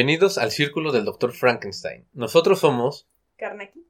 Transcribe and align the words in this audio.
Bienvenidos 0.00 0.38
al 0.38 0.50
círculo 0.50 0.92
del 0.92 1.04
Dr. 1.04 1.30
Frankenstein. 1.34 2.08
Nosotros 2.14 2.60
somos 2.60 3.06
Carnaki, 3.36 3.86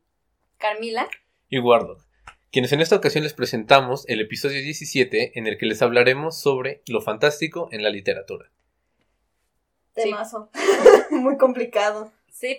Carmila 0.59 1.09
y 1.49 1.61
Warlock, 1.61 2.05
quienes 2.51 2.73
en 2.73 2.81
esta 2.81 2.97
ocasión 2.97 3.23
les 3.23 3.33
presentamos 3.33 4.09
el 4.09 4.21
episodio 4.21 4.61
17 4.61 5.39
en 5.39 5.47
el 5.47 5.57
que 5.57 5.67
les 5.67 5.83
hablaremos 5.83 6.37
sobre 6.37 6.83
lo 6.89 7.01
fantástico 7.01 7.69
en 7.71 7.85
la 7.85 7.91
literatura. 7.91 8.51
Sí. 9.95 10.03
temazo. 10.03 10.51
Muy 11.13 11.37
complicado. 11.37 12.11
Sí, 12.29 12.59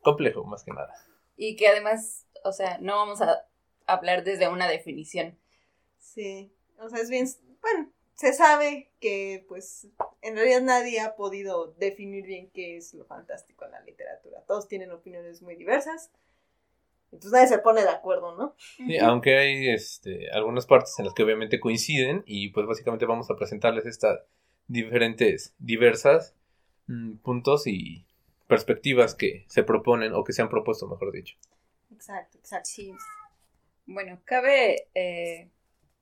Complejo, 0.00 0.42
más 0.44 0.64
que 0.64 0.70
nada. 0.70 0.94
y 1.36 1.54
que 1.56 1.68
además, 1.68 2.24
o 2.44 2.52
sea, 2.52 2.78
no 2.78 2.96
vamos 2.96 3.20
a 3.20 3.44
hablar 3.86 4.24
desde 4.24 4.48
una 4.48 4.68
definición. 4.68 5.36
Sí, 5.98 6.50
o 6.78 6.88
sea, 6.88 6.98
es 6.98 7.10
bien, 7.10 7.28
bueno, 7.60 7.90
se 8.16 8.32
sabe 8.32 8.90
que 8.98 9.44
pues 9.46 9.88
en 10.22 10.36
realidad 10.36 10.62
nadie 10.62 11.00
ha 11.00 11.16
podido 11.16 11.74
definir 11.78 12.24
bien 12.24 12.50
qué 12.50 12.78
es 12.78 12.94
lo 12.94 13.04
fantástico 13.04 13.66
en 13.66 13.72
la 13.72 13.80
literatura. 13.80 14.42
Todos 14.46 14.68
tienen 14.68 14.90
opiniones 14.90 15.42
muy 15.42 15.54
diversas. 15.54 16.10
Y 17.12 17.18
pues 17.18 17.30
nadie 17.30 17.46
se 17.46 17.58
pone 17.58 17.82
de 17.82 17.90
acuerdo, 17.90 18.34
¿no? 18.36 18.56
Sí, 18.58 18.98
aunque 18.98 19.36
hay 19.36 19.68
este, 19.68 20.30
algunas 20.32 20.66
partes 20.66 20.98
en 20.98 21.04
las 21.04 21.14
que 21.14 21.22
obviamente 21.22 21.60
coinciden 21.60 22.24
y 22.26 22.48
pues 22.50 22.66
básicamente 22.66 23.06
vamos 23.06 23.30
a 23.30 23.36
presentarles 23.36 23.86
estas 23.86 24.18
diferentes, 24.66 25.54
diversas 25.58 26.34
mm, 26.88 27.18
puntos 27.18 27.66
y 27.66 28.06
perspectivas 28.48 29.14
que 29.14 29.44
se 29.48 29.62
proponen 29.62 30.14
o 30.14 30.24
que 30.24 30.32
se 30.32 30.42
han 30.42 30.48
propuesto, 30.48 30.88
mejor 30.88 31.12
dicho. 31.12 31.36
Exacto, 31.92 32.38
exacto. 32.38 32.68
Sí. 32.68 32.92
Bueno, 33.84 34.20
cabe 34.24 34.88
eh, 34.94 35.50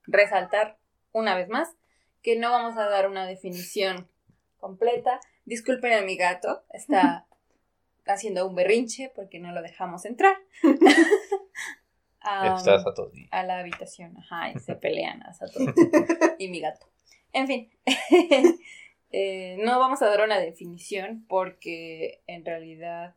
resaltar 0.06 0.78
una 1.12 1.36
vez 1.36 1.48
más 1.48 1.76
que 2.24 2.36
no 2.36 2.50
vamos 2.50 2.76
a 2.78 2.88
dar 2.88 3.08
una 3.08 3.26
definición 3.26 4.08
completa. 4.56 5.20
Disculpen 5.44 5.92
a 5.92 6.00
mi 6.00 6.16
gato, 6.16 6.64
está 6.72 7.26
haciendo 8.06 8.48
un 8.48 8.56
berrinche 8.56 9.12
porque 9.14 9.38
no 9.38 9.52
lo 9.52 9.62
dejamos 9.62 10.04
entrar. 10.06 10.36
Estás 12.24 12.86
a 12.86 12.94
todo. 12.94 13.12
a 13.30 13.42
la 13.42 13.58
habitación, 13.58 14.16
ajá, 14.16 14.50
y 14.50 14.58
se 14.58 14.74
pelean 14.80 15.22
a 15.24 15.34
Satoru 15.34 15.74
y 16.38 16.48
mi 16.48 16.60
gato. 16.60 16.86
En 17.34 17.46
fin, 17.46 17.70
eh, 19.10 19.58
no 19.58 19.78
vamos 19.78 20.00
a 20.00 20.06
dar 20.06 20.22
una 20.22 20.38
definición 20.38 21.26
porque 21.28 22.22
en 22.26 22.46
realidad, 22.46 23.14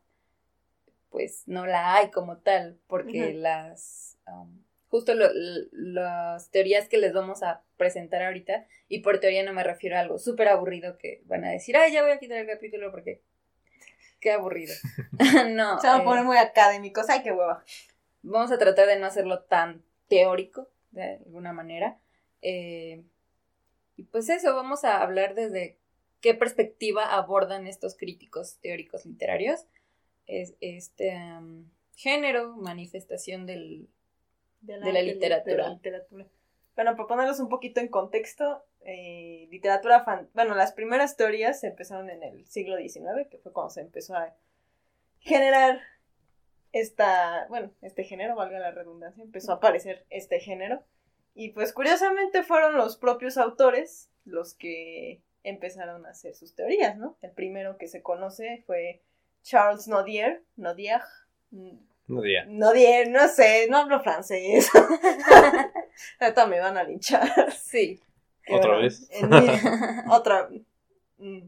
pues 1.08 1.44
no 1.46 1.64
la 1.64 1.94
hay 1.94 2.10
como 2.10 2.36
tal, 2.36 2.78
porque 2.86 3.32
las, 3.32 4.18
um, 4.26 4.62
justo 4.88 5.14
lo- 5.14 5.30
las 5.72 6.50
teorías 6.50 6.88
que 6.88 6.98
les 6.98 7.12
vamos 7.12 7.42
a 7.42 7.62
presentar 7.76 8.22
ahorita, 8.22 8.66
y 8.88 9.00
por 9.00 9.20
teoría 9.20 9.42
no 9.42 9.52
me 9.52 9.64
refiero 9.64 9.96
a 9.96 10.00
algo 10.00 10.18
súper 10.18 10.48
aburrido 10.48 10.98
que 10.98 11.22
van 11.26 11.44
a 11.44 11.50
decir, 11.50 11.76
ay, 11.76 11.92
ya 11.92 12.02
voy 12.02 12.12
a 12.12 12.18
quitar 12.18 12.38
el 12.38 12.46
capítulo 12.46 12.90
porque 12.90 13.22
qué 14.20 14.32
aburrido. 14.32 14.74
no. 15.50 15.80
Se 15.80 15.86
van 15.86 16.00
a 16.00 16.02
eh, 16.02 16.04
poner 16.04 16.24
muy 16.24 16.36
académicos. 16.36 17.08
Ay, 17.08 17.22
qué 17.22 17.32
hueva. 17.32 17.64
vamos 18.22 18.50
a 18.52 18.58
tratar 18.58 18.86
de 18.86 18.98
no 18.98 19.06
hacerlo 19.06 19.40
tan 19.40 19.82
teórico, 20.08 20.68
de 20.90 21.18
alguna 21.24 21.52
manera. 21.52 21.98
Eh, 22.42 23.02
y 23.96 24.04
pues 24.04 24.28
eso, 24.28 24.54
vamos 24.54 24.84
a 24.84 25.02
hablar 25.02 25.34
desde 25.34 25.76
qué 26.20 26.34
perspectiva 26.34 27.14
abordan 27.14 27.66
estos 27.66 27.96
críticos 27.96 28.58
teóricos 28.60 29.06
literarios 29.06 29.66
es 30.28 30.54
este 30.60 31.18
género, 31.96 32.54
manifestación 32.56 33.46
del... 33.46 33.88
De 34.60 34.76
la 34.76 35.02
literatura. 35.02 35.56
de 35.56 35.62
la 35.62 35.68
literatura. 35.74 36.26
Bueno, 36.74 36.94
para 36.96 37.08
ponerlos 37.08 37.40
un 37.40 37.48
poquito 37.48 37.80
en 37.80 37.88
contexto, 37.88 38.64
eh, 38.82 39.48
literatura 39.50 40.04
fan... 40.04 40.30
Bueno, 40.34 40.54
las 40.54 40.72
primeras 40.72 41.16
teorías 41.16 41.58
se 41.58 41.66
empezaron 41.66 42.08
en 42.08 42.22
el 42.22 42.46
siglo 42.46 42.76
XIX, 42.76 43.28
que 43.28 43.38
fue 43.38 43.52
cuando 43.52 43.70
se 43.70 43.80
empezó 43.80 44.14
a 44.14 44.34
generar 45.18 45.80
esta, 46.72 47.46
bueno, 47.48 47.72
este 47.82 48.04
género, 48.04 48.36
valga 48.36 48.60
la 48.60 48.70
redundancia, 48.70 49.22
empezó 49.22 49.52
a 49.52 49.56
aparecer 49.56 50.06
este 50.10 50.38
género. 50.40 50.84
Y 51.34 51.50
pues 51.50 51.72
curiosamente 51.72 52.42
fueron 52.42 52.76
los 52.76 52.96
propios 52.96 53.38
autores 53.38 54.10
los 54.24 54.54
que 54.54 55.22
empezaron 55.42 56.06
a 56.06 56.10
hacer 56.10 56.34
sus 56.34 56.54
teorías, 56.54 56.96
¿no? 56.96 57.16
El 57.22 57.32
primero 57.32 57.78
que 57.78 57.88
se 57.88 58.02
conoce 58.02 58.62
fue 58.66 59.02
Charles 59.42 59.88
Nodier, 59.88 60.42
Nodier, 60.56 61.00
No 62.08 62.22
diría. 62.22 62.44
Nodier, 62.46 63.08
no 63.10 63.28
sé, 63.28 63.66
no 63.70 63.78
hablo 63.78 64.00
francés. 64.00 64.70
Ahorita 66.20 66.46
me 66.46 66.58
van 66.58 66.76
a 66.78 66.82
linchar. 66.84 67.52
Sí. 67.52 68.00
¿Otra 68.50 68.70
bueno, 68.70 68.82
vez? 68.82 69.06
en 69.10 69.28
mil- 69.28 69.60
otra. 70.10 70.48
mm, 71.18 71.38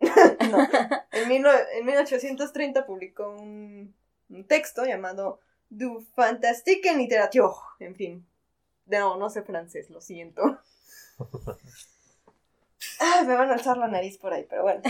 no. 0.50 0.68
En, 1.12 1.28
mil 1.28 1.44
en 1.78 1.86
1830 1.86 2.86
publicó 2.86 3.30
un, 3.30 3.94
un 4.28 4.44
texto 4.46 4.84
llamado 4.84 5.40
Du 5.70 6.00
Fantastique 6.14 6.90
en 6.90 6.98
Literature. 6.98 7.54
En 7.78 7.94
fin. 7.96 8.26
No, 8.86 9.16
no 9.16 9.30
sé 9.30 9.42
francés, 9.42 9.88
lo 9.90 10.00
siento. 10.00 10.60
Ah, 12.98 13.22
me 13.26 13.34
van 13.36 13.50
a 13.50 13.54
alzar 13.54 13.76
la 13.78 13.88
nariz 13.88 14.18
por 14.18 14.32
ahí, 14.32 14.46
pero 14.48 14.62
bueno. 14.62 14.82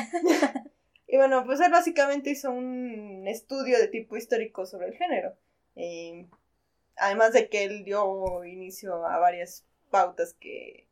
Y 1.12 1.16
bueno, 1.16 1.44
pues 1.44 1.59
él 1.59 1.72
básicamente 1.72 2.31
hizo 2.31 2.53
un 2.53 3.26
estudio 3.26 3.78
de 3.78 3.88
tipo 3.88 4.16
histórico 4.16 4.65
sobre 4.65 4.87
el 4.87 4.94
género. 4.94 5.37
Además 6.94 7.32
de 7.32 7.48
que 7.48 7.65
él 7.65 7.82
dio 7.82 8.44
inicio 8.44 9.04
a 9.04 9.19
varias 9.19 9.66
pautas 9.91 10.34
que, 10.34 10.87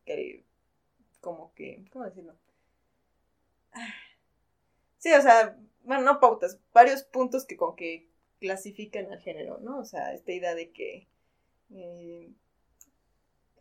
como 1.21 1.55
que, 1.55 1.85
¿cómo 1.93 2.05
decirlo? 2.05 2.35
Sí, 4.99 5.13
o 5.13 5.23
sea, 5.23 5.57
bueno, 5.85 6.03
no 6.03 6.19
pautas, 6.19 6.59
varios 6.73 7.05
puntos 7.05 7.47
que 7.47 7.57
con 7.57 7.77
que 7.77 8.09
clasifican 8.41 9.13
al 9.13 9.21
género, 9.21 9.59
¿no? 9.61 9.79
O 9.79 9.85
sea, 9.85 10.13
esta 10.15 10.33
idea 10.33 10.57
de 10.57 10.73
que 10.73 11.07
eh, 11.71 12.33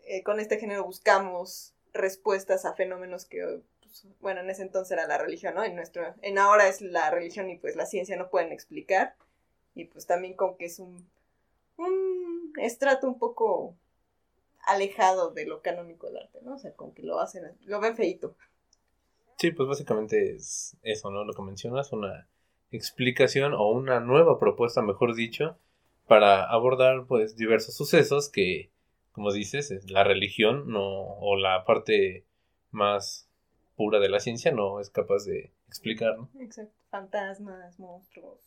eh, 0.05 0.23
con 0.23 0.39
este 0.39 0.57
género 0.57 0.83
buscamos 0.85 1.75
respuestas 1.93 2.65
a 2.65 2.73
fenómenos 2.73 3.25
que, 3.25 3.61
pues, 3.87 4.07
bueno, 4.19 4.41
en 4.41 4.49
ese 4.49 4.61
entonces 4.61 4.91
era 4.91 5.07
la 5.07 5.17
religión, 5.17 5.55
¿no? 5.55 5.63
En 5.63 5.75
nuestro, 5.75 6.03
en 6.21 6.37
ahora 6.37 6.67
es 6.67 6.81
la 6.81 7.09
religión 7.09 7.49
y 7.49 7.57
pues 7.57 7.75
la 7.75 7.85
ciencia 7.85 8.17
no 8.17 8.29
pueden 8.29 8.51
explicar. 8.51 9.15
Y 9.75 9.85
pues 9.85 10.05
también 10.05 10.35
con 10.35 10.57
que 10.57 10.65
es 10.65 10.79
un, 10.79 11.07
un 11.77 12.53
estrato 12.57 13.07
un 13.07 13.19
poco 13.19 13.75
alejado 14.65 15.31
de 15.31 15.45
lo 15.45 15.61
canónico 15.61 16.07
del 16.07 16.17
arte, 16.17 16.39
¿no? 16.41 16.55
O 16.55 16.57
sea, 16.57 16.73
con 16.73 16.93
que 16.93 17.03
lo 17.03 17.19
hacen, 17.19 17.43
lo 17.65 17.79
ven 17.79 17.95
feito. 17.95 18.35
Sí, 19.37 19.51
pues 19.51 19.69
básicamente 19.69 20.35
es 20.35 20.75
eso, 20.81 21.11
¿no? 21.11 21.23
Lo 21.23 21.33
que 21.33 21.41
mencionas, 21.41 21.93
una 21.93 22.27
explicación 22.71 23.53
o 23.53 23.69
una 23.69 23.99
nueva 23.99 24.39
propuesta, 24.39 24.81
mejor 24.81 25.15
dicho, 25.15 25.57
para 26.07 26.43
abordar 26.43 27.05
pues 27.07 27.35
diversos 27.35 27.75
sucesos 27.75 28.29
que, 28.29 28.71
como 29.11 29.31
dices, 29.31 29.71
es 29.71 29.89
la 29.91 30.03
religión 30.03 30.69
no 30.69 30.83
o 30.83 31.35
la 31.37 31.63
parte 31.65 32.25
más 32.71 33.26
pura 33.77 33.99
de 33.99 34.09
la 34.09 34.19
ciencia 34.19 34.51
no 34.51 34.81
es 34.81 34.89
capaz 34.89 35.23
de 35.25 35.51
explicar, 35.67 36.17
¿no? 36.17 36.29
Exacto. 36.41 36.73
Fantasmas, 36.89 37.79
monstruos. 37.79 38.41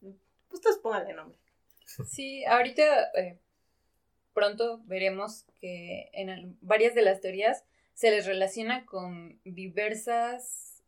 Pues 0.00 0.14
ustedes 0.52 0.78
pónganle 0.78 1.14
nombre. 1.14 1.36
Sí, 2.06 2.44
ahorita 2.44 3.10
eh, 3.14 3.38
pronto 4.34 4.80
veremos 4.84 5.44
que 5.58 6.10
en 6.12 6.28
el- 6.28 6.54
varias 6.60 6.94
de 6.94 7.02
las 7.02 7.20
teorías 7.22 7.64
se 7.94 8.10
les 8.10 8.26
relaciona 8.26 8.84
con 8.86 9.40
diversas 9.44 10.82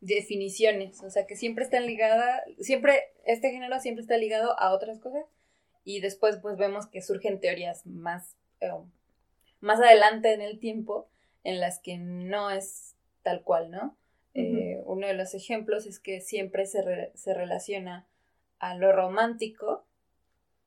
definiciones, 0.00 1.02
o 1.02 1.10
sea 1.10 1.26
que 1.26 1.36
siempre 1.36 1.64
están 1.64 1.86
ligadas, 1.86 2.42
siempre, 2.60 3.02
este 3.24 3.50
género 3.50 3.80
siempre 3.80 4.02
está 4.02 4.16
ligado 4.16 4.58
a 4.58 4.72
otras 4.72 4.98
cosas 5.00 5.24
y 5.84 6.00
después 6.00 6.36
pues 6.40 6.56
vemos 6.56 6.86
que 6.86 7.02
surgen 7.02 7.40
teorías 7.40 7.86
más, 7.86 8.36
eh, 8.60 8.70
más 9.60 9.80
adelante 9.80 10.32
en 10.32 10.42
el 10.42 10.58
tiempo 10.58 11.08
en 11.46 11.60
las 11.60 11.78
que 11.78 11.96
no 11.98 12.50
es 12.50 12.96
tal 13.22 13.42
cual, 13.42 13.70
¿no? 13.70 13.96
Eh, 14.34 14.82
uno 14.84 15.06
de 15.06 15.14
los 15.14 15.32
ejemplos 15.32 15.86
es 15.86 15.98
que 15.98 16.20
siempre 16.20 16.66
se, 16.66 16.82
re- 16.82 17.12
se 17.14 17.32
relaciona 17.32 18.06
a 18.58 18.74
lo 18.74 18.92
romántico 18.92 19.86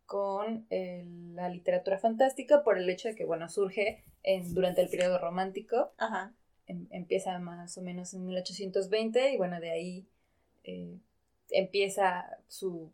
con 0.05 0.65
eh, 0.71 1.05
la 1.33 1.49
literatura 1.49 1.99
fantástica 1.99 2.63
por 2.63 2.79
el 2.79 2.89
hecho 2.89 3.09
de 3.09 3.15
que, 3.15 3.25
bueno, 3.25 3.47
surge 3.47 4.03
en, 4.23 4.53
durante 4.55 4.81
el 4.81 4.89
periodo 4.89 5.19
romántico, 5.19 5.91
Ajá. 5.97 6.33
em- 6.65 6.87
empieza 6.89 7.37
más 7.39 7.77
o 7.77 7.81
menos 7.81 8.13
en 8.15 8.25
1820 8.25 9.33
y 9.33 9.37
bueno, 9.37 9.59
de 9.59 9.69
ahí 9.71 10.07
eh, 10.63 10.97
empieza 11.51 12.37
su, 12.47 12.91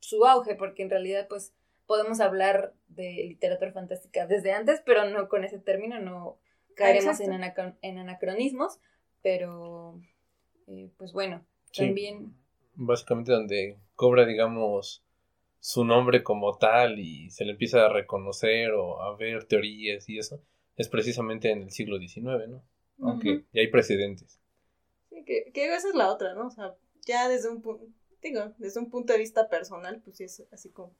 su 0.00 0.26
auge, 0.26 0.56
porque 0.56 0.82
en 0.82 0.90
realidad 0.90 1.26
pues 1.28 1.54
podemos 1.86 2.20
hablar 2.20 2.74
de 2.88 3.24
literatura 3.28 3.72
fantástica 3.72 4.26
desde 4.26 4.52
antes, 4.52 4.82
pero 4.84 5.08
no 5.08 5.28
con 5.28 5.44
ese 5.44 5.58
término, 5.58 6.00
no 6.00 6.38
caeremos 6.76 7.18
en, 7.20 7.32
Exacto. 7.32 7.62
anacron- 7.62 7.78
en 7.82 7.98
anacronismos, 7.98 8.78
pero 9.22 10.00
eh, 10.68 10.90
pues 10.96 11.12
bueno, 11.12 11.44
Sí. 11.72 11.86
también... 11.86 12.34
Básicamente 12.74 13.32
donde 13.32 13.78
cobra, 13.94 14.24
digamos, 14.26 15.02
su 15.60 15.84
nombre 15.84 16.22
como 16.22 16.56
tal 16.58 16.98
y 17.00 17.30
se 17.30 17.44
le 17.44 17.52
empieza 17.52 17.86
a 17.86 17.88
reconocer 17.92 18.72
o 18.72 19.00
a 19.02 19.16
ver 19.16 19.44
teorías 19.44 20.08
y 20.08 20.18
eso, 20.18 20.42
es 20.76 20.88
precisamente 20.88 21.50
en 21.50 21.62
el 21.62 21.70
siglo 21.70 21.98
XIX, 21.98 22.48
¿no? 22.48 22.62
Aunque 23.00 23.30
Ujú. 23.30 23.44
ya 23.52 23.62
hay 23.62 23.68
precedentes. 23.68 24.38
Sí, 25.10 25.24
que, 25.24 25.50
que 25.52 25.74
esa 25.74 25.88
es 25.88 25.94
la 25.94 26.12
otra, 26.12 26.34
¿no? 26.34 26.46
O 26.48 26.50
sea, 26.50 26.74
ya 27.06 27.28
desde 27.28 27.48
un 27.48 27.62
punto, 27.62 27.86
digo, 28.22 28.52
desde 28.58 28.80
un 28.80 28.90
punto 28.90 29.12
de 29.14 29.18
vista 29.18 29.48
personal, 29.48 30.00
pues 30.04 30.18
sí 30.18 30.24
es 30.24 30.46
así 30.52 30.70
como... 30.70 30.92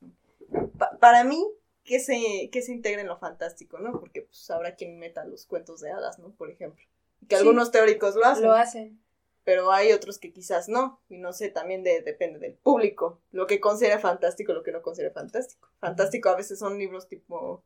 pa- 0.79 0.97
para 0.99 1.25
mí, 1.25 1.45
que 1.87 2.01
se, 2.01 2.51
que 2.53 2.63
se 2.63 2.73
integre 2.73 3.01
en 3.03 3.07
lo 3.09 3.17
fantástico, 3.19 3.79
¿no? 3.79 3.99
Porque 4.01 4.23
pues 4.23 4.51
habrá 4.51 4.75
quien 4.75 4.99
meta 4.99 5.25
los 5.25 5.47
cuentos 5.47 5.81
de 5.81 5.91
hadas, 5.91 6.19
¿no? 6.19 6.31
Por 6.33 6.51
ejemplo. 6.51 6.85
Que 7.29 7.37
Sí. 7.37 7.41
algunos 7.43 7.71
teóricos 7.71 8.15
lo 8.17 8.25
hacen, 8.27 8.45
Lo 8.45 8.53
hacen. 8.53 9.01
pero 9.45 9.73
hay 9.73 9.93
otros 9.93 10.19
que 10.19 10.33
quizás 10.33 10.69
no. 10.69 11.01
Y 11.09 11.19
no 11.19 11.33
sé, 11.33 11.49
también 11.49 11.83
de- 11.83 12.03
depende 12.03 12.39
del 12.39 12.55
público. 12.55 13.21
Lo 13.31 13.47
que 13.47 13.61
considera 13.61 13.99
fantástico, 13.99 14.53
lo 14.53 14.63
que 14.63 14.73
no 14.73 14.83
considera 14.83 15.13
fantástico. 15.15 15.69
Fantástico 15.81 16.29
a 16.29 16.37
veces 16.37 16.59
son 16.59 16.77
libros 16.79 17.09
tipo 17.09 17.65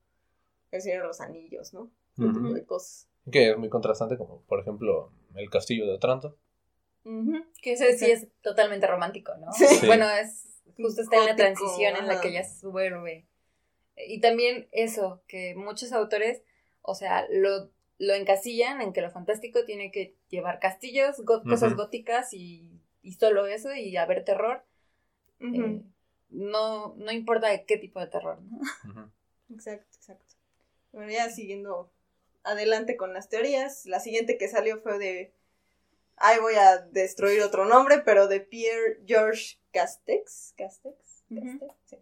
El 0.70 0.82
Señor 0.82 1.02
de 1.02 1.08
los 1.08 1.20
Anillos, 1.20 1.72
¿no? 1.74 1.90
Ujú. 2.18 2.32
tipo 2.32 2.52
de 2.54 2.64
cosas. 2.64 3.08
Que 3.30 3.50
es 3.50 3.56
muy 3.58 3.68
contrastante, 3.68 4.16
como 4.16 4.42
por 4.42 4.60
ejemplo 4.60 5.10
El 5.34 5.48
Castillo 5.50 5.86
de 5.86 5.94
Otranto. 5.94 6.36
Que 7.62 7.72
ese 7.72 7.96
sí 7.98 8.10
es 8.10 8.26
totalmente 8.42 8.86
romántico, 8.86 9.32
¿no? 9.38 9.50
Sí. 9.52 9.86
Bueno, 9.86 10.08
es 10.08 10.46
justo 10.76 11.02
está 11.02 11.16
en 11.16 11.26
la 11.26 11.36
transición 11.36 11.96
en 11.96 12.06
la 12.06 12.20
que 12.20 12.32
ya 12.32 12.44
se 12.44 12.66
vuelve. 12.66 13.26
Y 14.06 14.20
también 14.20 14.68
eso, 14.72 15.22
que 15.26 15.54
muchos 15.54 15.92
autores, 15.92 16.42
o 16.82 16.94
sea, 16.94 17.26
lo, 17.30 17.70
lo 17.98 18.14
encasillan 18.14 18.80
en 18.80 18.92
que 18.92 19.00
lo 19.02 19.10
fantástico 19.10 19.64
tiene 19.64 19.90
que 19.90 20.14
llevar 20.28 20.58
castillos, 20.60 21.20
go- 21.24 21.42
cosas 21.42 21.74
góticas 21.76 22.32
y, 22.32 22.68
y 23.02 23.12
solo 23.12 23.46
eso, 23.46 23.74
y 23.74 23.96
haber 23.96 24.24
terror. 24.24 24.64
Eh, 25.40 25.82
no, 26.30 26.94
no 26.96 27.12
importa 27.12 27.48
de 27.48 27.64
qué 27.64 27.76
tipo 27.76 27.98
de 28.00 28.06
terror, 28.06 28.40
¿no? 28.42 28.60
Exacto, 29.52 29.96
exacto. 29.96 30.34
Bueno, 30.92 31.10
ya 31.10 31.28
siguiendo 31.30 31.90
adelante 32.44 32.96
con 32.96 33.12
las 33.12 33.28
teorías, 33.28 33.84
la 33.86 33.98
siguiente 34.00 34.38
que 34.38 34.46
salió 34.48 34.80
fue 34.80 34.98
de. 34.98 35.32
Ay, 36.16 36.38
voy 36.40 36.54
a 36.54 36.78
destruir 36.78 37.42
otro 37.42 37.64
nombre, 37.64 37.98
pero 38.04 38.28
de 38.28 38.40
Pierre 38.40 39.00
Georges 39.06 39.58
Castex. 39.72 40.54
Castex. 40.56 41.24
Castex, 41.28 41.74
sí. 41.86 41.96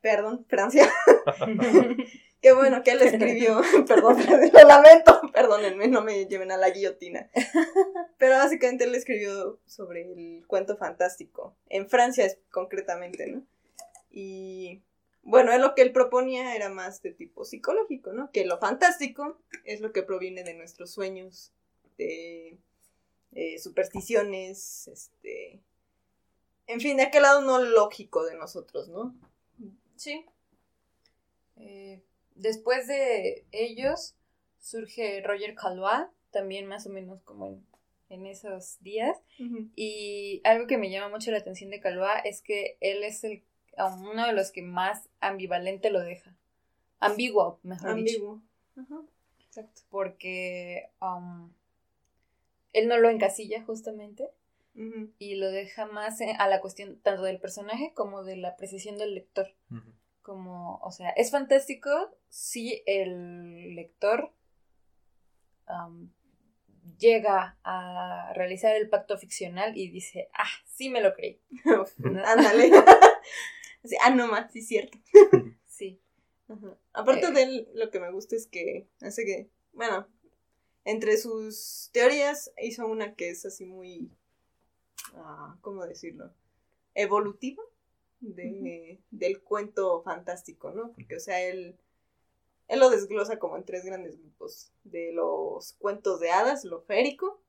Perdón, 0.00 0.46
Francia. 0.48 0.90
Qué 2.40 2.52
bueno 2.52 2.82
que 2.82 2.92
él 2.92 3.02
escribió. 3.02 3.60
Perdón, 3.86 4.16
lo 4.52 4.68
lamento. 4.68 5.20
Perdónenme, 5.32 5.88
no 5.88 6.02
me 6.02 6.24
lleven 6.26 6.50
a 6.50 6.56
la 6.56 6.70
guillotina. 6.70 7.28
Pero 8.18 8.36
básicamente 8.36 8.84
él 8.84 8.94
escribió 8.94 9.60
sobre 9.66 10.10
el 10.12 10.46
cuento 10.46 10.76
fantástico. 10.76 11.54
En 11.68 11.88
Francia 11.88 12.24
es, 12.24 12.38
concretamente, 12.50 13.26
¿no? 13.26 13.42
Y 14.10 14.82
bueno, 15.22 15.56
lo 15.58 15.74
que 15.74 15.82
él 15.82 15.92
proponía 15.92 16.56
era 16.56 16.70
más 16.70 17.02
de 17.02 17.12
tipo 17.12 17.44
psicológico, 17.44 18.12
¿no? 18.12 18.30
Que 18.32 18.46
lo 18.46 18.58
fantástico 18.58 19.38
es 19.64 19.82
lo 19.82 19.92
que 19.92 20.02
proviene 20.02 20.42
de 20.42 20.54
nuestros 20.54 20.90
sueños, 20.90 21.52
de 21.98 22.58
eh, 23.32 23.58
supersticiones, 23.58 24.88
este. 24.88 25.60
En 26.66 26.80
fin, 26.80 26.96
de 26.96 27.02
aquel 27.02 27.22
lado 27.22 27.42
no 27.42 27.58
lógico 27.58 28.24
de 28.24 28.36
nosotros, 28.36 28.88
¿no? 28.88 29.14
Sí. 30.00 30.24
Eh, 31.56 32.00
después 32.34 32.86
de 32.86 33.44
ellos 33.52 34.14
surge 34.58 35.20
Roger 35.20 35.54
Calois, 35.54 36.06
también 36.30 36.64
más 36.64 36.86
o 36.86 36.88
menos 36.88 37.20
como 37.20 37.48
en, 37.48 37.66
en 38.08 38.24
esos 38.24 38.80
días. 38.80 39.18
Y 39.76 40.40
algo 40.44 40.66
que 40.66 40.78
me 40.78 40.90
llama 40.90 41.10
mucho 41.10 41.30
la 41.32 41.36
atención 41.36 41.68
de 41.68 41.80
Calois 41.80 42.22
es 42.24 42.40
que 42.40 42.78
él 42.80 43.04
es 43.04 43.24
el, 43.24 43.42
uno 43.76 44.26
de 44.26 44.32
los 44.32 44.52
que 44.52 44.62
más 44.62 45.10
ambivalente 45.20 45.90
lo 45.90 46.00
deja. 46.00 46.34
Ambiguo, 46.98 47.60
mejor 47.62 47.96
dicho. 47.96 48.40
Ambiguo. 48.76 49.04
Exacto. 49.44 49.82
Porque 49.90 50.88
um, 51.02 51.52
él 52.72 52.88
no 52.88 52.96
lo 52.96 53.10
encasilla 53.10 53.62
justamente 53.64 54.30
Y 54.74 55.34
lo 55.34 55.50
deja 55.50 55.86
más 55.86 56.20
eh, 56.20 56.34
a 56.38 56.48
la 56.48 56.60
cuestión 56.60 56.98
tanto 57.02 57.22
del 57.22 57.38
personaje 57.40 57.92
como 57.94 58.24
de 58.24 58.36
la 58.36 58.56
precisión 58.56 58.96
del 58.98 59.14
lector. 59.14 59.48
Como, 60.22 60.78
o 60.78 60.90
sea, 60.92 61.10
es 61.10 61.30
fantástico 61.30 61.90
si 62.28 62.82
el 62.86 63.74
lector 63.74 64.32
llega 66.98 67.58
a 67.64 68.32
realizar 68.34 68.74
el 68.76 68.88
pacto 68.88 69.16
ficcional 69.18 69.76
y 69.76 69.88
dice, 69.90 70.28
ah, 70.34 70.48
sí 70.66 70.88
me 70.88 71.00
lo 71.00 71.14
creí. 71.14 71.40
Ándale. 72.24 72.70
Ah, 74.02 74.10
no 74.10 74.26
más, 74.28 74.52
sí, 74.52 74.60
cierto. 74.60 74.98
Sí. 75.66 75.98
Ajá. 76.48 76.76
Aparte 76.92 77.28
Eh. 77.28 77.30
de 77.32 77.42
él, 77.44 77.68
lo 77.72 77.90
que 77.90 77.98
me 77.98 78.10
gusta 78.12 78.36
es 78.36 78.46
que 78.46 78.86
hace 79.00 79.24
que, 79.24 79.48
bueno, 79.72 80.06
entre 80.84 81.16
sus 81.16 81.88
teorías 81.94 82.52
hizo 82.60 82.86
una 82.86 83.14
que 83.14 83.30
es 83.30 83.46
así 83.46 83.64
muy, 83.64 84.10
ah, 85.16 85.56
¿cómo 85.60 85.86
decirlo? 85.86 86.30
Evolutiva 86.94 87.62
de, 88.20 89.00
del 89.10 89.40
cuento 89.42 90.02
fantástico, 90.02 90.70
¿no? 90.72 90.92
Porque, 90.92 91.16
o 91.16 91.20
sea, 91.20 91.40
él, 91.42 91.76
él 92.68 92.80
lo 92.80 92.90
desglosa 92.90 93.38
como 93.38 93.56
en 93.56 93.64
tres 93.64 93.84
grandes 93.84 94.18
grupos, 94.18 94.72
de 94.84 95.12
los 95.12 95.74
cuentos 95.74 96.20
de 96.20 96.30
hadas, 96.30 96.64
lo 96.64 96.80
férico, 96.82 97.40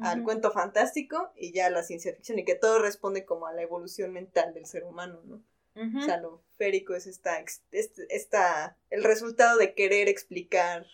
al 0.00 0.24
cuento 0.24 0.50
fantástico 0.50 1.30
y 1.36 1.52
ya 1.52 1.66
a 1.66 1.70
la 1.70 1.84
ciencia 1.84 2.12
ficción, 2.14 2.38
y 2.40 2.44
que 2.44 2.56
todo 2.56 2.80
responde 2.80 3.24
como 3.24 3.46
a 3.46 3.52
la 3.52 3.62
evolución 3.62 4.12
mental 4.12 4.54
del 4.54 4.66
ser 4.66 4.82
humano, 4.84 5.20
¿no? 5.24 5.40
O 5.76 6.04
sea, 6.04 6.18
lo 6.20 6.42
férico 6.58 6.94
es 6.94 7.06
esta, 7.06 7.38
este- 7.70 8.06
esta, 8.14 8.76
el 8.90 9.04
resultado 9.04 9.56
de 9.58 9.74
querer 9.74 10.08
explicar 10.08 10.84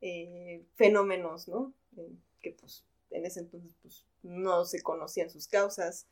eh, 0.00 0.64
fenómenos, 0.76 1.48
¿no? 1.48 1.74
Eh, 1.96 2.12
que 2.40 2.52
pues 2.52 2.84
en 3.10 3.26
ese 3.26 3.40
entonces 3.40 3.74
pues 3.82 4.06
no 4.22 4.64
se 4.64 4.82
conocían 4.82 5.30
sus 5.30 5.48
causas. 5.48 6.06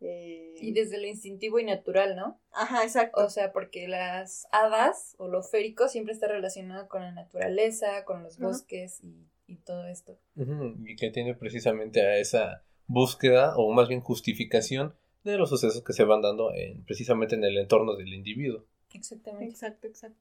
eh, 0.00 0.54
Y 0.60 0.72
desde 0.72 1.00
lo 1.00 1.06
instintivo 1.06 1.58
y 1.58 1.64
natural, 1.64 2.16
¿no? 2.16 2.40
Ajá, 2.52 2.82
exacto. 2.84 3.24
O 3.24 3.28
sea, 3.30 3.52
porque 3.52 3.88
las 3.88 4.46
hadas 4.52 5.14
o 5.18 5.28
lo 5.28 5.42
férico 5.42 5.88
siempre 5.88 6.12
está 6.12 6.28
relacionado 6.28 6.88
con 6.88 7.02
la 7.02 7.12
naturaleza, 7.12 8.04
con 8.04 8.22
los 8.22 8.38
bosques 8.38 9.02
y, 9.02 9.26
y 9.46 9.56
todo 9.56 9.86
esto. 9.86 10.18
Y 10.36 10.96
que 10.96 11.10
tiene 11.10 11.34
precisamente 11.34 12.02
a 12.02 12.18
esa 12.18 12.62
búsqueda 12.86 13.56
o 13.56 13.72
más 13.72 13.88
bien 13.88 14.00
justificación 14.00 14.94
de 15.24 15.38
los 15.38 15.48
sucesos 15.50 15.82
que 15.82 15.92
se 15.92 16.04
van 16.04 16.22
dando 16.22 16.54
en, 16.54 16.84
precisamente 16.84 17.34
en 17.34 17.42
el 17.42 17.58
entorno 17.58 17.96
del 17.96 18.14
individuo. 18.14 18.64
Exactamente. 18.92 19.46
Exacto, 19.50 19.88
exacto. 19.88 20.20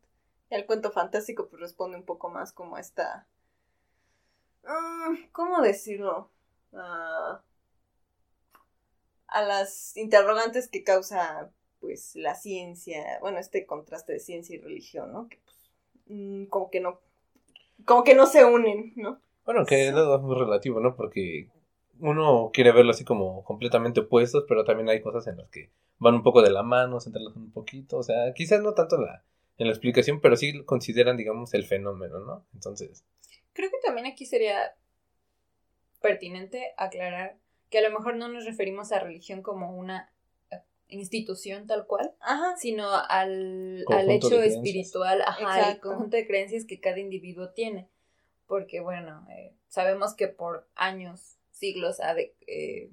Y 0.49 0.55
el 0.55 0.65
cuento 0.65 0.91
fantástico 0.91 1.47
pues 1.47 1.61
responde 1.61 1.97
un 1.97 2.05
poco 2.05 2.29
más 2.29 2.51
como 2.53 2.75
a 2.77 2.79
esta... 2.79 3.27
ah, 4.67 5.13
¿Cómo 5.31 5.61
decirlo? 5.61 6.29
Ah, 6.73 7.41
a 9.27 9.41
las 9.43 9.95
interrogantes 9.97 10.67
que 10.69 10.83
causa 10.83 11.51
pues 11.79 12.15
la 12.15 12.35
ciencia, 12.35 13.03
bueno, 13.21 13.37
este 13.37 13.65
contraste 13.65 14.13
de 14.13 14.19
ciencia 14.19 14.55
y 14.55 14.59
religión, 14.59 15.11
¿no? 15.11 15.27
Que 15.27 15.39
pues, 15.43 15.57
mm, 16.07 16.45
como 16.45 16.69
que 16.71 16.79
no, 16.79 16.99
como 17.85 18.03
que 18.03 18.15
no 18.15 18.25
se 18.27 18.43
unen, 18.45 18.93
¿no? 18.95 19.19
Bueno, 19.45 19.65
que 19.65 19.75
Sí. 19.75 19.81
es 19.83 19.93
algo 19.93 20.19
muy 20.19 20.35
relativo, 20.35 20.79
¿no? 20.79 20.95
Porque 20.95 21.49
uno 21.99 22.49
quiere 22.53 22.71
verlo 22.71 22.91
así 22.91 23.03
como 23.05 23.43
completamente 23.43 23.99
opuestos, 24.01 24.45
pero 24.47 24.63
también 24.63 24.89
hay 24.89 25.01
cosas 25.01 25.27
en 25.27 25.37
las 25.37 25.49
que 25.49 25.69
van 25.99 26.15
un 26.15 26.23
poco 26.23 26.41
de 26.41 26.49
la 26.49 26.63
mano, 26.63 26.99
se 26.99 27.09
entrelazan 27.09 27.43
un 27.43 27.51
poquito, 27.51 27.97
o 27.97 28.03
sea, 28.03 28.33
quizás 28.33 28.61
no 28.61 28.73
tanto 28.73 28.95
en 28.95 29.03
la, 29.05 29.23
en 29.57 29.67
la 29.67 29.73
explicación, 29.73 30.19
pero 30.21 30.35
sí 30.35 30.63
consideran, 30.65 31.17
digamos, 31.17 31.53
el 31.53 31.65
fenómeno, 31.65 32.19
¿no? 32.19 32.45
Entonces, 32.53 33.05
Creo 33.55 33.71
que 33.71 33.77
también 33.83 34.05
aquí 34.05 34.25
sería 34.27 34.75
pertinente 36.01 36.73
aclarar 36.77 37.37
que 37.69 37.79
a 37.79 37.81
lo 37.81 37.89
mejor 37.97 38.15
no 38.15 38.27
nos 38.27 38.45
referimos 38.45 38.91
a 38.91 38.99
religión 38.99 39.41
como 39.41 39.75
una 39.75 40.11
eh, 40.51 40.59
institución 40.89 41.65
tal 41.65 41.87
cual, 41.87 42.13
Ajá. 42.19 42.55
sino 42.57 42.89
al, 42.93 43.83
al 43.89 44.11
hecho 44.11 44.41
espiritual, 44.43 45.21
ajá, 45.23 45.39
el 45.39 45.61
Exacto. 45.69 45.89
conjunto 45.89 46.17
de 46.17 46.27
creencias 46.27 46.65
que 46.65 46.79
cada 46.79 46.99
individuo 46.99 47.49
tiene. 47.49 47.89
Porque, 48.45 48.81
bueno, 48.81 49.25
eh, 49.31 49.53
sabemos 49.69 50.13
que 50.13 50.27
por 50.27 50.67
años, 50.75 51.37
siglos, 51.51 51.99
ha, 52.01 52.13
de- 52.13 52.35
eh, 52.45 52.91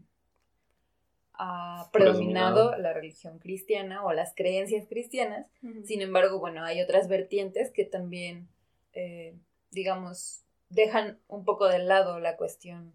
ha 1.35 1.89
predominado 1.93 2.55
Predominado. 2.71 2.77
la 2.79 2.93
religión 2.95 3.39
cristiana 3.39 4.05
o 4.05 4.13
las 4.13 4.33
creencias 4.35 4.87
cristianas. 4.89 5.47
Sin 5.85 6.01
embargo, 6.01 6.39
bueno, 6.39 6.65
hay 6.65 6.81
otras 6.81 7.09
vertientes 7.09 7.71
que 7.71 7.85
también, 7.85 8.49
eh, 8.95 9.35
digamos, 9.71 10.45
dejan 10.73 11.19
un 11.29 11.45
poco 11.45 11.69
de 11.69 11.79
lado 11.79 12.19
la 12.19 12.37
cuestión 12.37 12.93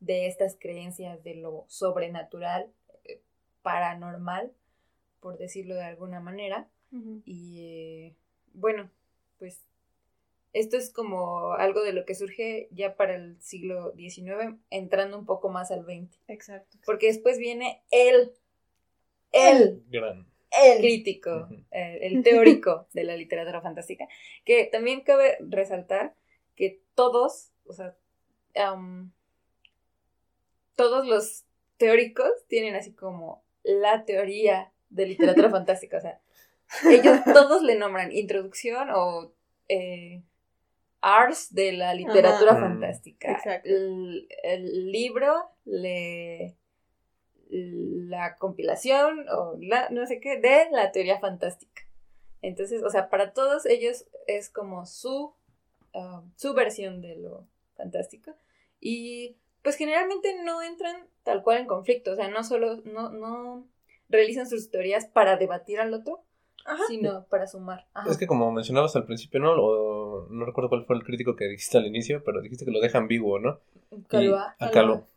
de 0.00 0.26
estas 0.26 0.56
creencias 0.58 1.22
de 1.24 1.34
lo 1.34 1.64
sobrenatural, 1.68 2.70
eh, 3.04 3.20
paranormal, 3.62 4.52
por 5.20 5.38
decirlo 5.38 5.74
de 5.74 5.84
alguna 5.84 6.20
manera. 6.20 6.68
Y 7.26 7.60
eh, 7.60 8.14
bueno, 8.54 8.90
pues 9.38 9.60
esto 10.54 10.78
es 10.78 10.90
como 10.90 11.52
algo 11.52 11.82
de 11.82 11.92
lo 11.92 12.06
que 12.06 12.14
surge 12.14 12.68
ya 12.70 12.96
para 12.96 13.16
el 13.16 13.38
siglo 13.42 13.92
XIX, 13.96 14.56
entrando 14.70 15.18
un 15.18 15.26
poco 15.26 15.50
más 15.50 15.70
al 15.70 15.84
XX. 15.84 16.18
Exacto. 16.28 16.78
Porque 16.86 17.08
después 17.08 17.38
viene 17.38 17.82
el, 17.90 18.32
el 19.32 19.82
gran. 19.90 20.26
Él. 20.50 20.78
crítico, 20.78 21.48
eh, 21.70 21.98
el 22.02 22.22
teórico 22.22 22.86
de 22.94 23.04
la 23.04 23.16
literatura 23.16 23.60
fantástica, 23.60 24.08
que 24.46 24.64
también 24.64 25.02
cabe 25.02 25.36
resaltar 25.40 26.14
que 26.56 26.82
todos, 26.94 27.52
o 27.66 27.72
sea, 27.72 27.94
todos 30.74 31.06
los 31.06 31.44
teóricos 31.76 32.30
tienen 32.48 32.74
así 32.74 32.92
como 32.92 33.44
la 33.62 34.04
teoría 34.04 34.72
de 34.90 35.06
literatura 35.06 35.50
fantástica. 35.50 35.98
O 35.98 36.00
sea, 36.00 36.20
ellos 36.90 37.18
todos 37.32 37.62
le 37.62 37.76
nombran 37.76 38.12
introducción 38.12 38.88
o 38.92 39.32
eh, 39.68 40.22
ars 41.00 41.54
de 41.54 41.72
la 41.72 41.94
literatura 41.94 42.52
Ajá. 42.52 42.60
fantástica. 42.60 43.32
Exacto. 43.32 43.68
El, 43.68 44.28
el 44.42 44.90
libro, 44.90 45.50
le, 45.64 46.56
la 47.50 48.36
compilación 48.36 49.26
o 49.28 49.56
la, 49.60 49.88
no 49.90 50.06
sé 50.06 50.20
qué, 50.20 50.38
de 50.38 50.68
la 50.72 50.92
teoría 50.92 51.20
fantástica. 51.20 51.82
Entonces, 52.42 52.82
o 52.82 52.90
sea, 52.90 53.08
para 53.08 53.32
todos 53.32 53.66
ellos 53.66 54.06
es 54.26 54.50
como 54.50 54.86
su, 54.86 55.34
ah, 55.96 56.22
su 56.36 56.54
versión 56.54 57.00
de 57.00 57.16
lo 57.16 57.46
fantástico. 57.74 58.32
Y 58.80 59.36
pues 59.62 59.76
generalmente 59.76 60.36
no 60.44 60.62
entran 60.62 61.08
tal 61.24 61.42
cual 61.42 61.58
en 61.58 61.66
conflicto, 61.66 62.12
o 62.12 62.14
sea, 62.14 62.28
no 62.28 62.44
solo, 62.44 62.76
no, 62.84 63.10
no 63.10 63.66
realizan 64.08 64.48
sus 64.48 64.70
teorías 64.70 65.06
para 65.06 65.36
debatir 65.36 65.80
al 65.80 65.92
otro, 65.92 66.22
Ajá. 66.64 66.82
sino 66.88 67.26
para 67.26 67.46
sumar. 67.46 67.86
Ajá. 67.94 68.08
Es 68.10 68.16
que 68.16 68.26
como 68.26 68.52
mencionabas 68.52 68.94
al 68.96 69.04
principio, 69.04 69.40
¿no? 69.40 69.52
O, 69.52 70.28
no 70.30 70.44
recuerdo 70.44 70.68
cuál 70.68 70.84
fue 70.84 70.96
el 70.96 71.04
crítico 71.04 71.34
que 71.34 71.46
dijiste 71.46 71.78
al 71.78 71.86
inicio, 71.86 72.22
pero 72.24 72.40
dijiste 72.40 72.64
que 72.64 72.70
lo 72.70 72.80
deja 72.80 72.98
ambiguo, 72.98 73.38
¿no? 73.38 73.60
Calva. 74.08 74.56
Y 74.60 74.64
a 74.64 74.70
Calvo. 74.70 75.08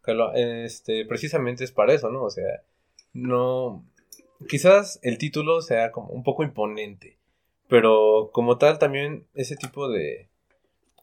Calvo, 0.00 0.32
este, 0.34 1.04
precisamente 1.04 1.64
es 1.64 1.72
para 1.72 1.92
eso, 1.92 2.10
¿no? 2.10 2.24
O 2.24 2.30
sea, 2.30 2.62
no... 3.12 3.84
Quizás 4.48 4.98
el 5.02 5.18
título 5.18 5.60
sea 5.60 5.92
como 5.92 6.08
un 6.08 6.22
poco 6.22 6.42
imponente, 6.42 7.18
pero 7.70 8.30
como 8.32 8.58
tal 8.58 8.78
también 8.80 9.26
ese 9.34 9.56
tipo 9.56 9.88
de 9.90 10.30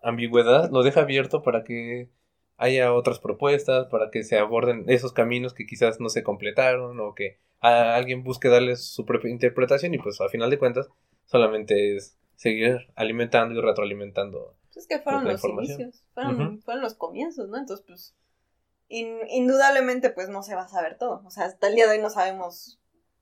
ambigüedad 0.01 0.69
lo 0.71 0.83
deja 0.83 1.01
abierto 1.01 1.41
para 1.43 1.63
que 1.63 2.09
haya 2.57 2.93
otras 2.93 3.19
propuestas, 3.19 3.87
para 3.87 4.09
que 4.11 4.23
se 4.23 4.37
aborden 4.39 4.85
esos 4.87 5.13
caminos 5.13 5.53
que 5.53 5.65
quizás 5.65 5.99
no 5.99 6.09
se 6.09 6.23
completaron 6.23 6.99
o 6.99 7.13
que 7.15 7.39
a 7.59 7.95
alguien 7.95 8.23
busque 8.23 8.49
darles 8.49 8.83
su 8.85 9.05
propia 9.05 9.31
interpretación 9.31 9.93
y 9.93 9.97
pues 9.99 10.21
a 10.21 10.29
final 10.29 10.49
de 10.49 10.59
cuentas 10.59 10.87
solamente 11.25 11.95
es 11.95 12.17
seguir 12.35 12.87
alimentando 12.95 13.59
y 13.59 13.61
retroalimentando 13.63 14.55
Pues 14.65 14.77
es 14.77 14.87
que 14.87 14.99
fueron 14.99 15.25
los 15.25 15.43
inicios, 15.43 16.03
fueron, 16.13 16.81
los 16.81 16.93
comienzos, 16.95 17.49
¿no? 17.49 17.57
Entonces, 17.57 17.85
pues, 17.87 18.13
in- 18.89 19.19
indudablemente, 19.29 20.09
pues 20.11 20.29
no 20.29 20.43
se 20.43 20.55
va 20.55 20.63
a 20.63 20.67
saber 20.67 20.97
todo. 20.97 21.23
O 21.25 21.31
sea, 21.31 21.45
hasta 21.45 21.67
el 21.67 21.75
día 21.75 21.87
de 21.87 21.97
hoy 21.97 22.01
no 22.01 22.09
sabemos 22.09 22.79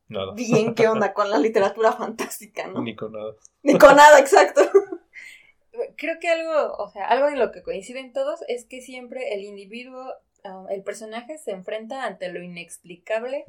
nada. 0.08 0.34
bien 0.36 0.74
qué 0.76 0.88
onda 0.88 1.14
con 1.14 1.30
la 1.30 1.38
literatura 1.38 1.92
fantástica, 1.98 2.68
¿no? 2.68 2.82
Ni 2.82 2.96
con 2.96 3.12
nada. 3.14 3.34
Ni 3.64 3.78
con 3.78 3.96
nada, 3.96 4.20
exacto. 4.20 4.62
Creo 5.98 6.20
que 6.22 6.30
algo, 6.30 6.74
o 6.78 6.90
sea, 6.90 7.06
algo 7.08 7.28
en 7.28 7.38
lo 7.40 7.52
que 7.52 7.62
coinciden 7.62 8.14
todos 8.14 8.40
es 8.48 8.66
que 8.66 8.82
siempre 8.82 9.34
el 9.34 9.44
individuo, 9.44 10.14
ah, 10.46 10.66
el 10.70 10.84
personaje 10.84 11.38
se 11.38 11.52
enfrenta 11.52 12.06
ante 12.06 12.32
lo 12.32 12.42
inexplicable 12.42 13.44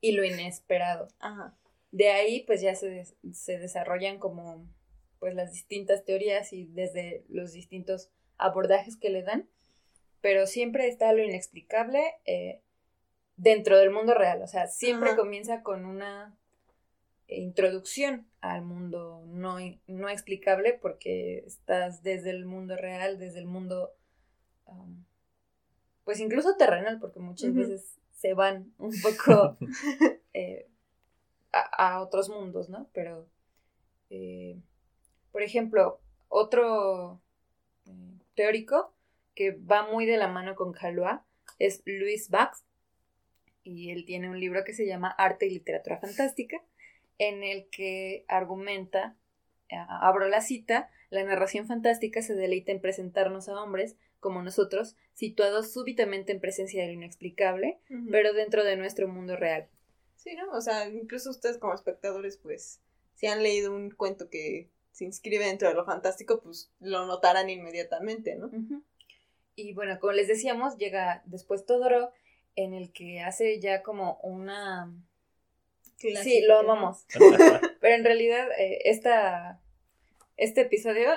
y 0.00 0.12
lo 0.12 0.24
inesperado. 0.24 1.08
Ajá. 1.18 1.56
De 1.90 2.08
ahí 2.10 2.44
pues 2.46 2.60
ya 2.60 2.74
se, 2.76 2.88
des- 2.88 3.16
se 3.32 3.58
desarrollan 3.58 4.18
como 4.18 4.64
pues 5.18 5.34
las 5.34 5.52
distintas 5.52 6.04
teorías 6.04 6.52
y 6.52 6.66
desde 6.66 7.24
los 7.28 7.52
distintos 7.52 8.10
abordajes 8.38 8.96
que 8.96 9.10
le 9.10 9.22
dan, 9.22 9.48
pero 10.20 10.46
siempre 10.46 10.86
está 10.88 11.12
lo 11.12 11.22
inexplicable 11.22 12.00
eh, 12.26 12.60
dentro 13.36 13.78
del 13.78 13.90
mundo 13.90 14.14
real, 14.14 14.42
o 14.42 14.46
sea, 14.46 14.66
siempre 14.66 15.10
Ajá. 15.10 15.18
comienza 15.18 15.62
con 15.62 15.84
una 15.84 16.36
introducción 17.28 18.26
al 18.40 18.62
mundo 18.62 19.22
no, 19.26 19.56
no 19.86 20.08
explicable 20.08 20.78
porque 20.80 21.38
estás 21.46 22.02
desde 22.02 22.30
el 22.30 22.44
mundo 22.44 22.76
real, 22.76 23.18
desde 23.18 23.38
el 23.38 23.46
mundo 23.46 23.94
um, 24.66 25.04
pues 26.04 26.20
incluso 26.20 26.56
terrenal, 26.56 26.98
porque 27.00 27.20
muchas 27.20 27.54
veces 27.54 27.98
se 28.12 28.34
van 28.34 28.72
un 28.78 28.92
poco 29.00 29.56
eh, 30.34 30.68
a, 31.52 31.94
a 31.94 32.02
otros 32.02 32.28
mundos, 32.28 32.68
¿no? 32.68 32.88
Pero, 32.92 33.28
eh, 34.10 34.60
por 35.30 35.42
ejemplo, 35.42 36.00
otro 36.28 37.20
eh, 37.86 38.18
teórico 38.34 38.94
que 39.34 39.52
va 39.52 39.90
muy 39.90 40.06
de 40.06 40.16
la 40.16 40.28
mano 40.28 40.54
con 40.54 40.72
Calois 40.72 41.20
es 41.58 41.82
Louis 41.84 42.28
Bax, 42.30 42.64
y 43.62 43.90
él 43.90 44.04
tiene 44.04 44.28
un 44.28 44.40
libro 44.40 44.64
que 44.64 44.74
se 44.74 44.86
llama 44.86 45.10
Arte 45.10 45.46
y 45.46 45.50
Literatura 45.50 45.98
Fantástica, 45.98 46.62
en 47.18 47.42
el 47.42 47.68
que 47.68 48.24
argumenta, 48.28 49.16
eh, 49.68 49.76
abro 49.88 50.28
la 50.28 50.40
cita, 50.40 50.90
la 51.10 51.24
narración 51.24 51.66
fantástica 51.66 52.22
se 52.22 52.34
deleita 52.34 52.72
en 52.72 52.80
presentarnos 52.80 53.48
a 53.48 53.62
hombres 53.62 53.96
como 54.18 54.40
nosotros, 54.40 54.96
situados 55.14 55.72
súbitamente 55.72 56.32
en 56.32 56.40
presencia 56.40 56.82
de 56.82 56.88
lo 56.88 56.94
inexplicable, 56.94 57.78
pero 58.10 58.32
dentro 58.32 58.62
de 58.62 58.76
nuestro 58.76 59.08
mundo 59.08 59.36
real. 59.36 59.68
Sí, 60.14 60.36
¿no? 60.36 60.50
O 60.52 60.60
sea, 60.60 60.88
incluso 60.88 61.30
ustedes 61.30 61.58
como 61.58 61.74
espectadores, 61.74 62.36
pues, 62.36 62.80
si 63.14 63.26
han 63.26 63.42
leído 63.42 63.74
un 63.74 63.90
cuento 63.90 64.30
que 64.30 64.70
se 64.92 65.04
inscribe 65.04 65.46
dentro 65.46 65.68
de 65.68 65.74
lo 65.74 65.84
fantástico, 65.84 66.40
pues 66.40 66.70
lo 66.78 67.04
notarán 67.06 67.50
inmediatamente, 67.50 68.36
¿no? 68.36 68.50
Y 69.56 69.74
bueno, 69.74 69.98
como 69.98 70.12
les 70.12 70.28
decíamos, 70.28 70.76
llega 70.76 71.22
después 71.26 71.66
Todorov, 71.66 72.10
en 72.56 72.74
el 72.74 72.92
que 72.92 73.20
hace 73.20 73.60
ya 73.60 73.82
como 73.82 74.18
una... 74.22 74.92
Sí, 75.96 76.42
lo 76.48 76.58
amamos. 76.58 77.06
Pero 77.80 77.94
en 77.94 78.04
realidad, 78.04 78.48
eh, 78.58 78.80
esta, 78.86 79.60
este 80.36 80.62
episodio, 80.62 81.10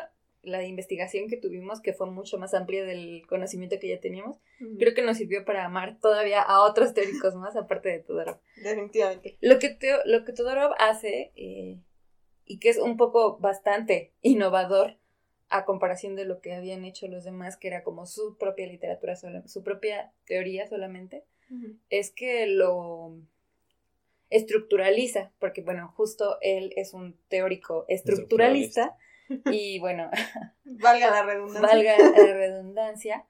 la 0.43 0.63
investigación 0.63 1.27
que 1.27 1.37
tuvimos, 1.37 1.81
que 1.81 1.93
fue 1.93 2.05
mucho 2.11 2.37
más 2.37 2.53
amplia 2.53 2.83
del 2.85 3.23
conocimiento 3.27 3.79
que 3.79 3.87
ya 3.89 3.99
teníamos, 3.99 4.37
creo 4.77 4.93
que 4.93 5.01
nos 5.01 5.17
sirvió 5.17 5.43
para 5.43 5.65
amar 5.65 5.97
todavía 5.99 6.41
a 6.41 6.61
otros 6.61 6.93
teóricos 6.93 7.33
más, 7.35 7.55
aparte 7.55 7.89
de 7.89 7.99
Todorov. 7.99 8.37
Definitivamente. 8.63 9.37
Lo 9.41 9.57
que, 9.57 9.69
Teo- 9.69 10.03
lo 10.05 10.23
que 10.23 10.33
Todorov 10.33 10.73
hace, 10.77 11.31
eh, 11.35 11.79
y 12.45 12.59
que 12.59 12.69
es 12.69 12.77
un 12.77 12.95
poco 12.95 13.37
bastante 13.39 14.13
innovador 14.21 14.97
a 15.49 15.65
comparación 15.65 16.15
de 16.15 16.25
lo 16.25 16.41
que 16.41 16.53
habían 16.53 16.85
hecho 16.85 17.07
los 17.07 17.23
demás, 17.23 17.57
que 17.57 17.67
era 17.67 17.83
como 17.83 18.05
su 18.05 18.37
propia 18.37 18.67
literatura, 18.67 19.15
sola- 19.15 19.47
su 19.47 19.63
propia 19.63 20.11
teoría 20.25 20.67
solamente, 20.67 21.23
es 21.89 22.11
que 22.11 22.47
lo 22.47 23.15
estructuraliza, 24.29 25.31
porque 25.39 25.61
bueno, 25.61 25.93
justo 25.95 26.37
él 26.41 26.73
es 26.75 26.93
un 26.93 27.17
teórico 27.29 27.85
estructuralista, 27.87 28.97
y 29.51 29.79
bueno, 29.79 30.09
Valga 30.65 31.09
la 31.09 31.23
redundancia. 31.23 31.61
valga 31.61 31.97
la 31.97 32.33
redundancia, 32.33 33.25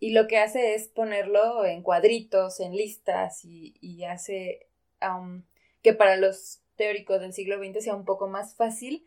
y 0.00 0.12
lo 0.12 0.26
que 0.26 0.38
hace 0.38 0.74
es 0.74 0.88
ponerlo 0.88 1.64
en 1.64 1.82
cuadritos, 1.82 2.60
en 2.60 2.74
listas, 2.74 3.44
y, 3.44 3.74
y 3.80 4.04
hace 4.04 4.66
um, 5.02 5.42
que 5.82 5.92
para 5.92 6.16
los 6.16 6.60
teóricos 6.76 7.20
del 7.20 7.32
siglo 7.32 7.58
XX 7.58 7.82
sea 7.84 7.94
un 7.94 8.04
poco 8.04 8.28
más 8.28 8.54
fácil 8.54 9.06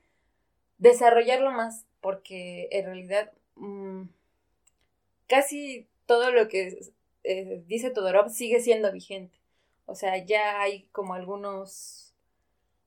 desarrollarlo 0.77 1.51
más, 1.51 1.85
porque 2.01 2.67
en 2.71 2.85
realidad 2.85 3.31
mm, 3.55 4.03
casi 5.27 5.87
todo 6.05 6.31
lo 6.31 6.47
que 6.47 6.77
eh, 7.23 7.63
dice 7.67 7.91
Todorov 7.91 8.29
sigue 8.29 8.59
siendo 8.59 8.91
vigente. 8.91 9.37
O 9.85 9.95
sea, 9.95 10.23
ya 10.23 10.61
hay 10.61 10.87
como 10.91 11.13
algunos, 11.13 12.13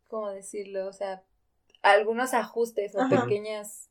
¿cómo 0.09 0.31
decirlo? 0.31 0.87
O 0.87 0.93
sea, 0.93 1.23
algunos 1.83 2.35
ajustes 2.35 2.95
o 2.95 3.01
Ajá. 3.01 3.23
pequeñas 3.23 3.89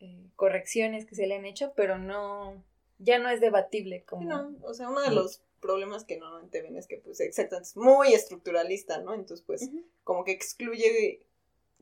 eh, 0.00 0.26
correcciones 0.36 1.06
que 1.06 1.14
se 1.14 1.26
le 1.26 1.36
han 1.36 1.46
hecho, 1.46 1.72
pero 1.74 1.98
no, 1.98 2.62
ya 2.98 3.18
no 3.18 3.28
es 3.30 3.40
debatible 3.40 4.04
como... 4.04 4.28
No, 4.28 4.54
o 4.62 4.74
sea, 4.74 4.88
uno 4.88 5.00
de 5.02 5.10
los 5.10 5.42
problemas 5.60 6.04
que 6.04 6.18
normalmente 6.18 6.60
ven 6.60 6.76
es 6.76 6.86
que, 6.86 6.98
pues, 6.98 7.20
exactamente, 7.20 7.68
es 7.68 7.76
muy 7.76 8.12
estructuralista, 8.12 8.98
¿no? 8.98 9.14
Entonces, 9.14 9.44
pues, 9.46 9.70
como 10.04 10.24
que 10.24 10.32
excluye 10.32 11.24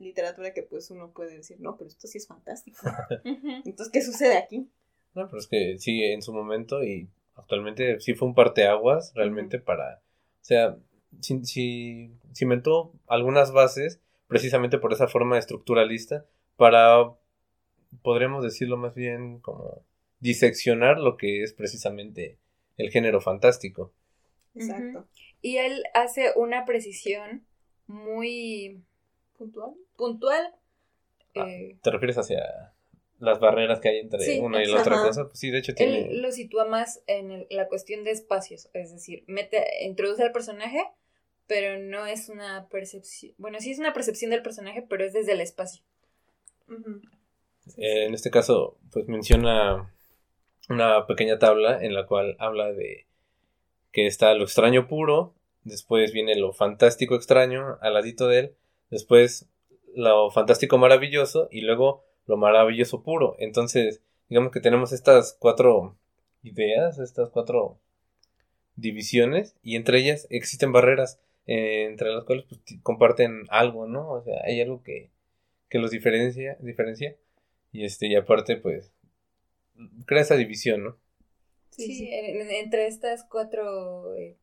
literatura 0.02 0.52
que, 0.52 0.62
pues, 0.62 0.90
uno 0.90 1.12
puede 1.12 1.36
decir, 1.36 1.58
no, 1.60 1.76
pero 1.76 1.88
esto 1.88 2.06
sí 2.06 2.18
es 2.18 2.26
fantástico. 2.26 2.78
Entonces, 3.24 3.90
¿qué 3.92 4.02
sucede 4.02 4.36
aquí? 4.36 4.68
No, 5.14 5.26
pero 5.26 5.38
es 5.38 5.46
que 5.46 5.78
sí, 5.78 6.02
en 6.04 6.22
su 6.22 6.32
momento 6.32 6.82
y 6.82 7.08
actualmente 7.34 8.00
sí 8.00 8.14
fue 8.14 8.28
un 8.28 8.34
parteaguas 8.34 9.12
realmente 9.14 9.58
para, 9.58 9.96
o 9.96 10.44
sea, 10.44 10.76
ci- 11.20 11.40
ci- 11.42 12.12
cimentó 12.34 12.92
algunas 13.06 13.52
bases 13.52 14.00
precisamente 14.26 14.78
por 14.78 14.92
esa 14.92 15.08
forma 15.08 15.38
estructuralista 15.38 16.24
para, 16.56 17.12
podríamos 18.02 18.42
decirlo 18.42 18.76
más 18.76 18.94
bien 18.94 19.40
como 19.40 19.82
diseccionar 20.20 20.98
lo 20.98 21.16
que 21.16 21.42
es 21.42 21.52
precisamente 21.52 22.38
el 22.78 22.90
género 22.90 23.20
fantástico. 23.20 23.92
Exacto. 24.54 25.06
Y 25.40 25.56
él 25.58 25.82
hace 25.94 26.32
una 26.36 26.64
precisión 26.64 27.44
muy 27.86 28.82
¿Puntual? 29.42 29.74
puntual. 29.96 30.54
Ah, 31.34 31.48
eh, 31.48 31.78
¿Te 31.82 31.90
refieres 31.90 32.16
hacia 32.18 32.74
las 33.18 33.40
barreras 33.40 33.80
que 33.80 33.88
hay 33.88 33.98
entre 33.98 34.24
Sí, 34.24 34.38
una 34.38 34.62
y 34.62 34.66
la 34.66 34.80
otra 34.80 35.00
cosa? 35.00 35.24
Pues 35.24 35.38
sí, 35.38 35.50
de 35.50 35.58
hecho 35.58 35.74
tiene... 35.74 36.10
él 36.10 36.22
lo 36.22 36.30
sitúa 36.30 36.64
más 36.64 37.02
en 37.06 37.30
el- 37.32 37.46
la 37.50 37.66
cuestión 37.68 38.04
de 38.04 38.12
espacios, 38.12 38.68
es 38.72 38.92
decir, 38.92 39.24
mete, 39.26 39.64
introduce 39.84 40.22
al 40.22 40.30
personaje, 40.32 40.84
pero 41.48 41.78
no 41.82 42.06
es 42.06 42.28
una 42.28 42.68
percepción, 42.68 43.34
bueno, 43.38 43.58
sí 43.60 43.72
es 43.72 43.78
una 43.80 43.92
percepción 43.92 44.30
del 44.30 44.42
personaje, 44.42 44.82
pero 44.88 45.04
es 45.04 45.12
desde 45.12 45.32
el 45.32 45.40
espacio. 45.40 45.82
Eh, 47.76 48.04
en 48.06 48.14
este 48.14 48.30
caso, 48.30 48.78
pues 48.92 49.06
menciona 49.08 49.92
una 50.68 51.06
pequeña 51.06 51.38
tabla 51.38 51.82
en 51.82 51.94
la 51.94 52.06
cual 52.06 52.36
habla 52.38 52.72
de 52.72 53.06
que 53.92 54.06
está 54.06 54.34
lo 54.34 54.44
extraño 54.44 54.88
puro, 54.88 55.34
después 55.64 56.12
viene 56.12 56.36
lo 56.36 56.52
fantástico 56.52 57.14
extraño 57.14 57.78
al 57.80 57.94
ladito 57.94 58.26
de 58.28 58.38
él, 58.38 58.56
después 58.92 59.48
lo 59.94 60.30
fantástico 60.30 60.78
maravilloso 60.78 61.48
y 61.50 61.62
luego 61.62 62.04
lo 62.26 62.36
maravilloso 62.36 63.02
puro. 63.02 63.34
Entonces, 63.38 64.02
digamos 64.28 64.52
que 64.52 64.60
tenemos 64.60 64.92
estas 64.92 65.36
cuatro 65.38 65.96
ideas, 66.42 66.98
estas 66.98 67.30
cuatro 67.30 67.80
divisiones 68.76 69.56
y 69.62 69.76
entre 69.76 69.98
ellas 69.98 70.26
existen 70.30 70.72
barreras 70.72 71.18
eh, 71.46 71.86
entre 71.90 72.10
las 72.10 72.24
cuales 72.24 72.44
pues, 72.48 72.60
comparten 72.82 73.44
algo, 73.48 73.86
¿no? 73.86 74.10
O 74.10 74.22
sea, 74.22 74.40
hay 74.44 74.60
algo 74.60 74.82
que, 74.82 75.10
que 75.68 75.78
los 75.78 75.90
diferencia, 75.90 76.56
diferencia 76.60 77.16
y 77.72 77.84
este 77.84 78.06
y 78.06 78.14
aparte 78.14 78.56
pues 78.56 78.92
crea 80.04 80.22
esa 80.22 80.36
división, 80.36 80.84
¿no? 80.84 80.96
Sí, 81.70 82.10
entre 82.12 82.86
estas 82.86 83.24
cuatro, 83.24 84.14
eh, 84.16 84.36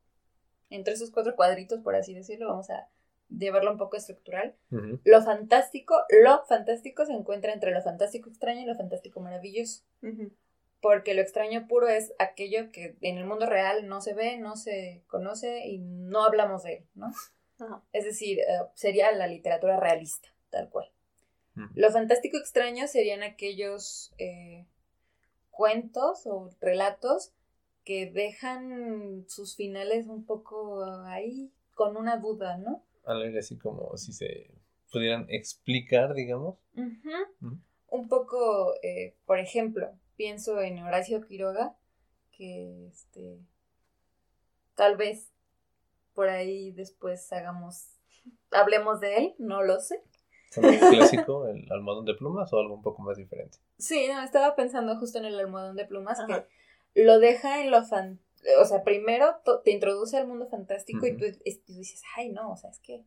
entre 0.71 0.95
esos 0.95 1.11
cuatro 1.11 1.35
cuadritos, 1.35 1.81
por 1.81 1.95
así 1.95 2.15
decirlo, 2.15 2.47
vamos 2.47 2.71
a 2.71 2.87
llevarlo 3.29 3.71
un 3.71 3.77
poco 3.77 3.97
estructural. 3.97 4.55
Lo 5.03 5.21
fantástico, 5.21 5.95
lo 6.23 6.45
fantástico 6.45 7.05
se 7.05 7.13
encuentra 7.13 7.53
entre 7.53 7.71
lo 7.71 7.81
fantástico 7.81 8.29
extraño 8.29 8.61
y 8.61 8.65
lo 8.65 8.75
fantástico 8.75 9.19
maravilloso. 9.19 9.83
Porque 10.81 11.13
lo 11.13 11.21
extraño 11.21 11.67
puro 11.67 11.89
es 11.89 12.13
aquello 12.19 12.71
que 12.71 12.95
en 13.01 13.17
el 13.17 13.25
mundo 13.25 13.45
real 13.45 13.87
no 13.87 14.01
se 14.01 14.13
ve, 14.13 14.37
no 14.37 14.55
se 14.55 15.03
conoce 15.07 15.67
y 15.67 15.79
no 15.79 16.23
hablamos 16.23 16.63
de 16.63 16.77
él, 16.77 16.87
¿no? 16.95 17.11
Es 17.91 18.05
decir, 18.05 18.39
eh, 18.39 18.45
sería 18.73 19.11
la 19.11 19.27
literatura 19.27 19.77
realista, 19.77 20.29
tal 20.49 20.69
cual. 20.69 20.89
Lo 21.75 21.91
fantástico 21.91 22.37
extraño 22.37 22.87
serían 22.87 23.21
aquellos 23.21 24.13
eh, 24.17 24.65
cuentos 25.49 26.25
o 26.25 26.51
relatos 26.61 27.33
que 27.83 28.09
dejan 28.09 29.25
sus 29.27 29.57
finales 29.57 30.07
un 30.07 30.25
poco 30.25 30.85
ahí 31.05 31.51
con 31.75 31.97
una 31.97 32.15
duda, 32.15 32.57
¿no? 32.57 32.85
Algo 33.09 33.39
así 33.39 33.57
como 33.57 33.97
si 33.97 34.13
se 34.13 34.51
pudieran 34.91 35.25
explicar, 35.29 36.13
digamos. 36.13 36.57
Un 37.87 38.07
poco, 38.07 38.75
eh, 38.83 39.15
por 39.25 39.39
ejemplo, 39.39 39.89
pienso 40.15 40.61
en 40.61 40.77
Horacio 40.79 41.25
Quiroga, 41.25 41.75
que 42.31 42.87
este, 42.87 43.39
tal 44.75 44.95
vez 44.95 45.31
por 46.13 46.29
ahí 46.29 46.71
después 46.71 47.33
hagamos, 47.33 47.87
hablemos 48.51 48.99
de 48.99 49.17
él, 49.17 49.35
no 49.39 49.63
lo 49.63 49.79
sé. 49.79 50.03
¿El 50.55 50.79
clásico, 50.79 51.47
el 51.47 51.65
almohadón 51.71 52.05
de 52.05 52.13
plumas 52.13 52.53
o 52.53 52.59
algo 52.59 52.75
un 52.75 52.83
poco 52.83 53.01
más 53.01 53.17
diferente? 53.17 53.57
Sí, 53.79 54.07
no, 54.07 54.21
estaba 54.21 54.55
pensando 54.55 54.97
justo 54.99 55.17
en 55.17 55.25
el 55.25 55.39
almohadón 55.39 55.75
de 55.75 55.85
plumas 55.85 56.19
que 56.27 56.45
lo 57.03 57.19
deja 57.19 57.63
en 57.63 57.71
lo 57.71 57.83
fan... 57.83 58.19
O 58.61 58.65
sea, 58.65 58.83
primero 58.83 59.35
te 59.63 59.71
introduce 59.71 60.17
al 60.17 60.27
mundo 60.27 60.47
fantástico 60.47 61.05
y, 61.05 61.17
tú, 61.17 61.25
dices, 61.67 62.01
ay, 62.15 62.29
no, 62.29 62.51
o 62.51 62.57
sea, 62.57 62.69
es 62.69 62.79
que, 62.79 63.03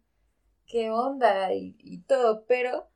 qué 0.66 0.90
onda 0.90 1.53
y, 1.55 1.77
y, 1.79 2.03
todo, 2.03 2.45
pero 2.47 2.88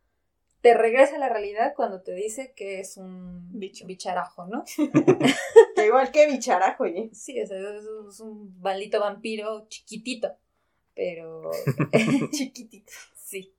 te 0.61 0.75
regresa 0.75 1.17
a 1.17 1.19
la 1.19 1.29
realidad 1.29 1.75
cuando 1.77 2.03
te 2.03 2.13
dice 2.13 2.53
que 2.57 2.81
es 2.81 2.97
un 2.97 3.49
Bicho. 3.59 3.87
bicharajo, 3.87 4.47
¿no? 4.47 4.65
que 5.77 5.87
igual 5.87 6.11
que 6.11 6.27
bicharajo, 6.27 6.85
oye. 6.85 7.11
Sí, 7.13 7.41
o 7.41 7.47
sea, 7.47 7.59
es 7.59 8.21
un 8.21 8.59
maldito 8.61 9.01
vampiro 9.01 9.67
chiquitito, 9.69 10.37
pero... 10.95 11.51
chiquitito. 12.33 12.93
Sí. 13.15 13.55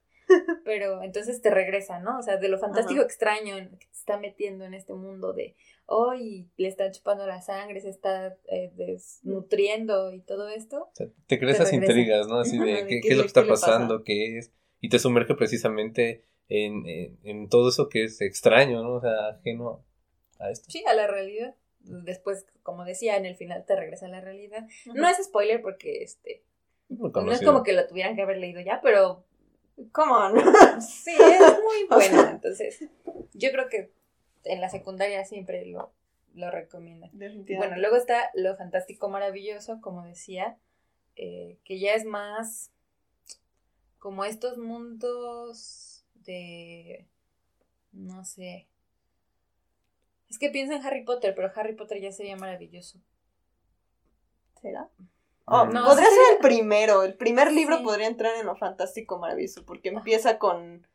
Pero 0.66 1.02
entonces 1.02 1.42
te 1.42 1.50
regresa, 1.50 2.00
¿no? 2.00 2.20
O 2.20 2.22
sea, 2.22 2.38
de 2.38 2.50
lo 2.50 2.60
fantástico 2.60 3.02
extraño 3.02 3.56
que 3.56 3.86
te 3.86 3.94
está 3.94 4.20
metiendo 4.20 4.66
en 4.66 4.74
este 4.74 4.94
mundo 4.94 5.32
de, 5.34 5.56
hoy 5.88 6.50
le 6.58 6.67
está 6.67 6.91
chupando 6.91 7.26
la 7.26 7.41
sangre, 7.41 7.82
se 7.82 7.89
está 7.89 8.38
eh, 8.47 8.71
desnutriendo 8.76 10.13
y 10.13 10.21
todo 10.21 10.50
esto. 10.50 10.84
O 10.84 10.95
sea, 10.95 11.08
te 11.26 11.39
crees 11.39 11.56
esas 11.56 11.73
intrigas, 11.73 12.28
¿no? 12.28 12.39
Así 12.39 12.58
de, 12.60 12.86
¿qué, 13.02 13.02
es 13.04 13.17
lo 13.17 13.23
que 13.23 13.28
está 13.28 13.47
pasando? 13.47 14.04
¿Qué 14.04 14.38
es? 14.38 14.54
Y 14.80 14.89
te 14.89 15.00
sumerge 15.00 15.34
precisamente 15.34 16.26
en, 16.50 16.84
en, 17.23 17.50
todo 17.50 17.69
eso 17.69 17.89
que 17.89 18.04
es 18.04 18.21
extraño, 18.21 18.84
¿no? 18.84 18.95
O 18.95 19.02
sea, 19.02 19.30
ajeno 19.30 19.84
a 20.39 20.52
esto. 20.52 20.69
Sí, 20.69 20.84
a 20.86 20.93
la 20.93 21.08
realidad. 21.08 21.56
Después, 21.80 22.45
como 22.63 22.84
decía, 22.84 23.17
en 23.17 23.26
el 23.26 23.36
final 23.36 23.65
te 23.65 23.76
regresa 23.76 24.06
a 24.06 24.10
la 24.10 24.21
realidad. 24.21 24.67
No 24.93 25.08
es 25.08 25.17
spoiler 25.23 25.62
porque 25.62 26.04
este... 26.04 26.43
no 26.89 27.32
es 27.32 27.41
como 27.41 27.63
que 27.63 27.73
lo 27.73 27.88
tuvieran 27.88 28.15
que 28.15 28.21
haber 28.21 28.38
leído 28.38 28.62
ya, 28.62 28.82
pero 28.84 29.26
¿Cómo 29.91 30.30
no? 30.30 30.41
Sí, 30.82 31.12
es 31.12 31.39
muy 31.39 31.88
bueno. 31.89 32.30
Entonces, 32.30 32.84
yo 33.34 33.52
creo 33.52 33.69
que 33.69 33.91
en 34.43 34.62
la 34.62 34.69
secundaria 34.69 35.23
siempre 35.26 35.65
lo, 35.65 35.91
lo 36.34 36.52
recomiendan. 36.52 37.12
Bueno, 37.13 37.78
luego 37.78 37.95
está 37.95 38.30
lo 38.34 38.56
fantástico 38.56 39.10
maravilloso, 39.10 39.80
como 39.82 40.04
decía, 40.04 40.58
eh, 41.15 41.58
que 41.63 41.80
ya 41.80 41.93
es 41.93 42.06
más 42.06 42.71
como 44.00 44.23
estos 44.23 44.58
mundos 44.58 46.06
de, 46.13 47.08
no 47.91 48.23
sé. 48.23 48.67
Es 50.30 50.38
que 50.38 50.50
pienso 50.50 50.76
en 50.76 50.86
Harry 50.86 51.04
Potter, 51.04 51.34
pero 51.36 51.52
Harry 51.56 51.76
Potter 51.76 52.00
ya 52.02 52.12
sería 52.12 52.36
maravilloso. 52.36 53.00
¿Será? 54.62 54.89
Oh, 55.45 55.65
no, 55.65 55.86
podría 55.86 56.10
ser 56.10 56.34
el 56.34 56.39
primero. 56.39 57.04
El 57.04 57.15
primer 57.15 57.52
libro 57.52 57.82
podría 57.82 58.08
entrar 58.08 58.36
en 58.36 58.45
lo 58.45 58.56
fantástico 58.58 59.17
maravilloso, 59.17 59.65
porque 59.65 59.89
empieza 59.89 60.38
con, 60.38 60.86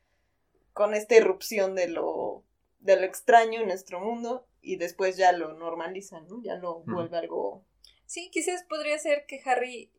con 0.74 0.94
esta 0.94 1.16
irrupción 1.16 1.74
de 1.74 1.88
lo, 1.88 2.44
de 2.82 2.96
lo 2.96 3.02
extraño 3.02 3.60
en 3.60 3.68
nuestro 3.68 4.00
mundo 4.00 4.46
y 4.60 4.76
después 4.76 5.16
ya 5.16 5.32
lo 5.32 5.54
normaliza, 5.54 6.20
¿no? 6.20 6.42
Ya 6.42 6.56
lo 6.56 6.80
vuelve 6.80 7.16
algo. 7.16 7.64
Sí, 8.06 8.30
quizás 8.30 8.64
podría 8.68 8.98
ser 8.98 9.24
que 9.26 9.40
Harry. 9.44 9.90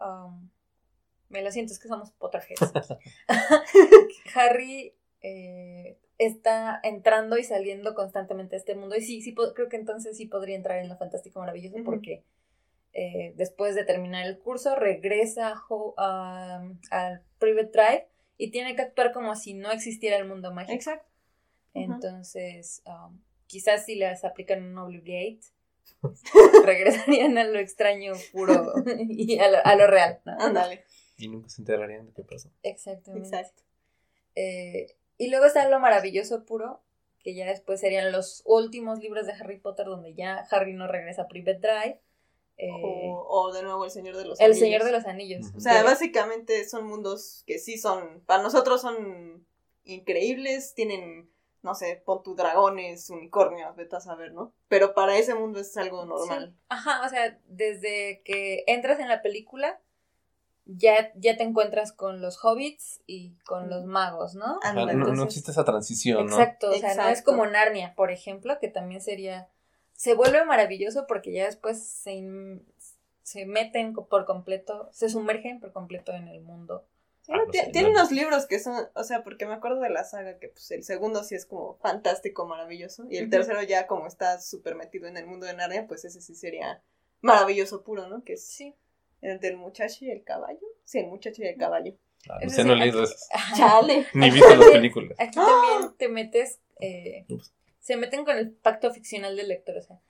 Um, 0.00 0.50
me 1.28 1.42
lo 1.42 1.50
siento, 1.50 1.72
es 1.72 1.80
que 1.80 1.88
somos 1.88 2.12
Potterheads. 2.12 2.60
Harry 4.34 4.94
eh, 5.22 5.98
está 6.18 6.78
entrando 6.84 7.36
y 7.36 7.42
saliendo 7.42 7.94
constantemente 7.94 8.54
a 8.54 8.58
este 8.58 8.76
mundo. 8.76 8.94
Y 8.94 9.02
sí, 9.02 9.22
sí, 9.22 9.34
creo 9.34 9.68
que 9.68 9.76
entonces 9.76 10.16
sí 10.16 10.26
podría 10.26 10.54
entrar 10.54 10.78
en 10.78 10.88
lo 10.88 10.96
fantástico 10.96 11.40
maravilloso 11.40 11.78
porque 11.84 12.24
eh, 12.92 13.32
después 13.36 13.74
de 13.74 13.84
terminar 13.84 14.26
el 14.26 14.38
curso, 14.38 14.76
regresa 14.76 15.54
al 16.90 17.22
Private 17.38 17.70
Drive 17.72 18.08
y 18.38 18.50
tiene 18.50 18.76
que 18.76 18.82
actuar 18.82 19.12
como 19.12 19.34
si 19.34 19.54
no 19.54 19.72
existiera 19.72 20.16
el 20.16 20.26
mundo 20.26 20.52
mágico. 20.52 20.74
Exacto. 20.74 21.15
Entonces, 21.76 22.82
um, 22.86 23.20
quizás 23.46 23.84
si 23.84 23.94
les 23.94 24.24
aplican 24.24 24.62
un 24.64 24.78
Obliviate, 24.78 25.46
regresarían 26.64 27.38
a 27.38 27.44
lo 27.44 27.58
extraño 27.58 28.12
puro 28.32 28.72
y 29.08 29.38
a 29.38 29.76
lo, 29.76 29.86
real. 29.86 30.20
Ándale. 30.24 30.84
Y 31.18 31.28
nunca 31.28 31.48
se 31.48 31.62
enterarían 31.62 32.06
de 32.06 32.12
qué 32.12 32.22
pasó. 32.22 32.50
Exactamente. 32.62 33.28
Exacto. 33.28 33.62
Eh, 34.34 34.96
y 35.18 35.28
luego 35.30 35.46
está 35.46 35.68
lo 35.68 35.80
maravilloso 35.80 36.44
puro, 36.44 36.82
que 37.20 37.34
ya 37.34 37.46
después 37.46 37.80
serían 37.80 38.12
los 38.12 38.42
últimos 38.44 39.00
libros 39.00 39.26
de 39.26 39.32
Harry 39.32 39.58
Potter 39.58 39.86
donde 39.86 40.14
ya 40.14 40.46
Harry 40.50 40.74
no 40.74 40.86
regresa 40.86 41.22
a 41.22 41.28
Private 41.28 41.58
Drive 41.58 42.00
eh, 42.58 42.70
o, 42.70 43.52
de 43.52 43.62
nuevo 43.62 43.84
El 43.84 43.90
Señor 43.90 44.16
de 44.16 44.24
los 44.24 44.40
Anillos. 44.40 44.56
El 44.56 44.60
Señor 44.60 44.84
de 44.84 44.92
los 44.92 45.04
Anillos. 45.06 45.46
O 45.56 45.60
sea, 45.60 45.82
básicamente 45.82 46.66
son 46.68 46.86
mundos 46.86 47.42
que 47.46 47.58
sí 47.58 47.78
son, 47.78 48.22
para 48.26 48.42
nosotros 48.42 48.80
son 48.80 49.46
increíbles, 49.84 50.74
tienen, 50.74 51.30
no 51.66 51.74
sé, 51.74 52.02
pon 52.04 52.22
tu 52.22 52.34
dragones, 52.34 53.10
unicornios, 53.10 53.76
vete 53.76 53.96
a 53.96 54.00
saber, 54.00 54.32
¿no? 54.32 54.54
Pero 54.68 54.94
para 54.94 55.16
ese 55.16 55.34
mundo 55.34 55.60
es 55.60 55.76
algo 55.76 56.06
normal. 56.06 56.54
Ajá, 56.70 57.02
o 57.04 57.08
sea, 57.10 57.38
desde 57.48 58.22
que 58.24 58.64
entras 58.66 59.00
en 59.00 59.08
la 59.08 59.20
película, 59.20 59.78
ya, 60.64 61.12
ya 61.16 61.36
te 61.36 61.42
encuentras 61.42 61.92
con 61.92 62.22
los 62.22 62.42
hobbits 62.42 63.02
y 63.06 63.34
con 63.44 63.68
los 63.68 63.84
magos, 63.84 64.34
¿no? 64.34 64.58
no, 64.74 65.24
existe 65.24 65.50
esa 65.50 65.64
transición, 65.64 66.26
¿no? 66.26 66.40
Exacto, 66.40 66.70
o 66.70 66.74
sea, 66.74 66.94
no 66.94 67.08
es 67.08 67.22
como 67.22 67.44
Narnia, 67.46 67.94
por 67.94 68.10
ejemplo, 68.10 68.58
que 68.58 68.68
también 68.68 69.00
sería 69.00 69.48
se 69.96 70.14
vuelve 70.14 70.44
maravilloso 70.44 71.06
porque 71.06 71.32
ya 71.32 71.46
después 71.46 71.82
se, 71.82 72.60
se 73.22 73.46
meten 73.46 73.94
por 73.94 74.24
completo, 74.24 74.88
se 74.92 75.08
sumergen 75.08 75.58
por 75.58 75.72
completo 75.72 76.12
en 76.12 76.28
el 76.28 76.42
mundo. 76.42 76.86
Ah, 77.28 77.68
tiene 77.72 77.90
unos 77.90 78.12
libros 78.12 78.46
que 78.46 78.58
son, 78.58 78.88
o 78.94 79.04
sea, 79.04 79.24
porque 79.24 79.46
me 79.46 79.54
acuerdo 79.54 79.80
de 79.80 79.90
la 79.90 80.04
saga 80.04 80.38
que 80.38 80.48
pues 80.48 80.70
el 80.70 80.84
segundo 80.84 81.24
sí 81.24 81.34
es 81.34 81.46
como 81.46 81.76
fantástico, 81.78 82.46
maravilloso, 82.46 83.06
y 83.10 83.16
el 83.16 83.30
tercero 83.30 83.62
ya 83.62 83.86
como 83.86 84.06
está 84.06 84.40
súper 84.40 84.74
metido 84.74 85.08
en 85.08 85.16
el 85.16 85.26
mundo 85.26 85.46
de 85.46 85.54
Narnia, 85.54 85.86
pues 85.86 86.04
ese 86.04 86.20
sí 86.20 86.34
sería 86.34 86.82
maravilloso 87.20 87.82
puro, 87.82 88.08
¿no? 88.08 88.22
Que 88.22 88.34
es 88.34 88.46
sí. 88.46 88.74
el 89.22 89.40
del 89.40 89.56
muchacho 89.56 90.04
y 90.04 90.10
el 90.10 90.22
caballo. 90.22 90.66
Sí, 90.84 90.98
el 90.98 91.08
muchacho 91.08 91.42
y 91.42 91.46
el 91.46 91.56
caballo. 91.56 91.96
Ah, 92.28 92.38
no 92.44 92.64
no 92.64 92.72
he 92.72 92.76
leído 92.76 93.02
eso. 93.02 93.16
Chale. 93.56 94.06
Ni 94.14 94.30
visto 94.30 94.54
las 94.54 94.70
películas. 94.70 95.16
Aquí 95.18 95.36
también 95.36 95.96
te 95.96 96.08
metes 96.08 96.60
eh, 96.80 97.26
se 97.86 97.96
meten 97.96 98.24
con 98.24 98.36
el 98.36 98.50
pacto 98.50 98.92
ficcional 98.92 99.36
del 99.36 99.46
lector, 99.46 99.76
o 99.76 99.80
sea, 99.80 100.00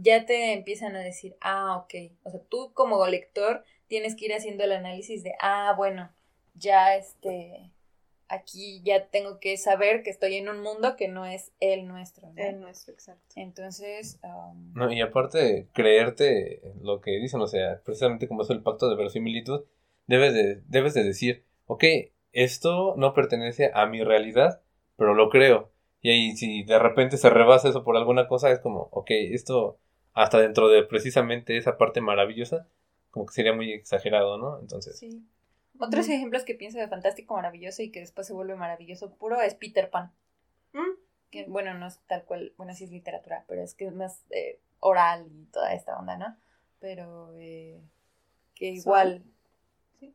ya 0.00 0.24
te 0.24 0.54
empiezan 0.54 0.96
a 0.96 1.00
decir, 1.00 1.36
ah, 1.42 1.76
ok, 1.76 1.94
o 2.22 2.30
sea, 2.30 2.40
tú 2.48 2.72
como 2.72 3.06
lector 3.06 3.62
tienes 3.88 4.16
que 4.16 4.24
ir 4.24 4.32
haciendo 4.32 4.64
el 4.64 4.72
análisis 4.72 5.22
de, 5.22 5.34
ah, 5.38 5.74
bueno, 5.76 6.10
ya 6.58 6.96
este, 6.96 7.70
aquí 8.28 8.82
ya 8.84 9.06
tengo 9.08 9.38
que 9.38 9.56
saber 9.56 10.02
que 10.02 10.10
estoy 10.10 10.36
en 10.36 10.48
un 10.48 10.60
mundo 10.60 10.96
que 10.96 11.08
no 11.08 11.26
es 11.26 11.52
el 11.60 11.86
nuestro. 11.86 12.28
¿no? 12.32 12.42
El 12.42 12.60
nuestro, 12.60 12.92
exacto. 12.92 13.34
Entonces, 13.36 14.18
um, 14.22 14.72
No, 14.74 14.92
y 14.92 15.00
aparte, 15.00 15.68
creerte 15.72 16.62
lo 16.80 17.00
que 17.00 17.12
dicen, 17.12 17.40
o 17.40 17.46
sea, 17.46 17.80
precisamente 17.84 18.28
como 18.28 18.42
es 18.42 18.50
el 18.50 18.62
pacto 18.62 18.88
de 18.88 18.96
verosimilitud, 18.96 19.64
debes 20.06 20.34
de, 20.34 20.62
debes 20.66 20.94
de 20.94 21.04
decir, 21.04 21.44
ok, 21.66 21.84
esto 22.32 22.94
no 22.96 23.14
pertenece 23.14 23.70
a 23.74 23.86
mi 23.86 24.02
realidad, 24.02 24.60
pero 24.96 25.14
lo 25.14 25.30
creo. 25.30 25.72
Y 26.00 26.10
ahí 26.10 26.36
si 26.36 26.62
de 26.62 26.78
repente 26.78 27.16
se 27.16 27.30
rebasa 27.30 27.68
eso 27.68 27.84
por 27.84 27.96
alguna 27.96 28.28
cosa, 28.28 28.50
es 28.50 28.60
como, 28.60 28.88
ok, 28.92 29.10
esto 29.10 29.78
hasta 30.12 30.38
dentro 30.38 30.68
de 30.68 30.82
precisamente 30.82 31.56
esa 31.56 31.76
parte 31.76 32.00
maravillosa, 32.00 32.68
como 33.10 33.26
que 33.26 33.34
sería 33.34 33.52
muy 33.52 33.72
exagerado, 33.72 34.38
¿no? 34.38 34.60
Entonces, 34.60 34.98
sí. 34.98 35.26
Otros 35.78 36.08
ejemplos 36.08 36.44
que 36.44 36.54
pienso 36.54 36.78
de 36.78 36.88
fantástico, 36.88 37.34
maravilloso 37.34 37.82
y 37.82 37.90
que 37.90 38.00
después 38.00 38.26
se 38.26 38.32
vuelve 38.32 38.54
maravilloso 38.56 39.10
puro 39.14 39.40
es 39.40 39.54
Peter 39.54 39.90
Pan. 39.90 40.12
Mm, 40.72 40.98
Que, 41.30 41.44
bueno, 41.46 41.74
no 41.74 41.86
es 41.86 41.98
tal 42.06 42.24
cual, 42.24 42.52
bueno, 42.56 42.74
sí 42.74 42.84
es 42.84 42.90
literatura, 42.90 43.44
pero 43.48 43.62
es 43.62 43.74
que 43.74 43.86
es 43.86 43.94
más 43.94 44.24
eh, 44.30 44.58
oral 44.80 45.26
y 45.30 45.44
toda 45.46 45.72
esta 45.74 45.96
onda, 45.98 46.16
¿no? 46.16 46.36
Pero 46.80 47.32
eh, 47.36 47.80
que 48.54 48.66
igual, 48.66 49.22
sí. 50.00 50.14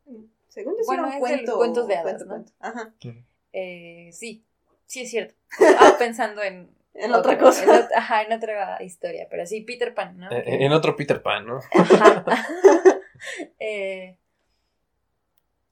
Según 0.49 0.75
sí 0.77 0.83
Bueno, 0.85 1.07
es 1.07 1.13
el 1.15 1.19
cuento. 1.19 1.57
cuentos 1.57 1.87
de 1.87 1.95
hadas, 1.95 2.03
cuento, 2.03 2.25
¿no? 2.25 2.29
cuento. 2.31 2.51
Ajá. 2.59 2.93
eh, 3.53 4.09
sí, 4.13 4.43
sí 4.85 5.01
es 5.01 5.09
cierto. 5.11 5.33
Estaba 5.59 5.97
pensando 5.97 6.41
en... 6.43 6.69
En 6.93 7.13
otra 7.13 7.37
cosa. 7.37 7.63
en 7.63 7.87
ajá, 7.95 8.23
en 8.23 8.33
otra 8.33 8.83
historia, 8.83 9.25
pero 9.29 9.45
sí, 9.45 9.61
Peter 9.61 9.93
Pan, 9.95 10.17
¿no? 10.17 10.29
eh, 10.29 10.43
Que- 10.43 10.65
en 10.65 10.73
otro 10.73 10.97
Peter 10.97 11.21
Pan, 11.21 11.45
¿no? 11.47 11.59
Ajá. 11.73 12.25
Eh, 13.59 14.17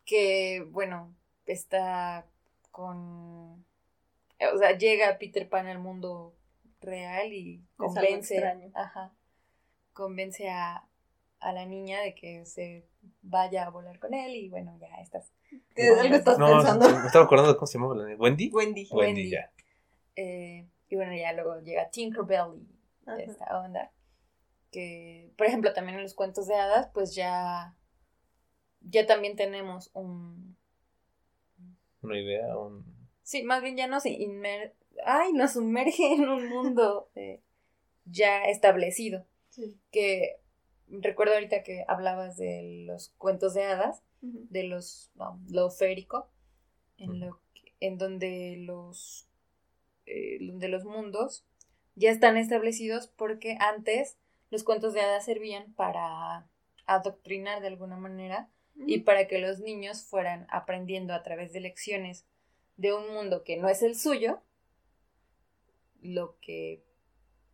que, 0.09 0.65
bueno, 0.71 1.13
está 1.45 2.25
con... 2.71 3.63
O 4.53 4.57
sea, 4.57 4.75
llega 4.77 5.19
Peter 5.19 5.47
Pan 5.47 5.67
al 5.67 5.77
mundo 5.77 6.35
real 6.81 7.31
y 7.31 7.63
convence... 7.77 8.41
Ajá. 8.73 9.13
Convence 9.93 10.49
a, 10.49 10.87
a 11.39 11.51
la 11.53 11.65
niña 11.65 12.01
de 12.01 12.15
que 12.15 12.45
se 12.45 12.87
vaya 13.21 13.65
a 13.65 13.69
volar 13.69 13.99
con 13.99 14.13
él 14.13 14.33
y, 14.35 14.49
bueno, 14.49 14.75
ya 14.79 14.87
estás... 15.01 15.31
¿Qué- 15.75 15.89
¿Algo 15.99 16.15
estás 16.15 16.39
no, 16.39 16.47
pensando? 16.47 16.89
me 16.89 17.05
estaba 17.05 17.25
acordando 17.25 17.51
de 17.53 17.57
cómo 17.57 17.67
se 17.67 17.77
llamaba 17.77 17.95
la 17.95 18.03
Wendy. 18.15 18.49
Wendy. 18.49 18.51
Wendy, 18.51 18.87
Wendy. 18.91 19.29
ya. 19.29 19.51
Eh, 20.15 20.67
y 20.89 20.95
bueno, 20.95 21.15
ya 21.15 21.33
luego 21.33 21.59
llega 21.61 21.89
Tinkerbell 21.91 22.55
y 22.57 23.09
Ajá. 23.09 23.19
esta 23.21 23.59
onda. 23.59 23.91
Que, 24.71 25.31
por 25.37 25.47
ejemplo, 25.47 25.73
también 25.73 25.97
en 25.97 26.03
los 26.03 26.13
cuentos 26.13 26.47
de 26.47 26.55
hadas, 26.55 26.89
pues 26.93 27.13
ya, 27.15 27.75
ya 28.81 29.05
también 29.05 29.35
tenemos 29.35 29.91
un... 29.93 30.57
Una 32.01 32.17
idea, 32.17 32.57
un... 32.57 32.85
Sí, 33.23 33.43
más 33.43 33.61
bien 33.61 33.75
ya 33.77 33.87
nos 33.87 34.05
inmer... 34.05 34.75
Ay, 35.05 35.33
nos 35.33 35.53
sumerge 35.53 36.13
en 36.13 36.27
un 36.27 36.49
mundo 36.49 37.09
eh, 37.15 37.41
ya 38.05 38.45
establecido. 38.45 39.25
Sí. 39.49 39.77
Que 39.91 40.39
recuerdo 40.87 41.33
ahorita 41.35 41.63
que 41.63 41.85
hablabas 41.87 42.37
de 42.37 42.83
los 42.85 43.09
cuentos 43.17 43.53
de 43.53 43.63
hadas, 43.63 44.03
de 44.21 44.63
los 44.63 45.11
um, 45.15 45.45
lo 45.49 45.69
férico, 45.69 46.29
en, 46.97 47.19
lo 47.19 47.39
que- 47.53 47.73
en 47.79 47.97
donde 47.97 48.57
los 48.59 49.27
eh, 50.05 50.39
donde 50.41 50.67
los 50.67 50.83
mundos 50.83 51.45
ya 51.95 52.11
están 52.11 52.35
establecidos 52.35 53.07
porque 53.07 53.55
antes 53.59 54.17
los 54.49 54.63
cuentos 54.63 54.93
de 54.93 55.01
hadas 55.01 55.25
servían 55.25 55.73
para 55.73 56.49
adoctrinar 56.85 57.61
de 57.61 57.67
alguna 57.67 57.95
manera 57.95 58.49
y 58.85 58.99
para 58.99 59.27
que 59.27 59.39
los 59.39 59.59
niños 59.59 60.03
fueran 60.03 60.47
aprendiendo 60.49 61.13
a 61.13 61.21
través 61.23 61.51
de 61.53 61.59
lecciones 61.59 62.25
de 62.77 62.93
un 62.93 63.13
mundo 63.13 63.43
que 63.43 63.57
no 63.57 63.67
es 63.69 63.83
el 63.83 63.95
suyo 63.97 64.41
lo 66.01 66.37
que 66.39 66.83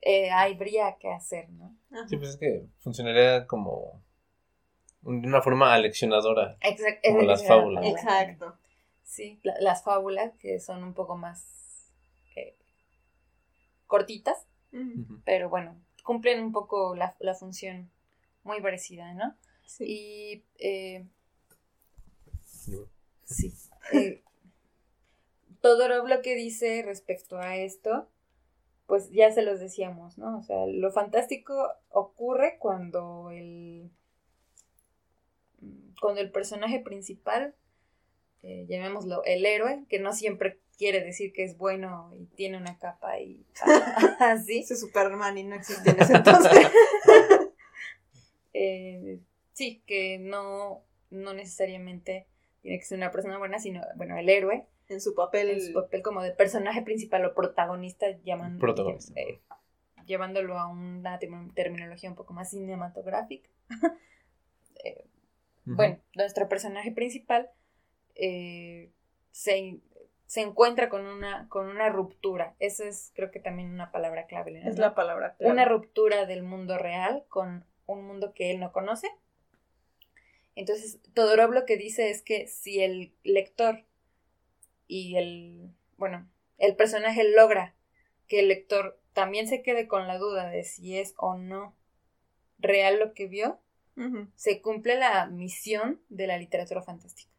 eh, 0.01 0.29
habría 0.29 0.97
que 0.99 1.11
hacer, 1.11 1.49
¿no? 1.49 1.75
Ajá. 1.91 2.07
Sí, 2.07 2.17
pues 2.17 2.31
es 2.31 2.37
que 2.37 2.67
funcionaría 2.79 3.47
como 3.47 4.03
de 5.01 5.27
una 5.27 5.41
forma 5.41 5.73
aleccionadora. 5.73 6.57
Exact- 6.61 6.99
Como 7.03 7.21
las 7.23 7.45
fábulas. 7.47 7.85
Exacto. 7.85 8.57
Sí, 9.03 9.39
la- 9.43 9.59
las 9.61 9.83
fábulas 9.83 10.33
que 10.37 10.59
son 10.59 10.83
un 10.83 10.93
poco 10.93 11.15
más 11.15 11.91
eh, 12.35 12.55
cortitas, 13.87 14.45
pero 15.23 15.49
bueno, 15.49 15.79
cumplen 16.03 16.43
un 16.43 16.51
poco 16.51 16.95
la, 16.95 17.15
la 17.19 17.33
función 17.33 17.89
muy 18.43 18.61
parecida, 18.61 19.13
¿no? 19.13 19.35
Sí. 19.65 19.85
Y 19.87 20.43
eh, 20.59 21.07
Yo- 22.67 22.87
sí, 23.25 23.53
eh, 23.93 24.21
todo 25.61 25.87
lo 25.87 26.21
que 26.21 26.35
dice 26.35 26.83
respecto 26.85 27.37
a 27.37 27.55
esto, 27.57 28.07
pues 28.87 29.09
ya 29.11 29.31
se 29.31 29.41
los 29.41 29.59
decíamos, 29.59 30.17
¿no? 30.17 30.37
O 30.37 30.43
sea, 30.43 30.65
lo 30.67 30.91
fantástico 30.91 31.69
ocurre 31.89 32.57
cuando 32.59 33.31
el 33.31 33.89
cuando 35.99 36.21
el 36.21 36.29
personaje 36.31 36.79
principal, 36.79 37.55
eh, 38.43 38.65
llamémoslo 38.67 39.23
el 39.23 39.45
héroe, 39.45 39.85
que 39.89 39.99
no 39.99 40.13
siempre 40.13 40.59
quiere 40.77 41.03
decir 41.03 41.33
que 41.33 41.43
es 41.43 41.57
bueno 41.57 42.11
y 42.13 42.25
tiene 42.35 42.57
una 42.57 42.77
capa 42.77 43.19
y 43.19 43.45
así, 44.19 44.59
Ese 44.59 44.75
Superman 44.75 45.37
y 45.37 45.43
no 45.43 45.55
existe 45.55 45.89
en 45.91 46.01
ese 46.01 46.13
entonces. 46.15 46.51
eh, 48.53 49.19
sí, 49.53 49.81
que 49.87 50.19
no, 50.19 50.83
no 51.09 51.33
necesariamente 51.33 52.27
tiene 52.65 52.79
que 52.79 52.85
ser 52.85 52.97
una 52.97 53.11
persona 53.11 53.37
buena, 53.37 53.59
sino, 53.59 53.81
bueno, 53.95 54.17
el 54.17 54.27
héroe, 54.27 54.65
en 54.89 54.99
su 54.99 55.13
papel. 55.13 55.49
en 55.51 55.61
su 55.61 55.71
papel 55.73 56.01
como 56.01 56.23
de 56.23 56.31
personaje 56.31 56.81
principal 56.81 57.23
o 57.25 57.35
protagonista, 57.35 58.07
llaman, 58.23 58.57
Protagonista. 58.57 59.13
eh, 59.19 59.39
llevándolo 60.07 60.57
a 60.57 60.67
una 60.67 61.19
term- 61.19 61.53
terminología 61.53 62.09
un 62.09 62.15
poco 62.15 62.33
más 62.33 62.49
cinematográfica. 62.49 63.49
Eh. 64.83 65.05
Bueno, 65.63 65.99
nuestro 66.15 66.47
personaje 66.47 66.91
principal 66.91 67.49
eh, 68.13 68.91
se, 69.31 69.79
se 70.27 70.41
encuentra 70.41 70.89
con 70.89 71.07
una, 71.07 71.47
con 71.49 71.67
una 71.67 71.89
ruptura. 71.89 72.55
Esa 72.59 72.85
es, 72.85 73.11
creo 73.15 73.31
que 73.31 73.39
también 73.39 73.71
una 73.71 73.91
palabra 73.91 74.25
clave. 74.27 74.51
¿no? 74.51 74.69
Es 74.69 74.77
la 74.77 74.93
palabra. 74.93 75.35
clave. 75.37 75.51
Una 75.53 75.65
ruptura 75.65 76.25
del 76.27 76.43
mundo 76.43 76.77
real 76.77 77.25
con 77.29 77.65
un 77.87 78.05
mundo 78.05 78.31
que 78.33 78.51
él 78.51 78.59
no 78.59 78.71
conoce. 78.71 79.07
Entonces, 80.55 80.99
Todorov 81.13 81.51
lo 81.51 81.65
que 81.65 81.77
dice 81.77 82.09
es 82.09 82.21
que 82.21 82.47
si 82.47 82.81
el 82.81 83.13
lector 83.23 83.85
y 84.87 85.17
el, 85.17 85.69
bueno, 85.97 86.29
el 86.57 86.75
personaje 86.75 87.23
logra 87.29 87.75
que 88.27 88.39
el 88.39 88.47
lector 88.47 88.99
también 89.13 89.47
se 89.47 89.61
quede 89.61 89.87
con 89.87 90.07
la 90.07 90.17
duda 90.17 90.49
de 90.49 90.63
si 90.63 90.97
es 90.97 91.13
o 91.17 91.35
no 91.35 91.75
real 92.57 92.99
lo 92.99 93.13
que 93.13 93.27
vio, 93.27 93.59
se 94.35 94.61
cumple 94.61 94.99
la 94.99 95.25
misión 95.27 96.01
de 96.09 96.27
la 96.27 96.37
literatura 96.37 96.81
fantástica. 96.81 97.31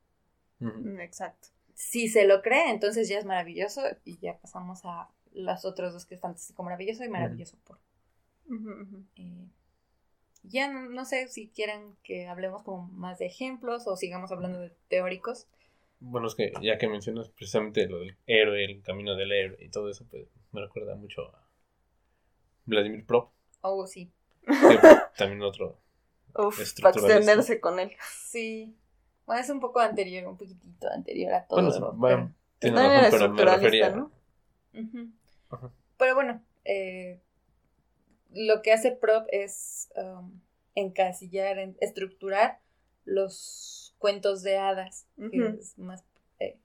Mm, 0.58 1.00
Exacto. 1.00 1.48
Si 1.74 2.08
se 2.08 2.26
lo 2.26 2.40
cree, 2.40 2.70
entonces 2.70 3.08
ya 3.08 3.18
es 3.18 3.26
maravilloso 3.26 3.82
y 4.04 4.18
ya 4.18 4.38
pasamos 4.38 4.80
a 4.84 5.10
los 5.32 5.66
otros 5.66 5.92
dos 5.92 6.06
que 6.06 6.14
es 6.14 6.20
fantástico 6.20 6.62
maravilloso 6.62 7.04
y 7.04 7.10
maravilloso 7.10 7.58
por. 7.64 7.78
Eh, 9.16 9.48
ya 10.48 10.70
no, 10.72 10.88
no 10.88 11.04
sé 11.04 11.28
si 11.28 11.48
quieran 11.48 11.96
que 12.02 12.26
hablemos 12.26 12.62
como 12.62 12.88
más 12.88 13.18
de 13.18 13.26
ejemplos 13.26 13.86
o 13.86 13.96
sigamos 13.96 14.32
hablando 14.32 14.60
de 14.60 14.70
teóricos. 14.88 15.46
Bueno, 16.00 16.26
es 16.26 16.34
que 16.34 16.52
ya 16.62 16.78
que 16.78 16.88
mencionas 16.88 17.28
precisamente 17.30 17.88
lo 17.88 18.00
del 18.00 18.16
héroe, 18.26 18.64
el 18.64 18.82
camino 18.82 19.16
del 19.16 19.32
héroe 19.32 19.56
y 19.60 19.68
todo 19.70 19.88
eso, 19.90 20.04
pues 20.10 20.26
me 20.52 20.60
recuerda 20.60 20.94
mucho 20.94 21.22
a 21.34 21.46
Vladimir 22.66 23.04
Prop, 23.06 23.30
Oh, 23.62 23.86
sí. 23.86 24.10
también 25.16 25.42
otro. 25.42 25.78
Uf, 26.38 26.58
para 26.82 26.90
extenderse 26.94 27.60
con 27.60 27.80
él. 27.80 27.92
Sí. 28.28 28.76
Bueno, 29.24 29.40
es 29.42 29.50
un 29.50 29.58
poco 29.60 29.80
anterior, 29.80 30.28
un 30.28 30.36
poquitito 30.36 30.88
anterior 30.90 31.32
a 31.34 31.46
todo. 31.46 31.60
Bueno, 31.60 31.72
sí, 31.72 31.80
lo- 31.80 31.92
bueno, 31.94 32.34
tiene 32.58 32.76
También 32.76 33.02
razón, 33.02 33.34
pero 33.36 33.50
me 33.50 33.56
refería. 33.56 33.90
¿no? 33.90 34.12
pero-. 34.72 35.72
Pero 35.96 36.14
bueno, 36.14 36.42
eh, 36.64 37.20
lo 38.36 38.62
que 38.62 38.72
hace 38.72 38.92
Prop 38.92 39.26
es 39.30 39.88
um, 39.96 40.40
encasillar, 40.74 41.58
en- 41.58 41.76
estructurar 41.80 42.60
los 43.04 43.94
cuentos 43.98 44.42
de 44.42 44.58
hadas, 44.58 45.06
que 45.30 45.46
es 45.58 45.78
más 45.78 46.04
eh, 46.38 46.58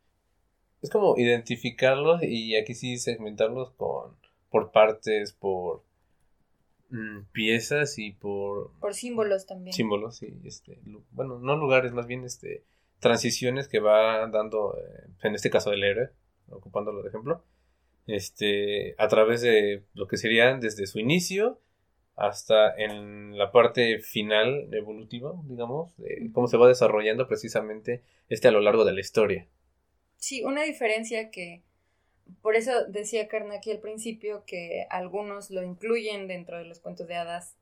Es 0.82 0.90
como 0.90 1.18
identificarlos 1.18 2.22
y 2.24 2.56
aquí 2.56 2.74
sí 2.74 2.98
segmentarlos 2.98 3.72
con 3.72 4.16
por 4.50 4.72
partes, 4.72 5.32
por 5.34 5.84
mm, 6.90 7.22
piezas 7.32 7.98
y 8.00 8.12
por 8.12 8.72
por 8.80 8.94
símbolos 8.94 9.46
también. 9.46 9.74
símbolos 9.74 10.22
y 10.24 10.38
este 10.46 10.78
bueno 11.12 11.40
no 11.40 11.56
lugares 11.56 11.94
más 11.94 12.06
bien 12.08 12.26
este 12.26 12.64
transiciones 13.00 13.68
que 13.68 13.80
va 13.80 14.28
dando 14.28 14.76
eh, 14.78 15.08
en 15.24 15.36
este 15.36 15.50
caso 15.50 15.72
el 15.72 15.84
héroe 15.84 16.10
ocupándolo 16.50 17.02
de 17.02 17.10
ejemplo 17.10 17.44
este 18.08 18.96
a 18.98 19.08
través 19.08 19.42
de 19.42 19.84
lo 19.94 20.08
que 20.08 20.18
serían 20.18 20.60
desde 20.60 20.88
su 20.88 21.00
inicio 21.00 21.60
hasta 22.16 22.76
en 22.76 23.38
la 23.38 23.52
parte 23.52 24.00
final 24.00 24.68
evolutiva 24.74 25.34
digamos 25.46 25.96
de 25.98 26.30
cómo 26.34 26.48
se 26.48 26.58
va 26.58 26.68
desarrollando 26.68 27.28
precisamente 27.28 28.04
este 28.30 28.48
a 28.48 28.52
lo 28.52 28.62
largo 28.62 28.86
de 28.86 28.94
la 28.94 29.00
historia 29.02 29.48
Sí, 30.18 30.44
una 30.44 30.62
diferencia 30.64 31.32
que, 31.32 31.64
por 32.44 32.56
eso 32.56 32.86
decía 32.86 33.28
Carnacki 33.28 33.72
al 33.72 33.80
principio 33.80 34.44
que 34.46 34.86
algunos 34.92 35.50
lo 35.50 35.64
incluyen 35.64 36.28
dentro 36.28 36.60
de 36.60 36.66
los 36.66 36.80
cuentos 36.80 37.08
de 37.08 37.16
hadas, 37.16 37.56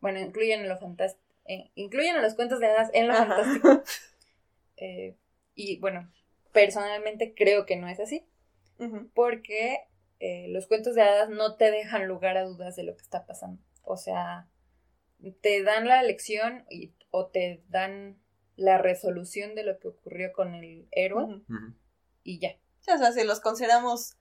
bueno, 0.00 0.20
incluyen 0.20 0.68
lo 0.68 0.76
fantástico, 0.78 1.24
eh, 1.46 1.70
incluyen 1.74 2.16
a 2.16 2.22
los 2.22 2.34
cuentos 2.34 2.60
de 2.60 2.66
hadas 2.66 2.90
en 2.92 3.08
lo 3.08 3.14
Ajá. 3.14 3.26
fantástico. 3.26 3.82
Eh, 4.76 5.14
y 5.54 5.78
bueno, 5.78 6.10
personalmente 6.52 7.32
creo 7.34 7.64
que 7.64 7.76
no 7.76 7.88
es 7.88 8.00
así, 8.00 8.26
Porque 9.14 9.78
eh, 10.20 10.46
los 10.48 10.66
cuentos 10.66 10.94
de 10.94 11.02
hadas 11.02 11.28
no 11.30 11.56
te 11.56 11.70
dejan 11.70 12.06
lugar 12.06 12.36
a 12.36 12.44
dudas 12.44 12.76
de 12.76 12.84
lo 12.84 12.96
que 12.96 13.02
está 13.02 13.26
pasando. 13.26 13.62
O 13.82 13.96
sea, 13.96 14.48
te 15.40 15.62
dan 15.62 15.86
la 15.88 16.02
lección 16.02 16.64
y, 16.70 16.92
o 17.10 17.26
te 17.26 17.62
dan 17.68 18.18
la 18.56 18.78
resolución 18.78 19.54
de 19.54 19.64
lo 19.64 19.78
que 19.78 19.88
ocurrió 19.88 20.32
con 20.32 20.54
el 20.54 20.86
héroe 20.92 21.42
y 22.22 22.38
ya. 22.38 22.56
O 22.80 22.98
sea, 22.98 23.12
si 23.12 23.24
los 23.24 23.40
consideramos 23.40 24.16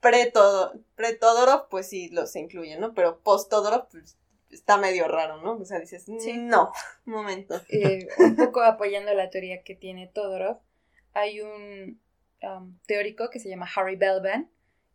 pre-Todo- 0.00 0.78
pre-Todorov, 0.94 1.68
pues 1.68 1.88
sí 1.88 2.08
los 2.10 2.34
incluyen, 2.36 2.80
¿no? 2.80 2.94
Pero 2.94 3.20
post-Todorov, 3.20 3.88
pues 3.90 4.16
está 4.50 4.76
medio 4.78 5.08
raro, 5.08 5.42
¿no? 5.42 5.56
O 5.58 5.64
sea, 5.64 5.80
dices, 5.80 6.04
Sí. 6.20 6.36
no, 6.38 6.72
un 7.06 7.12
momento. 7.12 7.60
Eh, 7.68 8.06
un 8.18 8.36
poco 8.36 8.62
apoyando 8.62 9.12
la 9.14 9.30
teoría 9.30 9.62
que 9.62 9.74
tiene 9.74 10.06
Todorov, 10.06 10.58
hay 11.12 11.40
un 11.40 12.00
um, 12.46 12.78
teórico 12.86 13.30
que 13.30 13.40
se 13.40 13.48
llama 13.48 13.68
Harry 13.74 13.96
Belban 13.96 14.50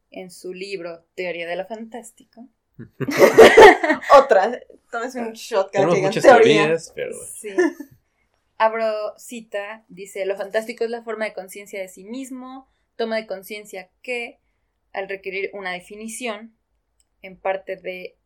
en 0.09 0.31
su 0.31 0.53
libro 0.53 1.05
Teoría 1.15 1.47
de 1.47 1.55
lo 1.55 1.65
Fantástico. 1.65 2.47
Otra, 4.17 4.59
tomes 4.91 5.15
un 5.15 5.33
shot 5.33 5.71
cada 5.71 5.85
Tenemos 5.85 5.95
que 5.95 6.01
muchas 6.01 6.23
teoría. 6.23 6.61
teorías, 6.61 6.91
pero 6.95 7.15
bueno. 7.15 7.31
Sí. 7.33 7.49
Abro 8.57 9.17
cita, 9.17 9.85
dice, 9.87 10.25
lo 10.25 10.35
fantástico 10.35 10.83
es 10.83 10.89
la 10.91 11.03
forma 11.03 11.25
de 11.25 11.33
conciencia 11.33 11.81
de 11.81 11.87
sí 11.87 12.03
mismo, 12.03 12.69
toma 12.95 13.15
de 13.15 13.25
conciencia 13.25 13.89
que, 14.03 14.39
al 14.93 15.09
requerir 15.09 15.49
una 15.53 15.71
definición, 15.71 16.55
en 17.23 17.39
parte 17.39 17.75
de, 17.75 18.17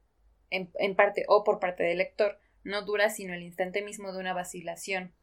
en, 0.50 0.72
en 0.80 0.96
parte 0.96 1.26
o 1.28 1.44
por 1.44 1.60
parte 1.60 1.84
del 1.84 2.00
lector, 2.00 2.38
no 2.64 2.82
dura 2.84 3.10
sino 3.10 3.34
el 3.34 3.44
instante 3.44 3.82
mismo 3.82 4.12
de 4.12 4.20
una 4.20 4.34
vacilación, 4.34 5.14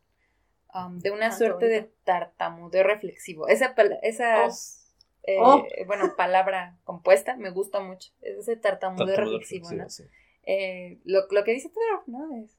um, 0.74 0.98
de 0.98 1.10
una 1.10 1.36
suerte 1.36 1.66
de 1.68 1.90
tartamudeo 2.04 2.82
reflexivo. 2.84 3.48
Esa, 3.48 3.74
esa 4.02 4.46
Os- 4.46 4.78
eh, 5.24 5.36
Oh. 5.40 5.64
bueno, 5.86 6.14
palabra 6.16 6.76
compuesta 6.84 7.36
me 7.36 7.50
gusta 7.50 7.80
mucho, 7.80 8.10
es 8.22 8.38
ese 8.38 8.56
tartamudeo, 8.56 9.06
Tartamudo 9.06 9.32
reflexivo, 9.38 9.68
reflexivo, 9.70 9.82
¿no? 9.84 9.90
sí. 9.90 10.04
Eh, 10.44 10.98
lo, 11.04 11.20
lo 11.30 11.44
que 11.44 11.52
dice 11.52 11.68
Todorov, 11.68 12.02
¿no? 12.08 12.36
Es, 12.44 12.50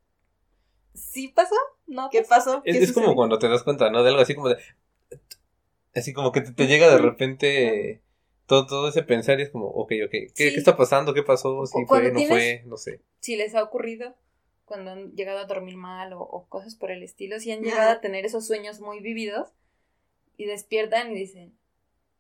¿Sí 0.93 1.27
pasó? 1.27 1.55
¿No 1.87 2.09
¿Qué 2.11 2.21
pasó? 2.21 2.61
Es, 2.65 2.77
¿Qué 2.77 2.83
es 2.83 2.93
como 2.93 3.15
cuando 3.15 3.39
te 3.39 3.49
das 3.49 3.63
cuenta, 3.63 3.89
¿no? 3.89 4.03
De 4.03 4.09
algo 4.09 4.21
así 4.21 4.35
como 4.35 4.47
de... 4.49 4.57
Así 5.95 6.13
como 6.13 6.31
que 6.31 6.41
te, 6.41 6.51
te 6.53 6.67
llega 6.67 6.87
de 6.89 6.97
repente 6.97 8.01
todo, 8.45 8.65
todo 8.67 8.89
ese 8.89 9.03
pensar 9.03 9.39
y 9.39 9.43
es 9.43 9.49
como, 9.49 9.67
ok, 9.67 9.91
ok, 10.05 10.11
¿qué, 10.11 10.27
Sí. 10.33 10.49
qué 10.51 10.55
está 10.55 10.75
pasando? 10.77 11.13
¿Qué 11.13 11.23
pasó? 11.23 11.65
¿Sí 11.65 11.79
O 11.83 11.87
fue? 11.87 12.11
¿No 12.11 12.19
tienes- 12.19 12.27
fue? 12.29 12.63
No 12.65 12.77
sé. 12.77 13.01
si 13.19 13.35
les 13.35 13.53
ha 13.55 13.63
ocurrido 13.63 14.15
cuando 14.65 14.91
han 14.91 15.11
llegado 15.15 15.39
a 15.39 15.45
dormir 15.45 15.75
mal 15.77 16.13
o, 16.13 16.21
o 16.21 16.45
cosas 16.47 16.75
por 16.75 16.91
el 16.91 17.03
estilo, 17.03 17.39
si 17.39 17.51
han 17.51 17.61
llegado 17.61 17.91
a 17.91 18.01
tener 18.01 18.25
esos 18.25 18.47
sueños 18.47 18.79
muy 18.79 18.99
vividos 19.01 19.49
y 20.37 20.45
despiertan 20.45 21.11
y 21.11 21.15
dicen, 21.15 21.53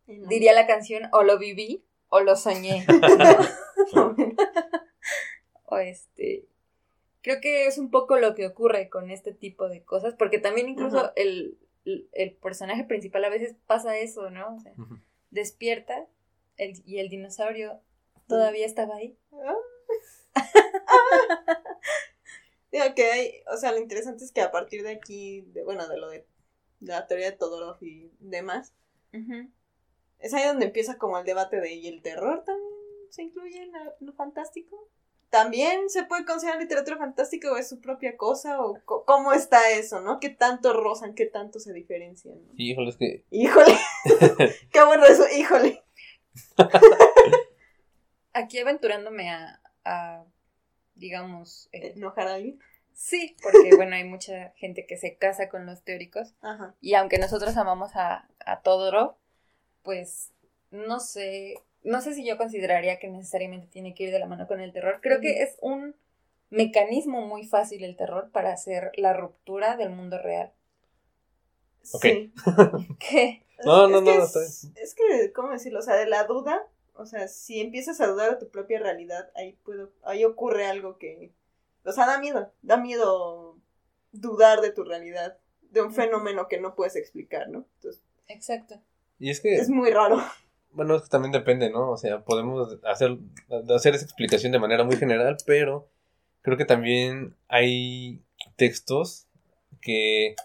no. 0.07 0.27
diría 0.27 0.53
la 0.53 0.67
canción, 0.67 1.03
o 1.11 1.23
lo 1.23 1.37
viví 1.39 1.83
o 2.09 2.19
lo 2.19 2.35
soñé. 2.35 2.85
O 5.65 5.77
este, 5.77 6.45
creo 7.21 7.41
que 7.41 7.65
es 7.65 7.79
un 7.79 7.89
poco 7.89 8.17
lo 8.19 8.35
que 8.35 8.45
ocurre 8.45 8.89
con 8.89 9.09
este 9.09 9.33
tipo 9.33 9.69
de 9.69 9.81
cosas, 9.83 10.13
porque 10.13 10.37
también 10.37 10.69
incluso 10.69 11.11
el, 11.15 11.57
el, 11.85 12.07
el 12.11 12.33
personaje 12.33 12.83
principal 12.83 13.25
a 13.25 13.29
veces 13.29 13.55
pasa 13.65 13.97
eso, 13.97 14.29
¿no? 14.29 14.55
O 14.55 14.59
sea, 14.59 14.73
despierta 15.31 16.05
el- 16.57 16.83
y 16.85 16.99
el 16.99 17.09
dinosaurio 17.09 17.79
todavía 18.27 18.67
estaba 18.67 18.97
ahí. 18.97 19.17
Digo 22.73 22.85
que 22.95 23.09
hay, 23.11 23.33
o 23.53 23.55
sea, 23.57 23.71
lo 23.71 23.77
interesante 23.77 24.25
es 24.25 24.31
que 24.33 24.41
a 24.41 24.51
partir 24.51 24.83
de 24.83 24.91
aquí, 24.91 25.41
de, 25.53 25.63
bueno, 25.63 25.87
de 25.87 25.97
lo 25.97 26.09
de, 26.09 26.25
de 26.81 26.91
la 26.91 27.07
teoría 27.07 27.31
de 27.31 27.37
Todorov 27.37 27.77
y 27.81 28.11
demás, 28.19 28.73
es 30.19 30.33
ahí 30.33 30.45
donde 30.47 30.65
empieza 30.65 30.97
como 30.97 31.17
el 31.19 31.23
debate 31.25 31.61
de, 31.61 31.71
¿y 31.73 31.87
el 31.87 32.01
terror 32.01 32.43
también 32.43 32.73
se 33.09 33.21
incluye 33.23 33.61
en 33.61 33.71
la- 33.71 33.93
lo 34.01 34.11
fantástico? 34.13 34.89
¿También 35.29 35.89
se 35.89 36.03
puede 36.03 36.25
considerar 36.25 36.59
literatura 36.59 36.97
fantástica 36.97 37.51
o 37.51 37.57
es 37.57 37.67
su 37.69 37.79
propia 37.79 38.17
cosa? 38.17 38.59
¿O 38.61 38.79
cómo 38.85 39.33
está 39.33 39.71
eso, 39.71 40.01
no? 40.01 40.19
¿Qué 40.19 40.29
tanto 40.29 40.73
rozan? 40.73 41.15
¿Qué 41.15 41.25
tanto 41.25 41.59
se 41.59 41.73
diferencian? 41.73 42.35
no? 42.43 42.53
Sí, 42.55 42.71
híjole, 42.71 42.89
es 42.89 42.97
que... 42.97 43.25
Híjole, 43.31 43.77
qué 44.71 44.83
bueno 44.83 45.05
eso, 45.05 45.25
híjole. 45.35 45.83
Aquí 48.33 48.57
aventurándome 48.59 49.29
a, 49.29 49.61
a, 49.85 50.25
digamos, 51.03 51.67
eh, 51.73 51.93
¿Enojar 51.95 52.27
a 52.27 52.35
alguien? 52.35 52.59
sí, 52.93 53.35
porque 53.43 53.71
bueno, 53.75 53.95
hay 53.95 54.05
mucha 54.05 54.51
gente 54.55 54.85
que 54.85 54.97
se 54.97 55.15
casa 55.17 55.49
con 55.49 55.65
los 55.65 55.83
teóricos 55.83 56.33
Ajá. 56.41 56.75
y 56.81 56.93
aunque 56.93 57.17
nosotros 57.17 57.57
amamos 57.57 57.91
a, 57.95 58.27
a 58.45 58.61
Todorov, 58.61 59.15
pues 59.83 60.31
no 60.71 60.99
sé, 61.01 61.55
no 61.83 61.99
sé 62.01 62.13
si 62.13 62.25
yo 62.25 62.37
consideraría 62.37 62.99
que 62.99 63.09
necesariamente 63.09 63.67
tiene 63.67 63.93
que 63.93 64.05
ir 64.05 64.11
de 64.11 64.19
la 64.19 64.27
mano 64.27 64.47
con 64.47 64.61
el 64.61 64.71
terror. 64.71 64.99
Creo 65.01 65.19
que 65.19 65.43
es 65.43 65.57
un 65.61 65.95
mecanismo 66.49 67.21
muy 67.27 67.45
fácil 67.45 67.83
el 67.83 67.97
terror 67.97 68.29
para 68.31 68.53
hacer 68.53 68.91
la 68.95 69.11
ruptura 69.13 69.75
del 69.75 69.89
mundo 69.89 70.17
real. 70.19 70.53
Ok. 71.91 72.01
Sí. 72.03 72.33
¿Qué? 72.99 73.43
No, 73.65 73.87
Es- 73.87 73.91
no, 73.91 74.03
que 74.03 74.17
no, 74.17 74.23
es, 74.23 74.35
está 74.35 74.81
es 74.81 74.95
que, 74.95 75.33
¿cómo 75.33 75.49
decirlo? 75.51 75.79
O 75.79 75.83
sea, 75.83 75.95
de 75.95 76.07
la 76.07 76.23
duda, 76.23 76.61
o 76.95 77.05
sea, 77.05 77.27
si 77.27 77.59
empiezas 77.61 77.99
a 78.01 78.07
dudar 78.07 78.31
de 78.31 78.45
tu 78.45 78.49
propia 78.49 78.79
realidad, 78.79 79.29
ahí 79.35 79.57
puedo, 79.63 79.91
ahí 80.03 80.23
ocurre 80.25 80.65
algo 80.65 80.97
que, 80.97 81.31
o 81.83 81.91
sea, 81.91 82.05
da 82.05 82.19
miedo, 82.19 82.51
da 82.61 82.77
miedo 82.77 83.57
dudar 84.11 84.61
de 84.61 84.71
tu 84.71 84.83
realidad, 84.83 85.37
de 85.61 85.81
un 85.81 85.93
fenómeno 85.93 86.47
que 86.47 86.59
no 86.59 86.75
puedes 86.75 86.95
explicar, 86.95 87.49
¿no? 87.49 87.65
Entonces, 87.75 88.03
Exacto. 88.27 88.79
Y 89.19 89.29
es 89.29 89.41
que... 89.41 89.55
es 89.55 89.69
muy 89.69 89.91
raro. 89.91 90.21
Bueno, 90.71 90.95
es 90.95 91.03
que 91.03 91.09
también 91.09 91.31
depende, 91.31 91.69
¿no? 91.69 91.91
O 91.91 91.97
sea, 91.97 92.23
podemos 92.23 92.79
hacer, 92.83 93.17
hacer 93.75 93.95
esa 93.95 94.05
explicación 94.05 94.51
de 94.51 94.59
manera 94.59 94.83
muy 94.83 94.95
general, 94.95 95.37
pero 95.45 95.87
creo 96.41 96.57
que 96.57 96.65
también 96.65 97.35
hay 97.47 98.21
textos 98.55 99.27
que, 99.81 100.35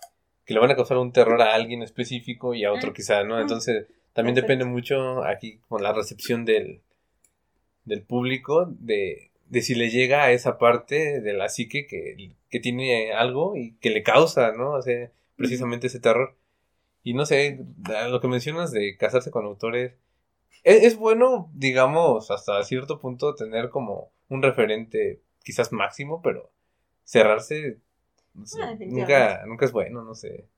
que 0.45 0.55
le 0.55 0.61
van 0.61 0.71
a 0.71 0.77
causar 0.77 0.99
un 0.99 1.13
terror 1.13 1.41
a 1.41 1.55
alguien 1.55 1.83
específico 1.83 2.55
y 2.55 2.65
a 2.65 2.73
otro 2.73 2.91
Mm. 2.91 2.95
quizá, 2.95 3.25
¿no? 3.25 3.37
Mm. 3.37 3.41
Entonces, 3.41 3.87
también 4.18 4.35
depende 4.35 4.64
mucho 4.64 5.22
aquí 5.22 5.61
con 5.68 5.81
la 5.81 5.92
recepción 5.92 6.44
del, 6.44 6.81
del 7.85 8.02
público, 8.02 8.66
de, 8.68 9.31
de 9.46 9.62
si 9.62 9.76
le 9.76 9.90
llega 9.90 10.24
a 10.24 10.33
esa 10.33 10.59
parte 10.59 11.20
de 11.20 11.33
la 11.35 11.48
psique 11.48 11.87
que, 11.87 12.33
que 12.50 12.59
tiene 12.59 13.12
algo 13.12 13.54
y 13.54 13.74
que 13.74 13.90
le 13.90 14.02
causa, 14.02 14.50
¿no? 14.50 14.72
O 14.72 14.83
sea, 14.83 15.12
precisamente 15.37 15.87
ese 15.87 16.00
terror. 16.00 16.35
Y 17.04 17.14
no 17.14 17.26
sé, 17.26 17.64
lo 18.11 18.20
que 18.20 18.26
mencionas 18.26 18.72
de 18.72 18.96
casarse 18.96 19.31
con 19.31 19.44
autores, 19.46 19.92
es, 20.64 20.83
es 20.83 20.96
bueno, 20.96 21.48
digamos, 21.54 22.33
hasta 22.33 22.61
cierto 22.64 22.98
punto 22.98 23.37
tener 23.37 23.68
como 23.68 24.11
un 24.28 24.42
referente 24.42 25.20
quizás 25.44 25.70
máximo, 25.70 26.22
pero 26.22 26.50
cerrarse 27.04 27.78
no 28.35 28.46
sé, 28.46 28.62
Ah, 28.64 28.74
nunca, 28.81 29.46
nunca 29.46 29.64
es 29.64 29.70
bueno, 29.70 30.02
no 30.02 30.16
sé. 30.16 30.48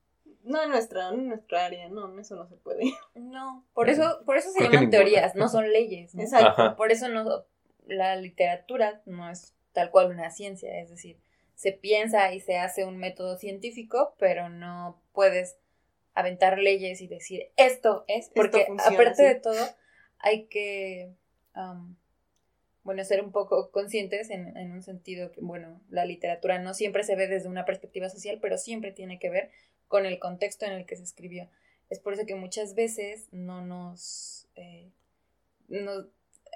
No 0.43 0.63
en 0.63 0.69
nuestra, 0.69 1.11
no 1.11 1.19
en 1.19 1.27
nuestra 1.27 1.65
área, 1.65 1.89
no, 1.89 2.19
eso 2.19 2.35
no 2.35 2.47
se 2.47 2.55
puede. 2.55 2.91
No, 3.15 3.65
por 3.73 3.89
eso, 3.89 4.21
por 4.25 4.37
eso 4.37 4.49
se 4.51 4.57
Creo 4.59 4.71
llaman 4.71 4.89
ninguna. 4.89 4.97
teorías, 4.97 5.35
no 5.35 5.47
son 5.49 5.71
leyes. 5.71 6.15
¿no? 6.15 6.21
Exacto. 6.23 6.47
Ajá. 6.49 6.75
Por 6.75 6.91
eso 6.91 7.09
no, 7.09 7.45
la 7.85 8.15
literatura 8.15 9.01
no 9.05 9.29
es 9.29 9.55
tal 9.73 9.91
cual 9.91 10.09
una 10.11 10.29
ciencia, 10.31 10.79
es 10.79 10.89
decir, 10.89 11.19
se 11.55 11.71
piensa 11.71 12.33
y 12.33 12.39
se 12.39 12.57
hace 12.57 12.85
un 12.85 12.97
método 12.97 13.37
científico, 13.37 14.15
pero 14.17 14.49
no 14.49 15.01
puedes 15.13 15.57
aventar 16.13 16.57
leyes 16.57 17.01
y 17.01 17.07
decir 17.07 17.51
esto 17.55 18.03
es, 18.07 18.31
porque 18.35 18.65
funciona, 18.65 18.95
aparte 18.95 19.15
sí. 19.15 19.23
de 19.23 19.35
todo 19.35 19.65
hay 20.19 20.45
que, 20.47 21.13
bueno, 22.83 23.03
ser 23.03 23.23
un 23.23 23.31
poco 23.31 23.71
conscientes 23.71 24.29
en, 24.29 24.55
en 24.57 24.71
un 24.71 24.81
sentido 24.81 25.31
que, 25.31 25.41
bueno, 25.41 25.81
la 25.89 26.05
literatura 26.05 26.59
no 26.59 26.73
siempre 26.73 27.03
se 27.03 27.15
ve 27.15 27.27
desde 27.27 27.47
una 27.49 27.65
perspectiva 27.65 28.09
social, 28.09 28.39
pero 28.41 28.57
siempre 28.57 28.91
tiene 28.91 29.19
que 29.19 29.29
ver 29.29 29.51
con 29.91 30.05
el 30.07 30.17
contexto 30.19 30.65
en 30.65 30.71
el 30.71 30.85
que 30.85 30.95
se 30.95 31.03
escribió. 31.03 31.49
Es 31.89 31.99
por 31.99 32.13
eso 32.13 32.25
que 32.25 32.35
muchas 32.35 32.73
veces 32.73 33.27
no 33.33 33.61
nos... 33.63 34.47
eh, 34.55 34.89
no- 35.67 36.07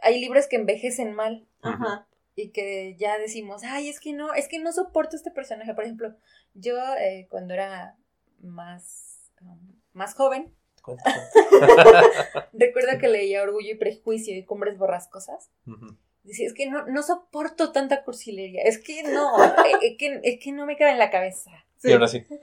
hay 0.02 0.19
libros 0.21 0.48
que 0.48 0.56
envejecen 0.56 1.13
mal 1.13 1.45
Ajá. 1.62 2.08
y 2.36 2.50
que 2.52 2.95
ya 2.98 3.17
decimos, 3.17 3.63
ay, 3.65 3.89
es 3.89 4.00
que 4.00 4.13
no, 4.13 4.34
es 4.34 4.48
que 4.48 4.60
no 4.60 4.71
soporto 4.71 5.15
este 5.17 5.32
personaje. 5.32 5.74
Por 5.74 5.84
ejemplo, 5.84 6.15
yo 6.54 6.76
eh, 6.95 7.28
cuando 7.30 7.54
era 7.54 7.98
más, 8.39 9.32
um, 9.41 9.74
más 9.93 10.13
joven, 10.15 10.54
recuerdo 12.54 12.98
que 13.00 13.08
leía 13.08 13.41
Orgullo 13.43 13.71
y 13.71 13.76
Prejuicio 13.78 14.36
y 14.38 14.43
Cumbres 14.45 14.78
Borrascosas. 14.78 15.50
Ujú. 15.65 15.98
Decía, 16.25 16.47
es 16.47 16.53
que 16.53 16.69
no, 16.69 16.85
no 16.88 17.03
soporto 17.03 17.71
tanta 17.71 18.03
cursilería, 18.03 18.63
es 18.63 18.79
que 18.79 19.03
no, 19.03 19.43
eh, 19.43 19.71
es 19.81 19.97
que, 19.97 20.19
es 20.23 20.39
que 20.43 20.51
no 20.51 20.65
me 20.65 20.75
cabe 20.75 20.91
en 20.91 20.99
la 20.99 21.11
cabeza. 21.11 21.51
Sí. 21.77 21.89
Y 21.89 21.93
ahora 21.93 22.07
sí. 22.07 22.25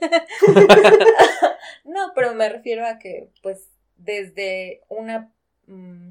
No, 1.85 2.11
pero 2.15 2.33
me 2.33 2.49
refiero 2.49 2.85
a 2.85 2.97
que, 2.97 3.29
pues, 3.41 3.69
desde 3.97 4.81
una 4.89 5.31
mm, 5.67 6.09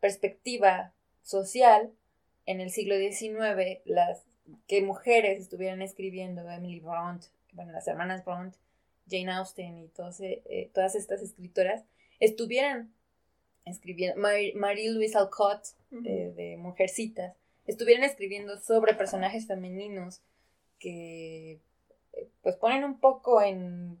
perspectiva 0.00 0.92
social, 1.22 1.92
en 2.46 2.60
el 2.60 2.70
siglo 2.70 2.96
XIX, 2.96 3.80
las 3.84 4.24
que 4.66 4.82
mujeres 4.82 5.40
estuvieran 5.40 5.82
escribiendo, 5.82 6.48
Emily 6.50 6.80
Bront, 6.80 7.24
bueno, 7.52 7.72
las 7.72 7.86
hermanas 7.86 8.24
Bront, 8.24 8.54
Jane 9.08 9.32
Austen 9.32 9.78
y 9.78 9.90
eh, 10.20 10.70
todas 10.72 10.94
estas 10.94 11.22
escritoras, 11.22 11.84
estuvieran 12.20 12.92
escribiendo, 13.64 14.20
Marie-Louise 14.20 15.16
Alcott, 15.16 15.64
eh, 16.04 16.32
de 16.36 16.56
Mujercitas, 16.56 17.36
estuvieran 17.66 18.04
escribiendo 18.04 18.58
sobre 18.58 18.94
personajes 18.94 19.46
femeninos 19.46 20.22
que 20.78 21.60
eh, 22.12 22.28
pues 22.42 22.56
ponen 22.56 22.84
un 22.84 22.98
poco 22.98 23.42
en, 23.42 23.98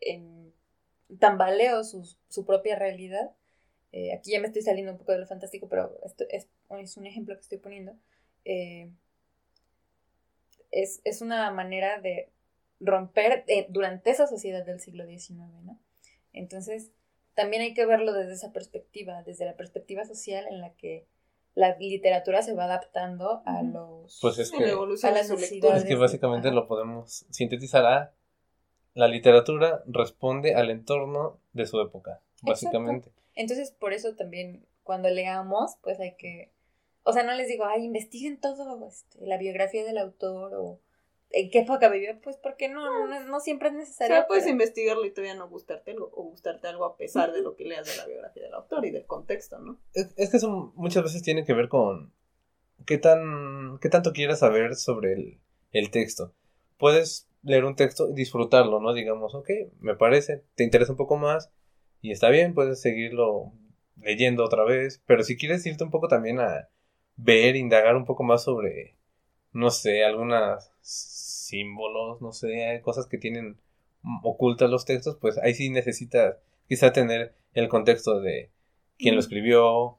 en 0.00 0.52
tambaleo 1.18 1.84
su, 1.84 2.46
propia 2.46 2.76
realidad. 2.76 3.32
aquí 4.16 4.32
ya 4.32 4.40
me 4.40 4.46
estoy 4.46 4.62
saliendo 4.62 4.92
un 4.92 4.98
poco 4.98 5.12
de 5.12 5.18
lo 5.18 5.26
fantástico, 5.26 5.68
pero 5.68 5.98
esto 6.04 6.24
es, 6.30 6.48
es 6.78 6.96
un 6.96 7.06
ejemplo 7.06 7.34
que 7.34 7.42
estoy 7.42 7.58
poniendo. 7.58 7.94
es, 10.70 11.00
es, 11.04 11.20
una 11.20 11.50
manera 11.50 12.00
de 12.00 12.30
romper 12.82 13.44
eh, 13.46 13.66
durante 13.70 14.10
esa 14.10 14.26
sociedad 14.26 14.64
del 14.64 14.80
siglo 14.80 15.06
XIX, 15.06 15.38
¿no? 15.64 15.78
Entonces, 16.32 16.90
también 17.34 17.62
hay 17.62 17.74
que 17.74 17.86
verlo 17.86 18.12
desde 18.12 18.34
esa 18.34 18.52
perspectiva, 18.52 19.22
desde 19.22 19.44
la 19.44 19.56
perspectiva 19.56 20.04
social 20.04 20.46
en 20.48 20.60
la 20.60 20.74
que 20.74 21.06
la 21.54 21.76
literatura 21.76 22.42
se 22.42 22.54
va 22.54 22.64
adaptando 22.64 23.42
a 23.44 23.62
los 23.62 24.18
pues 24.22 24.38
es 24.38 24.50
que, 24.50 24.64
a 24.64 25.10
las 25.10 25.30
Es 25.30 25.84
que 25.84 25.94
básicamente 25.96 26.50
lo 26.50 26.66
podemos 26.66 27.26
sintetizar 27.30 27.84
a 27.84 28.14
la 28.94 29.08
literatura 29.08 29.82
responde 29.86 30.54
al 30.54 30.70
entorno 30.70 31.38
de 31.52 31.66
su 31.66 31.80
época, 31.80 32.20
básicamente. 32.42 33.10
Entonces, 33.34 33.70
por 33.70 33.92
eso 33.92 34.14
también 34.14 34.66
cuando 34.82 35.08
leamos, 35.08 35.76
pues 35.82 36.00
hay 36.00 36.16
que 36.16 36.52
o 37.04 37.12
sea, 37.12 37.22
no 37.24 37.32
les 37.34 37.48
digo, 37.48 37.64
ay, 37.64 37.84
investiguen 37.84 38.40
todo, 38.40 38.86
este, 38.86 39.26
la 39.26 39.36
biografía 39.36 39.84
del 39.84 39.98
autor 39.98 40.54
o 40.54 40.80
en 41.32 41.50
qué 41.50 41.60
época 41.60 41.88
vivió, 41.88 42.20
pues 42.20 42.36
porque 42.36 42.68
no, 42.68 43.06
no, 43.26 43.40
siempre 43.40 43.68
es 43.68 43.74
necesario. 43.74 44.14
O 44.14 44.18
sea, 44.18 44.26
puedes 44.26 44.46
investigarlo 44.46 45.04
y 45.04 45.12
todavía 45.12 45.34
no 45.34 45.48
gustarte 45.48 45.92
algo, 45.92 46.10
o 46.12 46.24
gustarte 46.24 46.68
algo 46.68 46.84
a 46.84 46.96
pesar 46.96 47.32
de 47.32 47.42
lo 47.42 47.56
que 47.56 47.64
leas 47.64 47.86
de 47.86 47.96
la 47.96 48.06
biografía 48.06 48.42
del 48.42 48.54
autor 48.54 48.84
y 48.84 48.90
del 48.90 49.06
contexto, 49.06 49.58
¿no? 49.58 49.78
Es, 49.94 50.30
que 50.30 50.36
eso 50.36 50.72
muchas 50.76 51.02
veces 51.02 51.22
tiene 51.22 51.44
que 51.44 51.54
ver 51.54 51.68
con 51.68 52.12
qué 52.86 52.98
tan, 52.98 53.78
qué 53.80 53.88
tanto 53.88 54.12
quieras 54.12 54.40
saber 54.40 54.76
sobre 54.76 55.14
el, 55.14 55.40
el 55.72 55.90
texto. 55.90 56.34
Puedes 56.76 57.28
leer 57.42 57.64
un 57.64 57.76
texto 57.76 58.10
y 58.10 58.14
disfrutarlo, 58.14 58.80
¿no? 58.80 58.92
Digamos, 58.92 59.34
ok, 59.34 59.48
me 59.80 59.96
parece, 59.96 60.44
te 60.54 60.64
interesa 60.64 60.92
un 60.92 60.98
poco 60.98 61.16
más 61.16 61.50
y 62.00 62.12
está 62.12 62.28
bien, 62.28 62.54
puedes 62.54 62.80
seguirlo 62.80 63.52
leyendo 63.96 64.44
otra 64.44 64.64
vez, 64.64 65.02
pero 65.06 65.22
si 65.22 65.36
quieres 65.36 65.64
irte 65.66 65.84
un 65.84 65.90
poco 65.90 66.08
también 66.08 66.40
a 66.40 66.68
ver, 67.16 67.56
indagar 67.56 67.96
un 67.96 68.04
poco 68.04 68.22
más 68.22 68.44
sobre, 68.44 68.96
no 69.52 69.70
sé, 69.70 70.04
algunas 70.04 70.71
símbolos, 70.82 72.20
no 72.20 72.32
sé, 72.32 72.80
cosas 72.84 73.06
que 73.06 73.18
tienen 73.18 73.58
ocultas 74.22 74.68
los 74.68 74.84
textos, 74.84 75.16
pues 75.20 75.38
ahí 75.38 75.54
sí 75.54 75.70
necesitas 75.70 76.36
quizá 76.68 76.92
tener 76.92 77.34
el 77.54 77.68
contexto 77.68 78.20
de 78.20 78.50
quién 78.98 79.14
lo 79.14 79.20
escribió, 79.20 79.98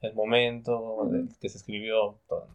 el 0.00 0.14
momento 0.14 1.06
del 1.10 1.28
que 1.40 1.48
se 1.48 1.58
escribió, 1.58 2.18
todo. 2.28 2.48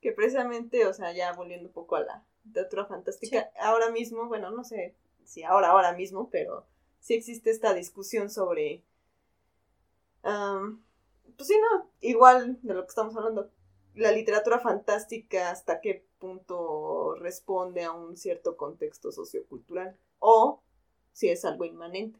Que 0.00 0.12
precisamente, 0.12 0.86
o 0.86 0.92
sea, 0.92 1.12
ya 1.12 1.32
volviendo 1.32 1.68
un 1.68 1.72
poco 1.72 1.96
a 1.96 2.00
la 2.00 2.24
literatura 2.44 2.86
fantástica, 2.86 3.50
ahora 3.60 3.90
mismo, 3.90 4.28
bueno, 4.28 4.50
no 4.50 4.64
sé 4.64 4.94
si 5.24 5.42
ahora, 5.42 5.68
ahora 5.68 5.92
mismo, 5.94 6.28
pero 6.30 6.66
sí 7.00 7.14
existe 7.14 7.50
esta 7.50 7.74
discusión 7.74 8.30
sobre, 8.30 8.82
pues 10.22 11.48
sí, 11.48 11.54
no, 11.60 11.88
igual 12.00 12.58
de 12.62 12.74
lo 12.74 12.82
que 12.82 12.88
estamos 12.88 13.16
hablando, 13.16 13.50
la 13.94 14.12
literatura 14.12 14.58
fantástica 14.58 15.50
hasta 15.50 15.80
qué 15.80 16.06
punto 16.18 17.14
responde 17.14 17.84
a 17.84 17.92
un 17.92 18.16
cierto 18.16 18.56
contexto 18.56 19.12
sociocultural 19.12 19.96
o 20.18 20.62
si 21.12 21.28
es 21.28 21.44
algo 21.44 21.64
inmanente 21.64 22.18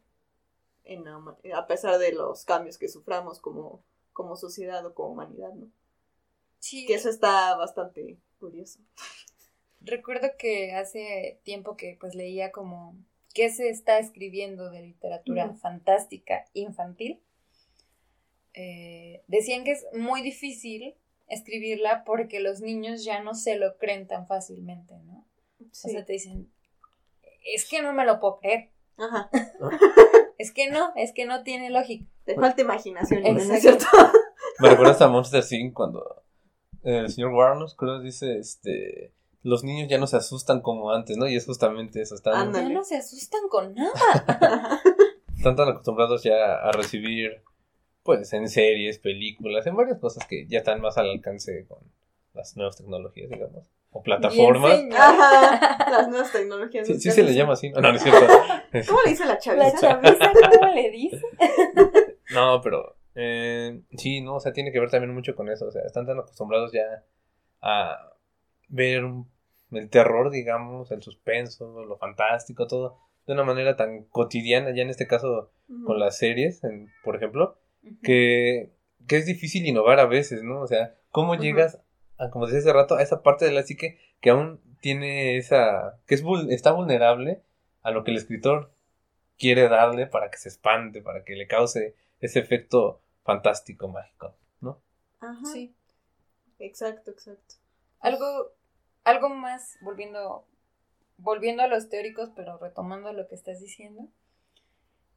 en 0.85 1.05
a 1.07 1.67
pesar 1.67 1.97
de 1.97 2.13
los 2.13 2.45
cambios 2.45 2.77
que 2.77 2.87
suframos 2.87 3.39
como, 3.39 3.83
como 4.13 4.35
sociedad 4.35 4.85
o 4.85 4.93
como 4.93 5.09
humanidad, 5.09 5.53
¿no? 5.53 5.69
Sí. 6.59 6.85
Que 6.85 6.95
eso 6.95 7.09
está 7.09 7.55
bastante 7.55 8.17
curioso. 8.39 8.79
Recuerdo 9.81 10.29
que 10.37 10.73
hace 10.73 11.39
tiempo 11.43 11.75
que 11.75 11.97
pues 11.99 12.15
leía 12.15 12.51
como 12.51 12.95
qué 13.33 13.51
se 13.51 13.69
está 13.69 13.99
escribiendo 13.99 14.69
de 14.69 14.81
literatura 14.81 15.53
fantástica 15.55 16.45
infantil. 16.53 17.21
Eh, 18.53 19.23
decían 19.27 19.63
que 19.63 19.71
es 19.71 19.85
muy 19.93 20.21
difícil 20.21 20.95
escribirla 21.27 22.03
porque 22.05 22.39
los 22.39 22.61
niños 22.61 23.03
ya 23.03 23.21
no 23.21 23.33
se 23.33 23.57
lo 23.57 23.77
creen 23.77 24.07
tan 24.07 24.27
fácilmente, 24.27 24.95
¿no? 24.99 25.25
O 25.59 25.69
sea, 25.71 26.05
te 26.05 26.13
dicen, 26.13 26.51
es 27.53 27.67
que 27.67 27.81
no 27.81 27.93
me 27.93 28.05
lo 28.05 28.19
puedo 28.19 28.39
creer. 28.39 28.71
Ajá. 28.97 29.29
es 30.37 30.51
que 30.51 30.69
no, 30.69 30.93
es 30.95 31.13
que 31.13 31.25
no 31.25 31.43
tiene 31.43 31.69
lógica. 31.69 32.05
Te 32.25 32.35
falta 32.35 32.61
imaginación, 32.61 33.23
¿no 33.23 33.53
es 33.53 33.61
cierto? 33.61 33.85
Me 34.59 34.69
recuerdas 34.69 35.01
a 35.01 35.09
Monster 35.09 35.43
Inc. 35.51 35.73
cuando 35.73 36.23
el 36.83 37.09
señor 37.09 37.33
Warner 37.33 37.67
creo 37.77 37.99
dice, 37.99 38.37
este, 38.37 39.13
los 39.43 39.63
niños 39.63 39.89
ya 39.89 39.97
no 39.97 40.07
se 40.07 40.17
asustan 40.17 40.61
como 40.61 40.91
antes, 40.91 41.17
¿no? 41.17 41.27
Y 41.27 41.35
es 41.35 41.45
justamente 41.45 42.01
eso. 42.01 42.15
Están, 42.15 42.53
ya 42.53 42.69
no 42.69 42.83
se 42.83 42.97
asustan 42.97 43.41
con 43.49 43.73
nada. 43.73 44.81
están 45.37 45.55
tan 45.55 45.69
acostumbrados 45.69 46.23
ya 46.23 46.55
a 46.55 46.71
recibir 46.71 47.43
pues 48.05 48.31
en 48.33 48.47
series, 48.47 48.99
películas, 48.99 49.65
en 49.65 49.75
varias 49.75 49.97
cosas 49.97 50.27
que 50.27 50.45
ya 50.47 50.59
están 50.59 50.79
más 50.79 50.95
al 50.99 51.09
alcance 51.09 51.65
con 51.67 51.79
las 52.35 52.55
nuevas 52.55 52.77
tecnologías, 52.77 53.31
digamos, 53.31 53.67
o 53.89 54.03
plataformas. 54.03 54.79
Ajá, 54.95 55.89
las 55.89 56.07
nuevas 56.07 56.31
tecnologías. 56.31 56.85
Sí, 56.85 56.99
sí 56.99 57.09
se 57.09 57.23
le 57.23 57.33
llama 57.33 57.53
así, 57.53 57.71
no, 57.71 57.81
no, 57.81 57.95
es 57.95 58.03
cierto. 58.03 58.27
¿Cómo 58.87 58.99
le 59.03 59.09
dice 59.09 59.25
la 59.25 59.39
chaviza? 59.39 59.71
La 59.71 59.79
chaviza, 59.79 60.31
¿cómo 60.51 60.71
le 60.71 60.91
dice? 60.91 61.21
no, 62.31 62.61
pero 62.61 62.95
eh, 63.15 63.81
sí, 63.97 64.21
no, 64.21 64.35
o 64.35 64.39
sea, 64.39 64.53
tiene 64.53 64.71
que 64.71 64.79
ver 64.79 64.91
también 64.91 65.11
mucho 65.11 65.33
con 65.35 65.49
eso, 65.49 65.65
o 65.65 65.71
sea, 65.71 65.81
están 65.81 66.05
tan 66.05 66.19
acostumbrados 66.19 66.71
ya 66.73 67.03
a 67.63 68.11
ver 68.67 69.03
el 69.71 69.89
terror, 69.89 70.29
digamos, 70.29 70.91
el 70.91 71.01
suspenso, 71.01 71.83
lo 71.83 71.97
fantástico, 71.97 72.67
todo 72.67 72.99
de 73.25 73.33
una 73.33 73.43
manera 73.43 73.75
tan 73.75 74.03
cotidiana, 74.03 74.75
ya 74.75 74.83
en 74.83 74.91
este 74.91 75.07
caso 75.07 75.49
con 75.85 75.99
las 75.99 76.19
series, 76.19 76.61
por 77.03 77.15
ejemplo, 77.15 77.57
que, 78.03 78.71
que 79.07 79.17
es 79.17 79.25
difícil 79.25 79.65
innovar 79.65 79.99
a 79.99 80.05
veces, 80.05 80.43
¿no? 80.43 80.61
O 80.61 80.67
sea, 80.67 80.95
¿cómo 81.11 81.35
llegas, 81.35 81.79
a, 82.17 82.29
como 82.29 82.45
decía 82.45 82.59
hace 82.59 82.73
rato, 82.73 82.95
a 82.95 83.01
esa 83.01 83.23
parte 83.23 83.45
de 83.45 83.51
la 83.51 83.63
psique 83.63 83.99
que 84.21 84.29
aún 84.29 84.59
tiene 84.81 85.37
esa, 85.37 85.99
que 86.05 86.15
es 86.15 86.23
está 86.49 86.71
vulnerable 86.71 87.41
a 87.81 87.91
lo 87.91 88.03
que 88.03 88.11
el 88.11 88.17
escritor 88.17 88.71
quiere 89.37 89.67
darle 89.67 90.07
para 90.07 90.29
que 90.29 90.37
se 90.37 90.49
espante, 90.49 91.01
para 91.01 91.23
que 91.23 91.35
le 91.35 91.47
cause 91.47 91.95
ese 92.19 92.39
efecto 92.39 93.01
fantástico, 93.23 93.87
mágico, 93.87 94.35
¿no? 94.61 94.79
Ajá. 95.19 95.45
Sí. 95.51 95.73
Exacto, 96.59 97.11
exacto. 97.11 97.55
Algo, 97.99 98.51
algo 99.03 99.29
más, 99.29 99.77
volviendo, 99.81 100.45
volviendo 101.17 101.63
a 101.63 101.67
los 101.67 101.89
teóricos, 101.89 102.29
pero 102.35 102.57
retomando 102.57 103.11
lo 103.13 103.27
que 103.27 103.35
estás 103.35 103.59
diciendo. 103.59 104.07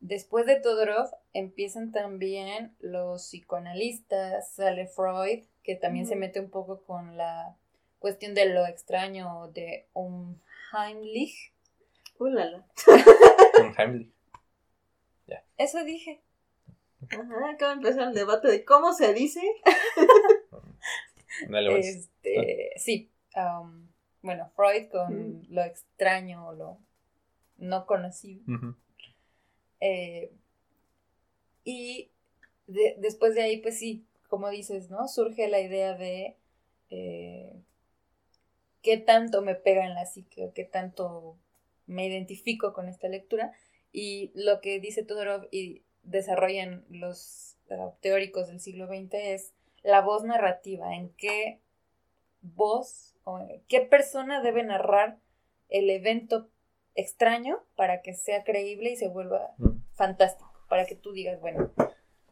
Después 0.01 0.47
de 0.47 0.61
Todorov 0.61 1.11
empiezan 1.33 1.91
también 1.91 2.75
los 2.79 3.23
psicoanalistas, 3.23 4.53
sale 4.53 4.87
Freud, 4.87 5.45
que 5.65 5.75
también 5.75 6.07
se 6.07 6.17
mete 6.17 6.41
un 6.41 6.51
poco 6.51 6.83
con 6.83 7.17
la 7.17 7.57
cuestión 7.99 8.35
de 8.35 8.47
lo 8.47 8.67
extraño 8.67 9.49
de 9.49 9.87
un 9.95 10.41
Heimlich. 10.73 11.53
Ulala. 12.19 12.67
un 13.61 13.75
Heimlich. 13.77 14.13
Ya. 15.27 15.45
Eso 15.57 15.85
dije. 15.85 16.21
Ajá, 17.11 17.51
acaba 17.51 17.73
de 17.73 17.77
empezar 17.79 18.09
el 18.09 18.15
debate 18.15 18.49
de 18.49 18.65
cómo 18.65 18.93
se 18.93 19.13
dice. 19.13 19.43
este, 21.77 22.73
sí. 22.77 23.11
Um, 23.37 23.89
bueno, 24.23 24.51
Freud 24.57 24.89
con 24.91 25.45
lo 25.49 25.63
extraño 25.63 26.49
o 26.49 26.53
lo 26.55 26.79
no 27.57 27.87
conocido. 27.87 28.43
Eh, 29.81 30.31
y 31.65 32.11
después 32.67 33.35
de 33.35 33.43
ahí, 33.43 33.59
pues 33.59 33.79
sí, 33.79 34.05
como 34.29 34.49
dices, 34.51 34.91
¿no? 34.91 35.09
Surge 35.09 35.49
la 35.49 35.61
idea 35.61 35.95
de 35.95 36.37
eh, 36.91 37.53
qué 38.83 38.99
tanto 38.99 39.43
me 39.43 39.55
pega 39.55 39.85
en 39.85 39.95
la 39.95 40.07
psique 40.07 40.45
o 40.45 40.53
qué 40.53 40.65
tanto 40.65 41.37
me 41.87 42.07
identifico 42.07 42.73
con 42.73 42.89
esta 42.89 43.09
lectura. 43.09 43.53
Y 43.93 44.31
lo 44.35 44.61
que 44.61 44.81
dice 44.81 45.05
Todorov 45.05 45.49
y 45.51 45.83
desarrollan 46.03 46.85
los 46.91 47.57
eh, 47.71 47.77
teóricos 48.01 48.49
del 48.49 48.61
siglo 48.61 48.87
XX 48.87 49.15
es 49.15 49.53
la 49.83 50.01
voz 50.01 50.25
narrativa, 50.25 50.95
en 50.95 51.11
qué 51.11 51.61
voz 52.43 53.17
o 53.25 53.41
qué 53.69 53.81
persona 53.81 54.43
debe 54.43 54.63
narrar 54.63 55.19
el 55.69 55.91
evento 55.91 56.49
extraño 56.99 57.63
para 57.77 58.03
que 58.03 58.13
sea 58.13 58.43
creíble 58.43 58.91
y 58.91 58.97
se 58.97 59.09
vuelva 59.09 59.55
mm. 59.59 59.83
fantástico. 59.95 60.53
para 60.69 60.85
que 60.85 60.97
tú 60.97 61.13
digas, 61.13 61.41
bueno, 61.41 61.73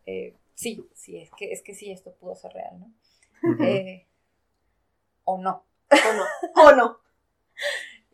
eh, 0.06 0.34
sí, 0.54 0.86
sí, 0.92 1.18
es 1.18 1.30
que, 1.30 1.52
es 1.52 1.62
que 1.62 1.72
sí, 1.72 1.90
esto 1.90 2.12
pudo 2.14 2.34
ser 2.34 2.52
real, 2.52 2.80
¿no? 2.80 2.92
Eh, 3.64 4.06
o 5.24 5.38
no. 5.38 5.64
O 5.90 6.12
no. 6.12 6.24
O 6.68 6.72
no. 6.72 6.98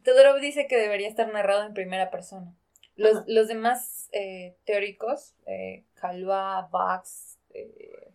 Todorov 0.04 0.40
dice 0.40 0.66
que 0.66 0.76
debería 0.76 1.08
estar 1.08 1.32
narrado 1.32 1.64
en 1.64 1.74
primera 1.74 2.10
persona. 2.10 2.54
Los, 2.96 3.24
los 3.26 3.48
demás 3.48 4.10
eh, 4.12 4.54
teóricos, 4.64 5.34
eh, 5.46 5.84
Calva, 5.94 6.68
Bax, 6.70 7.38
eh, 7.54 8.12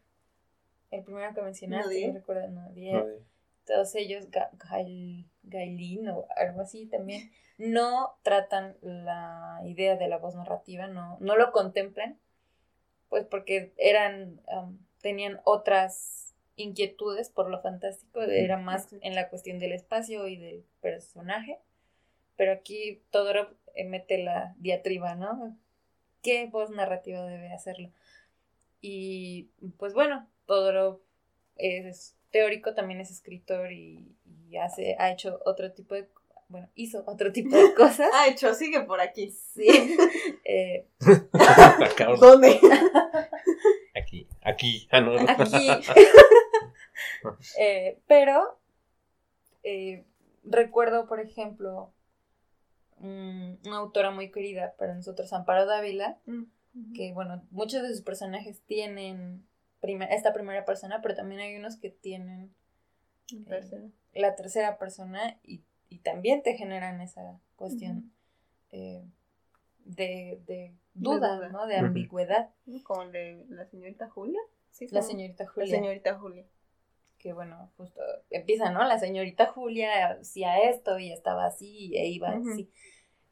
el 0.92 1.04
primero 1.04 1.34
que 1.34 1.42
mencionaste, 1.42 2.08
no 2.08 2.14
recuerdo, 2.14 2.42
de- 2.74 3.22
todos 3.68 3.94
ellos, 3.96 4.32
Ga- 4.32 4.50
Gail- 4.58 5.30
Gailin 5.44 6.10
o 6.10 6.26
algo 6.36 6.62
así 6.62 6.88
también, 6.88 7.32
no 7.60 8.18
tratan 8.24 8.76
la 8.82 9.62
idea 9.66 9.96
de 9.96 10.08
la 10.08 10.18
voz 10.18 10.36
narrativa, 10.36 10.88
no, 10.88 11.18
no 11.20 11.36
lo 11.36 11.52
contemplan, 11.52 12.18
pues 13.10 13.26
porque 13.26 13.74
eran, 13.78 14.42
am, 14.48 14.80
tenían 15.02 15.40
otras 15.44 16.34
inquietudes 16.56 17.30
por 17.30 17.50
lo 17.50 17.62
fantástico, 17.62 18.22
era 18.22 18.58
más 18.58 18.88
en 19.02 19.14
la 19.16 19.30
cuestión 19.30 19.60
del 19.60 19.74
espacio 19.74 20.28
y 20.28 20.38
del 20.38 20.66
personaje, 20.82 21.60
pero 22.36 22.52
aquí 22.52 23.02
Todorov 23.12 23.54
eh, 23.76 23.86
mete 23.86 24.18
la 24.24 24.56
diatriba, 24.58 25.16
¿no? 25.16 25.56
¿Qué 26.24 26.48
voz 26.48 26.72
narrativa 26.72 27.24
debe 27.26 27.54
hacerlo? 27.54 27.92
Y 28.82 29.50
pues 29.78 29.94
bueno, 29.94 30.28
Todorov 30.46 31.00
es 31.56 32.17
teórico, 32.32 32.74
también 32.74 33.00
es 33.00 33.12
escritor 33.12 33.72
y, 33.72 34.16
y 34.50 34.58
hace, 34.58 34.96
ha 35.00 35.12
hecho 35.12 35.40
otro 35.46 35.72
tipo 35.74 35.96
de, 35.96 36.08
bueno, 36.50 36.70
hizo 36.76 37.04
otro 37.06 37.32
tipo 37.32 37.56
de 37.56 37.74
cosas. 37.76 38.10
Ah, 38.14 38.28
hecho, 38.28 38.54
sigue 38.54 38.82
por 38.82 39.02
aquí. 39.02 39.32
Sí. 39.32 39.68
Eh. 40.50 40.88
¿Dónde? 42.22 42.58
Aquí, 43.94 44.30
aquí. 44.42 44.88
Ah, 44.92 45.02
no. 45.02 45.14
aquí. 45.16 45.70
Eh, 47.60 48.00
pero 48.08 48.58
eh, 49.64 50.06
recuerdo, 50.44 51.08
por 51.08 51.20
ejemplo, 51.20 51.92
mm, 53.00 53.56
una 53.66 53.78
autora 53.78 54.12
muy 54.12 54.32
querida 54.32 54.74
para 54.78 54.96
nosotros, 54.96 55.34
Amparo 55.34 55.66
Dávila, 55.66 56.20
que 56.96 57.12
bueno, 57.14 57.44
muchos 57.52 57.82
de 57.82 57.90
sus 57.90 58.02
personajes 58.02 58.62
tienen 58.66 59.46
primer- 59.88 60.12
esta 60.12 60.34
primera 60.34 60.66
persona, 60.66 61.02
pero 61.02 61.16
también 61.16 61.42
hay 61.42 61.56
unos 61.56 61.78
que 61.78 61.90
tienen 61.90 62.54
Tercero. 63.48 63.90
la 64.14 64.36
tercera 64.36 64.78
persona 64.78 65.40
y, 65.44 65.64
y 65.90 66.00
también 66.00 66.44
te 66.44 66.56
generan 66.56 67.00
esa 67.02 67.40
cuestión 67.56 68.12
eh, 68.72 69.04
de, 69.86 70.42
de 70.46 70.74
duda, 70.94 71.36
duda. 71.38 71.50
¿no? 71.50 71.66
De 71.68 71.78
ambigüedad. 71.78 72.50
Como 72.84 73.04
el 73.04 73.12
de 73.12 73.46
la 73.50 73.66
señorita 73.66 74.10
Julia. 74.10 74.40
Sí, 74.72 74.88
La 74.92 75.02
señorita 75.02 75.46
La 75.46 75.50
Julia, 75.50 75.76
señorita 75.76 76.20
Julia. 76.20 76.46
que 77.18 77.34
bueno, 77.34 77.72
justo 77.78 78.02
empieza, 78.30 78.70
¿no? 78.72 78.84
La 78.86 79.00
señorita 79.00 79.48
Julia 79.48 80.12
hacía 80.20 80.58
esto 80.70 81.00
y 81.00 81.12
estaba 81.12 81.46
así 81.46 81.96
e 81.96 82.08
iba 82.10 82.30
así. 82.30 82.70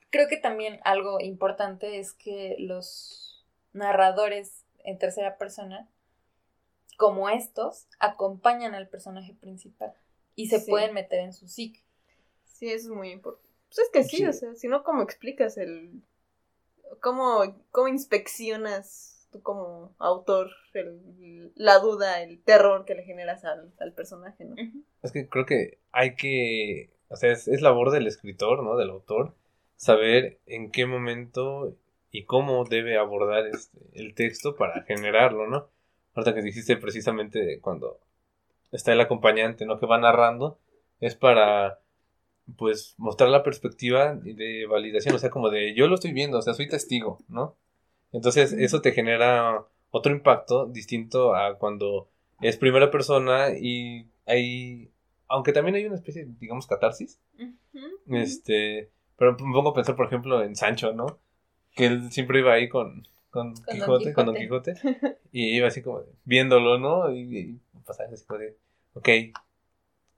Creo 0.09 0.27
que 0.27 0.37
también 0.37 0.79
algo 0.85 1.19
importante 1.21 1.99
es 1.99 2.13
que 2.13 2.55
los 2.59 3.45
narradores 3.73 4.65
en 4.83 4.97
tercera 4.97 5.37
persona, 5.37 5.89
como 6.97 7.29
estos, 7.29 7.87
acompañan 7.99 8.75
al 8.75 8.87
personaje 8.87 9.33
principal 9.33 9.93
y 10.35 10.47
se 10.47 10.59
Sí. 10.59 10.69
pueden 10.69 10.93
meter 10.93 11.19
en 11.19 11.33
su 11.33 11.47
psique. 11.47 11.81
Sí, 12.45 12.67
eso 12.71 12.89
es 12.91 12.95
muy 12.97 13.09
importante. 13.11 13.49
Pues 13.69 13.79
es 13.79 13.89
que 13.91 14.03
sí, 14.03 14.17
Sí. 14.17 14.25
o 14.25 14.33
sea, 14.33 14.55
si 14.55 14.67
no, 14.67 14.83
¿cómo 14.83 15.01
explicas 15.01 15.57
el... 15.57 16.01
¿Cómo, 17.01 17.41
cómo 17.71 17.87
inspeccionas 17.87 19.27
tú 19.31 19.41
como 19.41 19.93
autor 19.99 20.49
el- 20.73 21.51
la 21.55 21.79
duda, 21.79 22.21
el 22.21 22.41
terror 22.41 22.85
que 22.85 22.95
le 22.95 23.03
generas 23.03 23.43
al, 23.43 23.73
al 23.79 23.91
personaje, 23.93 24.45
¿no? 24.45 24.55
Es 25.03 25.11
que 25.11 25.27
creo 25.27 25.45
que 25.45 25.79
hay 25.91 26.15
que, 26.15 26.91
o 27.09 27.15
sea, 27.15 27.31
es, 27.31 27.47
es 27.47 27.61
labor 27.61 27.91
del 27.91 28.07
escritor, 28.07 28.63
¿no? 28.63 28.77
Del 28.77 28.89
autor, 28.91 29.33
saber 29.75 30.39
en 30.45 30.71
qué 30.71 30.85
momento 30.85 31.75
y 32.11 32.23
cómo 32.25 32.63
debe 32.65 32.97
abordar 32.97 33.45
este, 33.47 33.77
el 33.93 34.15
texto 34.15 34.55
para 34.55 34.83
generarlo, 34.83 35.47
¿no? 35.47 35.67
Ahorita 36.15 36.33
que 36.33 36.41
dijiste 36.41 36.77
precisamente 36.77 37.59
cuando 37.59 37.99
está 38.71 38.93
el 38.93 39.01
acompañante, 39.01 39.65
¿no? 39.65 39.79
Que 39.79 39.85
va 39.85 39.97
narrando, 39.97 40.57
es 40.99 41.15
para, 41.15 41.79
pues, 42.57 42.95
mostrar 42.97 43.29
la 43.29 43.43
perspectiva 43.43 44.15
de 44.15 44.65
validación, 44.65 45.15
o 45.15 45.19
sea, 45.19 45.29
como 45.29 45.49
de 45.49 45.75
yo 45.75 45.87
lo 45.87 45.95
estoy 45.95 46.13
viendo, 46.13 46.39
o 46.39 46.41
sea, 46.41 46.53
soy 46.53 46.67
testigo, 46.67 47.19
¿no? 47.27 47.55
Entonces, 48.11 48.53
eso 48.53 48.81
te 48.81 48.93
genera 48.93 49.65
otro 49.91 50.11
impacto 50.11 50.65
distinto 50.67 51.35
a 51.35 51.57
cuando 51.57 52.09
es 52.41 52.57
primera 52.57 52.91
persona 52.91 53.49
y 53.57 54.07
hay, 54.25 54.89
aunque 55.27 55.53
también 55.53 55.75
hay 55.75 55.85
una 55.85 55.95
especie, 55.95 56.27
digamos, 56.39 56.67
catarsis, 56.67 57.19
este, 58.09 58.89
pero 59.17 59.33
me 59.33 59.53
pongo 59.53 59.69
a 59.69 59.73
pensar, 59.73 59.95
por 59.95 60.05
ejemplo, 60.05 60.43
en 60.43 60.55
Sancho, 60.55 60.93
¿no? 60.93 61.19
Que 61.75 61.87
él 61.87 62.11
siempre 62.11 62.39
iba 62.39 62.53
ahí 62.53 62.69
con, 62.69 63.07
con, 63.35 63.53
Don 63.53 63.65
Quijote, 63.65 64.13
con 64.13 64.25
Don 64.25 64.35
Quijote. 64.35 64.75
Y 65.31 65.57
iba 65.57 65.67
así 65.67 65.81
como 65.81 66.01
viéndolo, 66.23 66.79
¿no? 66.79 67.11
Y, 67.11 67.37
y 67.37 67.59
pasaba 67.85 68.09
así 68.13 68.25
como 68.25 68.39
de, 68.39 68.55
ok, 68.93 69.09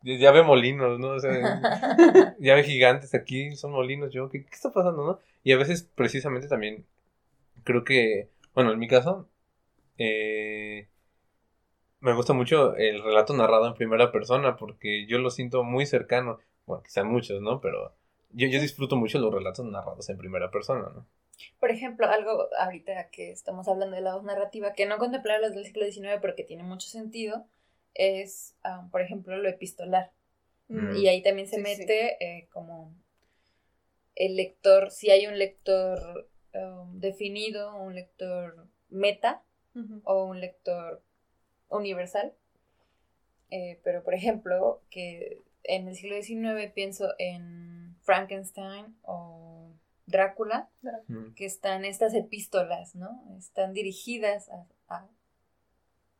ya 0.03 0.31
ve 0.31 0.43
molinos, 0.43 0.99
¿no? 0.99 1.13
O 1.13 1.19
sea, 1.19 1.61
ya 2.39 2.55
ve 2.55 2.63
gigantes 2.63 3.15
aquí, 3.15 3.55
son 3.55 3.71
molinos, 3.71 4.13
yo, 4.13 4.29
¿qué, 4.29 4.45
qué 4.45 4.53
está 4.53 4.71
pasando, 4.71 5.03
no? 5.03 5.19
Y 5.43 5.51
a 5.53 5.57
veces, 5.57 5.83
precisamente, 5.83 6.47
también, 6.47 6.85
creo 7.63 7.83
que, 7.83 8.29
bueno, 8.53 8.71
en 8.71 8.79
mi 8.79 8.87
caso, 8.87 9.27
eh, 9.97 10.87
me 11.99 12.13
gusta 12.13 12.33
mucho 12.33 12.75
el 12.75 13.03
relato 13.03 13.33
narrado 13.33 13.67
en 13.67 13.73
primera 13.73 14.11
persona, 14.11 14.55
porque 14.55 15.07
yo 15.07 15.17
lo 15.17 15.31
siento 15.31 15.63
muy 15.63 15.87
cercano, 15.87 16.39
bueno, 16.67 16.83
quizá 16.83 17.03
muchos, 17.03 17.41
¿no? 17.41 17.59
Pero 17.61 17.93
yo, 18.31 18.47
yo 18.47 18.61
disfruto 18.61 18.95
mucho 18.95 19.17
los 19.19 19.33
relatos 19.33 19.65
narrados 19.65 20.07
en 20.09 20.17
primera 20.17 20.51
persona, 20.51 20.91
¿no? 20.93 21.05
Por 21.59 21.71
ejemplo, 21.71 22.07
algo 22.07 22.49
ahorita 22.57 23.09
que 23.09 23.31
estamos 23.31 23.67
hablando 23.67 23.95
de 23.95 24.01
la 24.01 24.15
voz 24.15 24.23
narrativa, 24.23 24.73
que 24.73 24.85
no 24.85 24.97
contemplar 24.97 25.39
los 25.39 25.53
del 25.53 25.65
siglo 25.65 25.85
XIX, 25.85 26.19
pero 26.21 26.35
que 26.35 26.43
tiene 26.43 26.63
mucho 26.63 26.87
sentido, 26.87 27.45
es, 27.93 28.55
ah, 28.63 28.87
por 28.91 29.01
ejemplo, 29.01 29.37
lo 29.37 29.49
epistolar. 29.49 30.11
Mm. 30.67 30.95
Y 30.97 31.07
ahí 31.07 31.21
también 31.21 31.47
se 31.47 31.57
Sí, 31.57 31.63
sí. 31.63 31.79
mete 31.79 32.23
eh, 32.23 32.47
como 32.51 32.93
el 34.15 34.35
lector, 34.35 34.91
si 34.91 35.09
hay 35.11 35.27
un 35.27 35.37
lector 35.37 36.29
um, 36.53 36.99
definido, 36.99 37.75
un 37.75 37.95
lector 37.95 38.67
meta 38.89 39.43
o 40.05 40.23
un 40.23 40.41
lector 40.41 41.03
universal. 41.69 42.33
Eh, 43.51 43.79
pero, 43.83 44.03
por 44.03 44.15
ejemplo, 44.15 44.81
que 44.89 45.43
en 45.63 45.87
el 45.87 45.95
siglo 45.95 46.21
XIX 46.21 46.71
pienso 46.73 47.13
en 47.19 47.95
Frankenstein 48.01 48.97
o 49.03 49.71
Drácula, 50.07 50.69
Mm. 51.07 51.33
que 51.35 51.45
están 51.45 51.85
estas 51.85 52.13
epístolas, 52.13 52.95
¿no? 52.95 53.23
Están 53.37 53.73
dirigidas 53.73 54.49
a, 54.49 54.65
a 54.87 55.07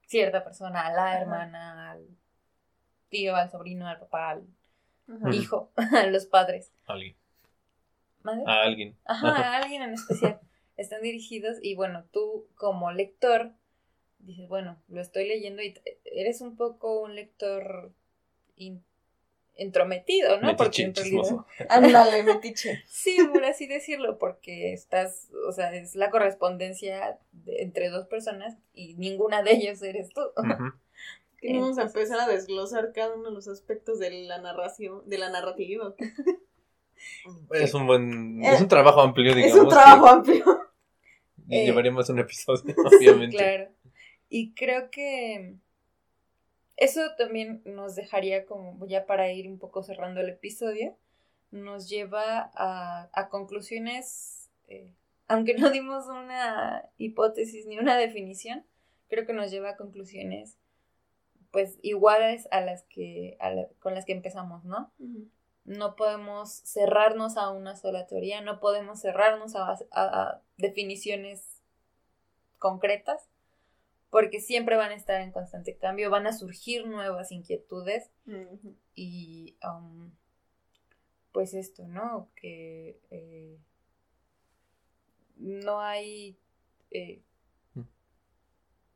cierta 0.06 0.44
persona, 0.44 0.86
a 0.86 0.92
la 0.94 1.12
Ajá. 1.12 1.22
hermana, 1.22 1.92
al 1.92 2.06
tío, 3.10 3.36
al 3.36 3.50
sobrino, 3.50 3.88
al 3.88 4.00
papá, 4.00 4.32
al 4.32 4.48
Ajá. 5.10 5.34
Hijo, 5.34 5.72
a 6.04 6.06
los 6.08 6.26
padres. 6.26 6.72
Alguien. 6.86 7.16
¿Madre? 8.24 8.44
A 8.46 8.62
alguien. 8.64 8.98
Ajá, 9.06 9.30
a 9.30 9.58
alguien 9.58 9.82
en 9.84 9.94
especial. 9.94 10.40
Están 10.76 11.02
dirigidos 11.02 11.58
y 11.62 11.76
bueno, 11.76 12.04
tú 12.12 12.46
como 12.56 12.92
lector 12.92 13.54
dices, 14.20 14.48
bueno, 14.50 14.82
lo 14.90 15.00
estoy 15.02 15.28
leyendo 15.28 15.62
y 15.62 15.74
eres 16.04 16.42
un 16.42 16.56
poco 16.58 17.02
un 17.02 17.16
lector 17.16 17.94
in- 18.56 18.84
entrometido, 19.58 20.40
¿no? 20.42 20.56
Porque 20.56 20.88
Metiche, 20.88 21.10
en 21.10 21.16
realidad-. 21.24 21.46
Ándale, 21.70 22.24
metiche. 22.24 22.84
Sí, 22.88 23.18
por 23.32 23.44
así 23.46 23.68
decirlo, 23.68 24.18
porque 24.18 24.74
estás, 24.74 25.30
o 25.48 25.52
sea, 25.52 25.74
es 25.76 25.96
la 25.96 26.10
correspondencia 26.10 27.18
de- 27.32 27.62
entre 27.62 27.90
dos 27.90 28.06
personas 28.08 28.56
y 28.74 28.96
ninguna 28.96 29.44
de 29.44 29.52
ellos 29.54 29.82
eres 29.82 30.10
tú. 30.10 30.22
Que 31.40 31.54
vamos 31.54 31.78
a 31.78 31.84
empezar 31.84 32.20
a 32.20 32.28
desglosar 32.28 32.94
cada 32.94 33.14
uno 33.14 33.30
de 33.30 33.36
los 33.36 33.48
aspectos 33.48 34.00
de 34.00 34.10
la 34.26 34.40
narración, 34.42 35.08
de 35.08 35.20
la 35.20 35.30
narrativa. 35.30 35.94
Es 37.52 37.74
un 37.76 37.86
buen. 37.86 38.44
Eh, 38.44 38.54
Es 38.54 38.62
un 38.62 38.68
trabajo 38.68 39.02
amplio, 39.02 39.36
digamos. 39.36 39.56
es 39.56 39.62
un 39.64 39.70
trabajo 39.70 40.08
amplio. 40.08 40.44
que 41.48 41.62
Eh, 41.62 41.66
llevaríamos 41.66 42.10
un 42.10 42.18
episodio, 42.20 42.74
obviamente. 42.98 43.38
Claro. 43.38 43.70
Y 44.30 44.54
creo 44.56 44.90
que 44.90 45.54
eso 46.78 47.02
también 47.18 47.62
nos 47.66 47.96
dejaría 47.96 48.46
como, 48.46 48.86
ya 48.88 49.06
para 49.06 49.32
ir 49.32 49.48
un 49.48 49.60
poco 49.60 49.84
cerrando 49.84 50.22
el 50.22 50.30
episodio, 50.30 50.96
nos 51.52 51.90
lleva 51.90 52.52
a, 52.56 53.10
a 53.14 53.30
conclusiones, 53.30 54.50
eh, 54.68 54.94
aunque 55.28 55.56
no 55.56 55.70
dimos 55.70 56.06
una 56.08 56.90
hipótesis 56.98 57.66
ni 57.68 57.78
una 57.80 57.98
definición, 57.98 58.66
creo 59.10 59.26
que 59.26 59.34
nos 59.34 59.52
lleva 59.52 59.72
a 59.72 59.78
conclusiones 59.78 60.58
pues 61.52 61.80
iguales 61.82 62.48
a 62.52 62.60
las 62.62 62.84
que 62.84 63.38
a 63.40 63.50
la- 63.52 63.68
con 63.80 63.96
las 63.96 64.06
que 64.06 64.12
empezamos, 64.14 64.64
¿no? 64.66 64.92
no 65.64 65.96
podemos 65.96 66.62
cerrarnos 66.66 67.36
a 67.38 67.50
una 67.52 67.76
sola 67.76 68.06
teoría, 68.08 68.42
no 68.42 68.60
podemos 68.60 69.02
cerrarnos 69.02 69.56
a, 69.56 69.72
a- 69.72 69.78
a 69.92 70.42
definiciones 70.58 71.62
concretas, 72.58 73.28
porque 74.18 74.40
siempre 74.40 74.78
van 74.78 74.90
a 74.90 74.96
estar 74.96 75.22
en 75.22 75.32
constante 75.32 75.78
cambio, 75.78 76.10
van 76.10 76.26
a 76.26 76.34
surgir 76.34 76.88
nuevas 76.88 77.32
inquietudes 77.32 78.10
y 78.96 79.56
um, 79.64 80.10
pues 81.32 81.54
esto, 81.54 81.88
¿no? 81.88 82.28
Que 82.36 83.00
eh, 83.12 83.60
no 85.36 85.82
hay... 85.82 86.36
eh, 86.90 87.22
Mm. 87.76 87.82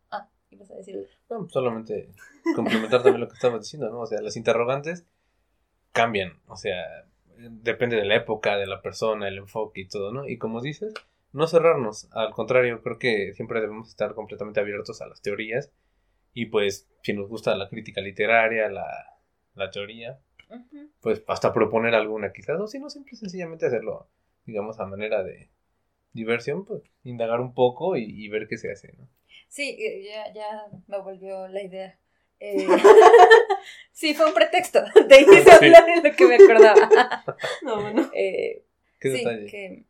Ah, 0.09 0.27
ibas 0.49 0.71
a 0.71 0.75
decir... 0.77 1.07
No, 1.29 1.47
solamente 1.49 2.09
complementar 2.55 3.03
también 3.03 3.21
lo 3.21 3.27
que 3.27 3.35
estabas 3.35 3.61
diciendo, 3.61 3.91
¿no? 3.91 3.99
O 3.99 4.07
sea, 4.07 4.21
las 4.21 4.35
interrogantes 4.37 5.05
cambian, 5.91 6.39
o 6.47 6.55
sea, 6.55 7.07
depende 7.37 7.95
de 7.95 8.05
la 8.05 8.15
época, 8.15 8.57
de 8.57 8.65
la 8.65 8.81
persona, 8.81 9.27
el 9.27 9.37
enfoque 9.37 9.81
y 9.81 9.87
todo, 9.87 10.11
¿no? 10.11 10.27
Y 10.27 10.39
como 10.39 10.61
dices, 10.61 10.95
no 11.33 11.47
cerrarnos, 11.47 12.09
al 12.11 12.31
contrario, 12.31 12.81
creo 12.81 12.99
que 12.99 13.33
siempre 13.33 13.61
debemos 13.61 13.89
estar 13.89 14.13
completamente 14.13 14.59
abiertos 14.59 15.01
a 15.01 15.07
las 15.07 15.21
teorías 15.21 15.71
y 16.33 16.47
pues 16.47 16.89
si 17.03 17.13
nos 17.13 17.27
gusta 17.27 17.55
la 17.55 17.69
crítica 17.69 18.01
literaria, 18.01 18.69
la, 18.69 18.87
la 19.55 19.71
teoría, 19.71 20.19
Ujú. 20.49 20.89
pues 21.01 21.23
hasta 21.27 21.53
proponer 21.53 21.95
alguna 21.95 22.31
quizás, 22.33 22.59
o 22.59 22.67
si 22.67 22.79
no, 22.79 22.89
simple 22.89 23.15
sencillamente 23.17 23.65
hacerlo, 23.65 24.09
digamos, 24.45 24.79
a 24.79 24.85
manera 24.85 25.23
de 25.23 25.49
diversión, 26.13 26.65
pues 26.65 26.83
indagar 27.03 27.39
un 27.39 27.53
poco 27.53 27.95
y, 27.95 28.03
y 28.03 28.27
ver 28.29 28.47
qué 28.47 28.57
se 28.57 28.71
hace, 28.71 28.93
¿no? 28.97 29.07
Sí, 29.47 29.77
eh, 29.79 30.03
ya, 30.03 30.33
ya 30.33 30.65
me 30.87 30.97
volvió 30.99 31.47
la 31.47 31.63
idea. 31.63 31.97
Eh, 32.43 32.65
sí, 33.91 34.15
fue 34.15 34.25
un 34.25 34.33
pretexto. 34.33 34.79
Te 35.07 35.21
hice 35.21 35.51
hablar 35.51 35.87
en 35.89 36.03
lo 36.03 36.15
que 36.15 36.25
me 36.25 36.35
acordaba. 36.37 37.23
No, 37.61 37.81
bueno. 37.81 38.09
Eh, 38.15 38.65
¿Qué 39.01 39.09
sí, 39.11 39.17
detalle? 39.17 39.45
que 39.47 39.85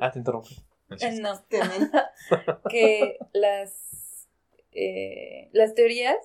Ah, 0.00 0.10
te 0.10 0.18
interrumpí. 0.20 0.54
eh, 1.00 1.20
no, 1.20 1.34
que 2.70 3.18
las 3.32 4.28
eh, 4.72 5.48
las 5.52 5.74
teorías 5.74 6.16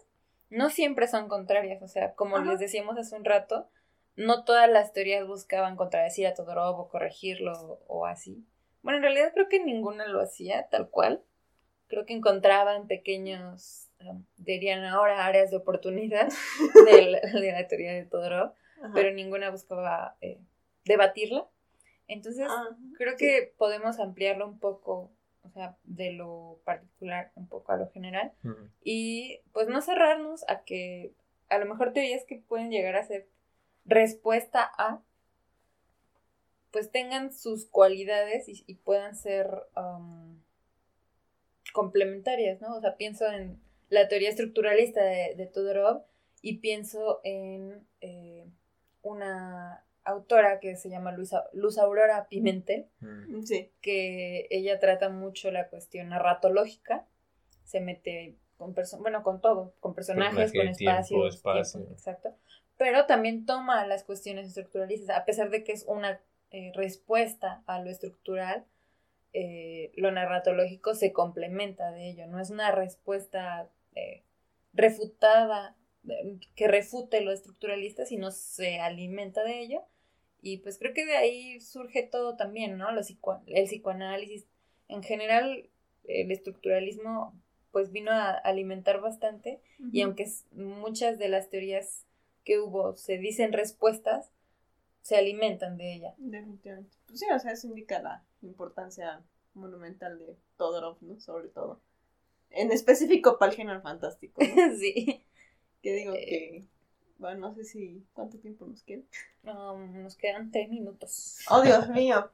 no 0.50 0.70
siempre 0.70 1.08
son 1.08 1.28
contrarias. 1.28 1.82
O 1.82 1.88
sea, 1.88 2.14
como 2.14 2.38
Ajá. 2.38 2.52
les 2.52 2.60
decíamos 2.60 2.98
hace 2.98 3.16
un 3.16 3.26
rato, 3.26 3.68
no 4.16 4.44
todas 4.44 4.70
las 4.70 4.94
teorías 4.94 5.26
buscaban 5.28 5.76
contradecir 5.76 6.28
a 6.28 6.34
Todorov 6.34 6.80
o 6.80 6.88
corregirlo 6.90 7.80
o 7.88 8.06
así. 8.06 8.46
Bueno, 8.82 8.98
en 8.98 9.04
realidad 9.04 9.32
creo 9.34 9.50
que 9.50 9.60
ninguna 9.64 10.08
lo 10.08 10.22
hacía 10.22 10.68
tal 10.70 10.90
cual. 10.90 11.24
Creo 11.88 12.06
que 12.06 12.14
encontraban 12.14 12.88
pequeños, 12.88 13.88
um, 14.06 14.24
dirían 14.38 14.84
ahora, 14.86 15.26
áreas 15.26 15.50
de 15.50 15.58
oportunidad 15.58 16.30
de 16.86 17.02
la, 17.02 17.20
de 17.20 17.52
la 17.52 17.68
teoría 17.68 17.94
de 17.94 18.06
Todorov, 18.06 18.54
Ajá. 18.84 18.92
pero 18.94 19.12
ninguna 19.12 19.50
buscaba 19.50 20.16
eh, 20.22 20.40
debatirla. 20.86 21.48
Entonces, 22.10 22.48
Ah, 22.50 22.76
creo 22.98 23.16
que 23.16 23.54
podemos 23.58 24.00
ampliarlo 24.00 24.46
un 24.48 24.60
poco, 24.60 25.12
o 25.44 25.50
sea, 25.52 25.78
de 25.84 26.12
lo 26.12 26.60
particular 26.66 27.32
un 27.36 27.48
poco 27.48 27.72
a 27.72 27.78
lo 27.78 27.90
general. 27.92 28.34
Y 28.84 29.42
pues 29.54 29.68
no 29.70 29.80
cerrarnos 29.82 30.44
a 30.50 30.64
que 30.64 31.14
a 31.48 31.60
lo 31.60 31.66
mejor 31.66 31.94
teorías 31.94 32.26
que 32.26 32.38
pueden 32.38 32.72
llegar 32.72 32.96
a 32.96 33.06
ser 33.06 33.30
respuesta 33.86 34.70
a 34.78 35.02
pues 36.72 36.92
tengan 36.92 37.34
sus 37.34 37.66
cualidades 37.66 38.48
y, 38.48 38.64
y 38.68 38.76
puedan 38.76 39.16
ser 39.16 39.50
um, 39.76 40.40
complementarias, 41.74 42.62
¿no? 42.62 42.76
O 42.76 42.82
sea, 42.82 42.96
pienso 42.96 43.26
en 43.28 43.60
la 43.90 44.08
teoría 44.08 44.30
estructuralista 44.30 45.04
de, 45.04 45.34
de 45.36 45.48
Todorov 45.48 46.04
y 46.42 46.58
pienso 46.60 47.22
en 47.24 47.88
eh, 48.02 48.48
una 49.02 49.84
autora 50.10 50.60
que 50.60 50.76
se 50.76 50.90
llama 50.90 51.12
Luisa- 51.12 51.50
Luz 51.54 51.78
Aurora 51.78 52.28
Pimentel. 52.30 52.88
Sí. 53.46 53.72
que 53.82 54.48
ella 54.50 54.80
trata 54.80 55.10
mucho 55.10 55.52
la 55.52 55.70
cuestión 55.70 56.10
narratológica, 56.10 57.06
se 57.64 57.80
mete 57.82 58.36
con 58.58 58.76
bueno, 59.00 59.24
con 59.24 59.40
todo, 59.40 59.74
con 59.80 59.94
personajes, 59.94 60.36
Personaje, 60.52 60.68
con 60.70 60.76
tiempo, 60.76 60.92
espacios, 61.28 61.36
espacio. 61.36 61.80
tiempo, 61.80 61.94
exacto, 61.94 62.36
pero 62.78 63.06
también 63.06 63.46
toma 63.46 63.86
las 63.88 64.04
cuestiones 64.04 64.48
estructuralistas, 64.48 65.16
a 65.18 65.24
pesar 65.26 65.50
de 65.50 65.64
que 65.64 65.72
es 65.72 65.86
una 65.88 66.20
eh, 66.52 66.72
respuesta 66.76 67.64
a 67.68 67.80
lo 67.82 67.90
estructural, 67.90 68.66
eh, 69.34 69.92
lo 69.96 70.12
narratológico 70.12 70.94
se 70.96 71.14
complementa 71.14 71.92
de 71.92 72.10
ello, 72.10 72.28
no 72.28 72.40
es 72.42 72.50
una 72.50 72.72
respuesta 72.72 73.70
eh, 73.96 74.24
refutada 74.74 75.76
que 76.56 76.68
refute 76.68 77.22
lo 77.22 77.32
estructuralista, 77.32 78.06
sino 78.06 78.32
se 78.32 78.80
alimenta 78.80 79.44
de 79.44 79.60
ello. 79.60 79.84
Y 80.42 80.58
pues 80.58 80.78
creo 80.78 80.94
que 80.94 81.06
de 81.06 81.18
ahí 81.18 81.60
surge 81.60 82.04
todo 82.04 82.36
también, 82.36 82.78
¿no? 82.78 82.92
Los 82.92 83.08
psico- 83.10 83.42
el 83.48 83.66
psicoanálisis. 83.66 84.46
En 84.88 85.04
general, 85.04 85.70
el 86.06 86.32
estructuralismo 86.32 87.34
pues 87.72 87.92
vino 87.92 88.12
a 88.12 88.32
alimentar 88.32 89.00
bastante 89.00 89.62
y 89.94 90.02
aunque 90.02 90.28
muchas 90.54 91.20
de 91.20 91.30
las 91.30 91.50
teorías 91.50 92.06
que 92.44 92.60
hubo 92.60 92.96
se 92.96 93.18
dicen 93.20 93.54
respuestas, 93.54 94.32
se 95.04 95.18
alimentan 95.18 95.78
de 95.78 95.94
ella. 95.94 96.16
Definitivamente. 96.18 96.98
Pues 97.06 97.20
sí, 97.20 97.28
o 97.34 97.38
sea, 97.40 97.52
eso 97.52 97.68
indica 97.68 98.02
la 98.02 98.24
importancia 98.42 99.22
monumental 99.54 100.18
de 100.18 100.36
Todorov, 100.58 100.98
¿no? 101.02 101.20
Sobre 101.20 101.50
todo. 101.50 101.80
En 102.50 102.72
específico 102.72 103.38
para 103.38 103.52
el 103.52 103.58
género 103.58 103.82
fantástico, 103.82 104.42
¿no? 104.42 104.76
sí. 104.80 105.24
que 105.84 105.94
digo 105.94 106.14
Eh. 106.16 106.26
que... 106.26 106.64
Bueno, 107.20 107.50
no 107.50 107.54
sé 107.54 107.64
si... 107.66 108.04
¿Cuánto 108.14 108.40
tiempo 108.40 108.66
nos 108.66 108.82
queda? 108.84 109.04
Um, 109.44 110.02
nos 110.04 110.16
quedan 110.16 110.52
tres 110.52 110.70
minutos. 110.70 111.38
¡Oh, 111.50 111.62
Dios 111.62 111.88
mío! 111.90 112.30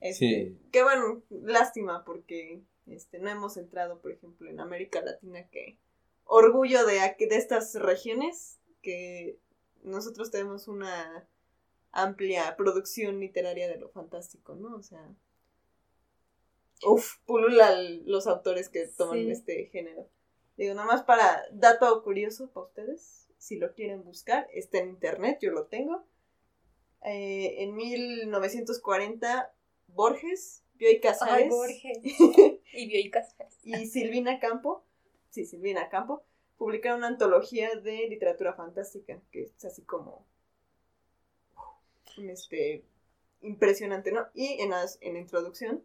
Este, 0.00 0.18
Sí. 0.54 0.58
Qué 0.72 0.82
bueno, 0.82 1.22
lástima 1.30 2.04
porque 2.04 2.62
este, 2.86 3.18
no 3.18 3.30
hemos 3.30 3.56
entrado, 3.56 3.98
por 4.00 4.12
ejemplo, 4.12 4.48
en 4.48 4.60
América 4.60 5.00
Latina, 5.00 5.48
que 5.48 5.78
orgullo 6.24 6.84
de, 6.86 7.00
aquí- 7.00 7.26
de 7.26 7.36
estas 7.36 7.74
regiones, 7.74 8.58
que 8.82 9.38
nosotros 9.82 10.30
tenemos 10.30 10.68
una 10.68 11.26
amplia 11.92 12.56
producción 12.56 13.20
literaria 13.20 13.68
de 13.68 13.78
lo 13.78 13.88
fantástico, 13.88 14.54
¿no? 14.54 14.76
O 14.76 14.82
sea, 14.82 15.02
uf, 16.84 17.16
pululan 17.24 18.04
los 18.06 18.26
autores 18.26 18.68
que 18.68 18.86
toman 18.86 19.18
Sí. 19.18 19.30
este 19.30 19.66
género. 19.66 20.06
Digo, 20.56 20.74
nada 20.74 20.86
más 20.86 21.02
para 21.04 21.42
dato 21.52 22.02
curioso 22.02 22.48
para 22.50 22.66
ustedes, 22.66 23.25
si 23.46 23.56
lo 23.56 23.72
quieren 23.74 24.02
buscar, 24.02 24.48
está 24.52 24.78
en 24.78 24.88
internet, 24.88 25.38
yo 25.40 25.52
lo 25.52 25.66
tengo. 25.66 26.04
Eh, 27.04 27.62
en 27.62 27.76
1940, 27.76 29.54
Borges, 29.86 30.64
Bioy 30.74 30.94
Ay, 30.94 31.00
Casares 31.00 31.48
Borges. 31.48 31.98
Y 32.72 32.88
Bioy 32.88 33.08
Casares. 33.08 33.56
y 33.62 33.86
Silvina 33.86 34.40
Campo, 34.40 34.84
sí, 35.30 35.46
Silvina 35.46 35.88
Campo, 35.88 36.24
publicaron 36.58 36.98
una 36.98 37.06
antología 37.06 37.72
de 37.76 38.08
literatura 38.08 38.52
fantástica, 38.54 39.22
que 39.30 39.42
es 39.44 39.64
así 39.64 39.82
como 39.82 40.26
este, 42.18 42.82
impresionante, 43.42 44.10
¿no? 44.10 44.26
Y 44.34 44.60
en, 44.60 44.70
las- 44.70 44.98
en 45.00 45.14
la 45.14 45.20
introducción 45.20 45.84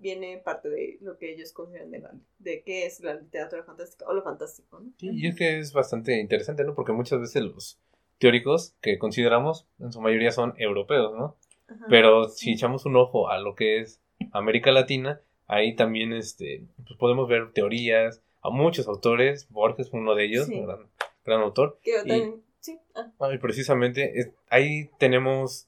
viene 0.00 0.38
parte 0.38 0.68
de 0.70 0.98
lo 1.00 1.16
que 1.18 1.32
ellos 1.32 1.52
consideran 1.52 1.90
de, 1.90 1.98
la, 2.00 2.12
de 2.38 2.62
qué 2.62 2.86
es 2.86 3.00
la 3.00 3.14
literatura 3.14 3.62
fantástica 3.64 4.06
o 4.06 4.12
lo 4.14 4.22
fantástico, 4.22 4.80
¿no? 4.80 4.90
Sí, 4.98 5.10
y 5.12 5.26
es 5.26 5.36
que 5.36 5.58
es 5.58 5.72
bastante 5.72 6.18
interesante, 6.18 6.64
¿no? 6.64 6.74
Porque 6.74 6.92
muchas 6.92 7.20
veces 7.20 7.42
los 7.42 7.78
teóricos 8.18 8.74
que 8.80 8.98
consideramos, 8.98 9.66
en 9.78 9.92
su 9.92 10.00
mayoría 10.00 10.30
son 10.32 10.54
europeos, 10.58 11.12
¿no? 11.16 11.36
Ajá. 11.68 11.86
Pero 11.88 12.28
si 12.28 12.52
echamos 12.52 12.84
un 12.86 12.96
ojo 12.96 13.28
a 13.30 13.38
lo 13.38 13.54
que 13.54 13.80
es 13.80 14.00
América 14.32 14.72
Latina, 14.72 15.20
ahí 15.46 15.74
también 15.76 16.12
este, 16.12 16.64
pues 16.86 16.98
podemos 16.98 17.28
ver 17.28 17.52
teorías, 17.52 18.22
a 18.42 18.50
muchos 18.50 18.88
autores, 18.88 19.48
Borges 19.50 19.90
fue 19.90 20.00
uno 20.00 20.14
de 20.14 20.24
ellos, 20.24 20.46
Sí. 20.46 20.54
un 20.54 20.66
gran, 20.66 20.86
gran 21.24 21.40
autor, 21.42 21.78
Que 21.82 21.90
y- 21.90 22.08
también- 22.08 22.42
sí, 22.60 22.78
ah, 22.94 23.32
y 23.34 23.38
precisamente 23.38 24.18
es- 24.18 24.30
ahí 24.48 24.90
tenemos 24.98 25.66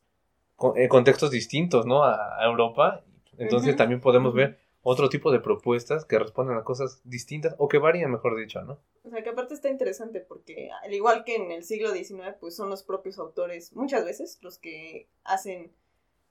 eh, 0.77 0.89
contextos 0.89 1.31
distintos, 1.33 1.87
¿no? 1.87 2.05
A, 2.05 2.41
a 2.41 2.45
Europa, 2.47 3.05
entonces 3.39 3.77
también 3.77 4.01
podemos 4.01 4.35
ver 4.35 4.59
otro 4.83 5.09
tipo 5.09 5.31
de 5.31 5.41
propuestas 5.41 6.05
que 6.05 6.19
responden 6.19 6.57
a 6.57 6.65
cosas 6.65 7.01
distintas 7.05 7.55
o 7.59 7.69
que 7.69 7.79
varían, 7.79 8.11
mejor 8.11 8.37
dicho, 8.37 8.61
¿no? 8.63 8.81
O 9.05 9.11
sea, 9.11 9.23
que 9.23 9.31
aparte 9.31 9.55
está 9.55 9.69
interesante 9.71 10.21
porque 10.21 10.71
al 10.83 10.93
igual 10.93 11.25
que 11.25 11.37
en 11.37 11.53
el 11.53 11.65
siglo 11.65 11.93
XIX, 11.93 12.35
pues 12.41 12.57
son 12.57 12.69
los 12.69 12.83
propios 12.83 13.19
autores 13.19 13.73
muchas 13.75 14.05
veces 14.05 14.39
los 14.43 14.59
que 14.59 15.09
hacen 15.23 15.73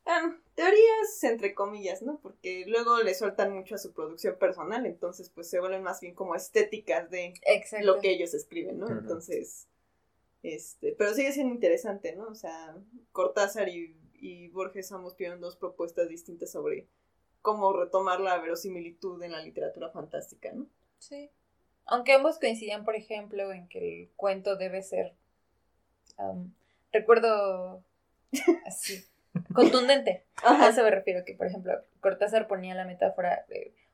ah, 0.06 0.36
teorías 0.56 1.24
entre 1.24 1.56
comillas, 1.56 2.02
¿no? 2.02 2.20
Porque 2.22 2.66
luego 2.68 3.02
le 3.02 3.14
sueltan 3.14 3.54
mucho 3.54 3.76
a 3.76 3.78
su 3.78 3.94
producción 3.94 4.36
personal, 4.38 4.86
entonces 4.86 5.30
pues 5.30 5.50
se 5.50 5.60
vuelven 5.60 5.84
más 5.84 6.02
bien 6.02 6.14
como 6.14 6.36
estéticas 6.36 7.10
de 7.10 7.34
Exacto. 7.46 7.86
lo 7.86 8.00
que 8.00 8.12
ellos 8.12 8.34
escriben, 8.34 8.80
¿no? 8.80 8.88
Entonces, 8.90 9.68
este, 10.44 10.94
pero 10.98 11.14
sigue 11.14 11.32
siendo 11.32 11.54
interesante, 11.54 12.16
¿no? 12.16 12.28
O 12.28 12.36
sea, 12.36 12.76
Cortázar 13.14 13.70
y, 13.70 13.96
y 14.22 14.48
Borges 14.50 14.92
ambos 14.92 15.16
tienen 15.16 15.42
dos 15.42 15.56
propuestas 15.56 16.08
distintas 16.08 16.52
sobre 16.52 16.88
cómo 17.42 17.74
retomar 17.74 18.22
la 18.22 18.38
verosimilitud 18.38 19.22
en 19.24 19.32
la 19.32 19.42
literatura 19.42 19.90
fantástica, 19.90 20.52
¿no? 20.54 20.68
Sí. 21.00 21.30
Aunque 21.86 22.14
ambos 22.14 22.40
coincidían, 22.40 22.86
por 22.86 22.96
ejemplo, 22.96 23.52
en 23.52 23.68
que 23.68 24.04
el 24.04 24.10
cuento 24.16 24.56
debe 24.56 24.84
ser. 24.84 25.14
recuerdo. 26.92 27.84
Así. 28.66 29.04
Contundente. 29.54 30.24
A 30.44 30.70
eso 30.70 30.84
me 30.84 30.92
refiero, 30.92 31.26
que 31.26 31.34
por 31.34 31.48
ejemplo, 31.48 31.74
Cortázar 32.00 32.48
ponía 32.48 32.76
la 32.76 32.86
metáfora 32.86 33.46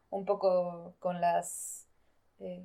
un 0.09 0.25
poco 0.25 0.93
con 0.99 1.21
las... 1.21 1.87
eh, 2.39 2.63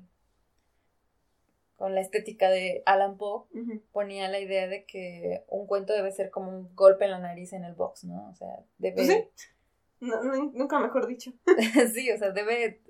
con 1.83 1.97
la 1.97 2.01
estética 2.01 2.49
de 2.49 2.85
Alan 2.87 3.17
Poe, 3.17 3.49
ponía 3.91 4.29
la 4.29 4.39
idea 4.39 4.69
de 4.69 4.85
que 4.85 5.43
un 5.49 5.67
cuento 5.67 5.93
debe 5.93 6.13
ser 6.13 6.31
como 6.31 6.49
un 6.57 6.73
golpe 6.77 7.07
en 7.07 7.11
la 7.11 7.19
nariz 7.19 7.53
en 7.55 7.65
el 7.65 7.75
box, 7.75 8.05
¿no? 8.05 8.29
O 8.31 8.35
sea, 8.37 8.47
debe... 8.79 8.95
Pues 8.95 9.09
sí. 9.09 9.25
No, 9.99 10.23
no, 10.23 10.53
nunca 10.55 10.79
mejor 10.79 11.09
dicho. 11.09 11.33
sí, 11.93 12.09
o 12.13 12.17
sea, 12.17 12.31
debe... 12.31 12.81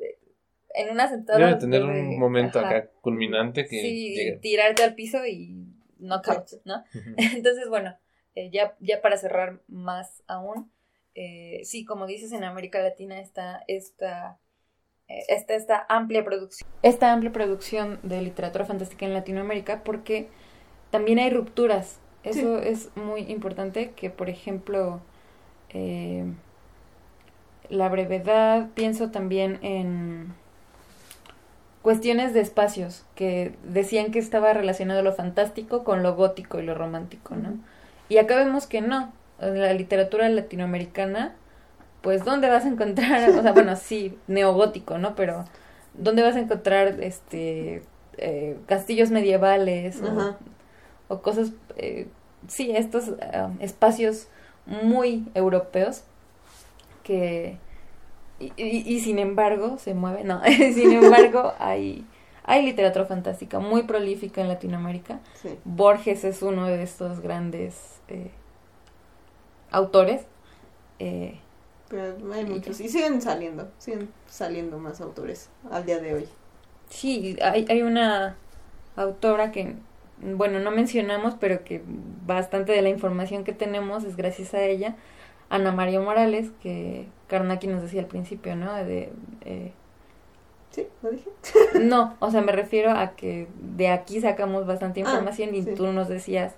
En 0.74 0.90
una 0.90 1.09
sentada... 1.09 1.38
Debe 1.38 1.59
tener 1.59 1.80
debe- 1.80 2.01
un 2.01 2.18
momento 2.18 2.59
ajá. 2.59 2.68
acá 2.68 2.90
culminante 3.01 3.64
que 3.64 3.80
Sí, 3.80 4.38
tirarte 4.43 4.82
al 4.82 4.95
piso 4.95 5.24
y 5.24 5.74
knockout, 5.97 6.53
Exacto. 6.53 6.61
¿no? 6.66 6.84
Entonces, 7.16 7.70
bueno, 7.70 7.97
eh, 8.34 8.51
ya, 8.51 8.76
ya 8.78 9.01
para 9.01 9.16
cerrar 9.16 9.62
más 9.68 10.22
aún, 10.26 10.70
eh, 11.14 11.61
sí, 11.64 11.86
como 11.86 12.07
dices, 12.07 12.30
en 12.32 12.45
América 12.45 12.82
Latina 12.82 13.18
está 13.20 13.64
esta, 13.68 14.38
esta 15.29 15.87
amplia 15.89 16.25
producción, 16.25 16.69
esta 16.83 17.13
amplia 17.13 17.33
producción 17.33 17.99
de 18.03 18.23
literatura 18.23 18.65
fantástica 18.65 19.07
en 19.07 19.15
Latinoamérica, 19.15 19.83
porque 19.85 20.29
también 20.91 21.19
hay 21.19 21.31
rupturas. 21.31 21.99
Eso 22.25 22.59
es 22.59 22.91
muy 22.97 23.23
importante, 23.23 23.91
que 23.97 24.09
por 24.11 24.29
ejemplo, 24.29 25.01
eh, 25.71 26.25
la 27.69 27.89
brevedad, 27.89 28.69
pienso 28.75 29.11
también 29.11 29.59
en 29.63 30.35
cuestiones 31.83 32.33
de 32.33 32.41
espacios, 32.41 33.05
que 33.17 33.55
decían 33.65 34.13
que 34.13 34.21
estaba 34.21 34.53
relacionado 34.53 35.03
lo 35.03 35.13
fantástico 35.13 35.83
con 35.83 36.03
lo 36.03 36.15
gótico 36.15 36.61
y 36.61 36.63
lo 36.63 36.75
romántico, 36.75 37.35
¿no? 37.35 37.55
Y 38.09 38.19
acá 38.19 38.37
vemos 38.37 38.67
que 38.67 38.81
no. 38.81 39.13
En 39.41 39.61
la 39.61 39.73
literatura 39.73 40.29
latinoamericana, 40.29 41.35
pues, 42.03 42.25
¿dónde 42.25 42.49
vas 42.51 42.65
a 42.65 42.69
encontrar? 42.69 43.35
O 43.39 43.43
sea, 43.43 43.53
bueno, 43.53 43.77
sí, 43.77 44.19
neogótico, 44.29 44.99
¿no? 44.99 45.15
Pero, 45.17 45.47
¿dónde 45.95 46.23
vas 46.23 46.37
a 46.37 46.41
encontrar 46.41 47.01
este 47.03 47.85
eh, 48.19 48.59
castillos 48.67 49.11
medievales 49.11 50.03
o, 50.03 50.29
cosas, 51.23 51.53
eh, 51.77 52.09
sí, 52.49 52.73
estos 52.77 53.13
ah, 53.23 53.51
espacios 53.61 54.29
muy 54.67 55.27
europeos 55.35 56.05
que 57.03 57.59
y, 58.41 58.55
y- 58.57 58.85
y 58.97 59.01
sin 59.01 59.19
embargo 59.19 59.79
se 59.79 59.95
mueven, 59.95 60.29
no, 60.29 60.43
sin 60.75 60.93
embargo 60.93 61.55
hay 61.59 62.07
hay 62.45 62.65
literatura 62.67 63.07
fantástica 63.07 63.61
muy 63.61 63.85
prolífica 63.85 64.41
en 64.41 64.49
Latinoamérica. 64.49 65.21
Sí. 65.35 65.59
Borges 65.65 66.25
es 66.25 66.43
uno 66.43 66.67
de 66.67 66.83
estos 66.83 67.21
grandes 67.21 68.01
eh, 68.09 68.33
autores. 69.71 70.23
eh, 71.01 71.41
Pero 71.93 72.32
hay 72.32 72.45
muchos. 72.47 72.80
Y 72.80 72.88
siguen 72.88 73.20
saliendo. 73.20 73.70
Siguen 73.78 74.09
saliendo 74.26 74.78
más 74.78 75.01
autores 75.03 75.51
al 75.70 75.84
día 75.84 75.99
de 76.01 76.14
hoy. 76.14 76.28
Sí, 76.88 77.36
hay, 77.43 77.66
hay 77.68 77.82
una 77.82 78.36
autora 78.97 79.53
que, 79.53 79.76
bueno, 80.20 80.59
no 80.59 80.70
mencionamos, 80.70 81.34
pero 81.38 81.64
que 81.64 81.82
bastante 82.26 82.72
de 82.72 82.80
la 82.80 82.88
información 82.88 83.45
que 83.45 83.53
tenemos 83.53 84.05
es 84.05 84.16
gracias 84.16 84.55
a 84.55 84.62
ella, 84.62 84.97
Ana 85.51 85.70
María 85.72 86.01
Morales, 86.01 86.51
que 86.62 87.07
Karnaki 87.28 87.66
nos 87.66 87.82
decía 87.82 88.01
al 88.01 88.07
principio, 88.07 88.57
¿no? 88.57 88.72
De, 88.74 89.12
eh, 89.43 89.72
¿Sí? 90.70 90.86
¿Lo 91.03 91.11
dije? 91.11 91.28
no, 91.82 92.16
o 92.20 92.30
sea, 92.30 92.40
me 92.40 92.53
refiero 92.53 92.90
a 92.93 93.11
que 93.11 93.49
de 93.61 93.88
aquí 93.88 94.22
sacamos 94.22 94.66
bastante 94.66 95.01
Ah, 95.01 95.05
información 95.05 95.55
y 95.55 95.62
sí. 95.62 95.74
tú 95.74 95.93
nos 95.93 96.09
decías 96.09 96.55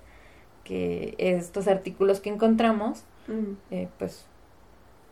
que 0.63 1.15
estos 1.17 1.67
artículos 1.67 2.21
que 2.21 2.29
encontramos, 2.29 3.03
eh, 3.71 3.89
pues, 3.99 4.25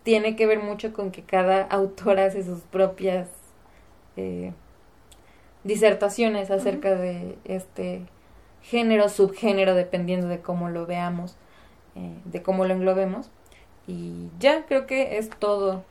tiene 0.04 0.36
que 0.36 0.46
ver 0.46 0.60
mucho 0.62 0.94
con 0.94 1.12
que 1.12 1.24
cada 1.24 1.64
autor 1.64 2.20
hace 2.20 2.44
sus 2.44 2.60
propias 2.62 3.30
eh, 4.18 4.54
disertaciones 5.64 6.52
acerca 6.52 6.96
de 6.96 7.38
este 7.46 8.06
género, 8.62 9.10
subgénero, 9.10 9.76
dependiendo 9.76 10.28
de 10.28 10.40
cómo 10.42 10.70
lo 10.70 10.86
veamos, 10.86 11.36
eh, 11.96 12.18
de 12.26 12.42
cómo 12.44 12.66
lo 12.66 12.74
englobemos. 12.74 13.30
Y 13.88 14.28
ya 14.40 14.66
creo 14.66 14.86
que 14.86 15.18
es 15.18 15.30
todo 15.30 15.84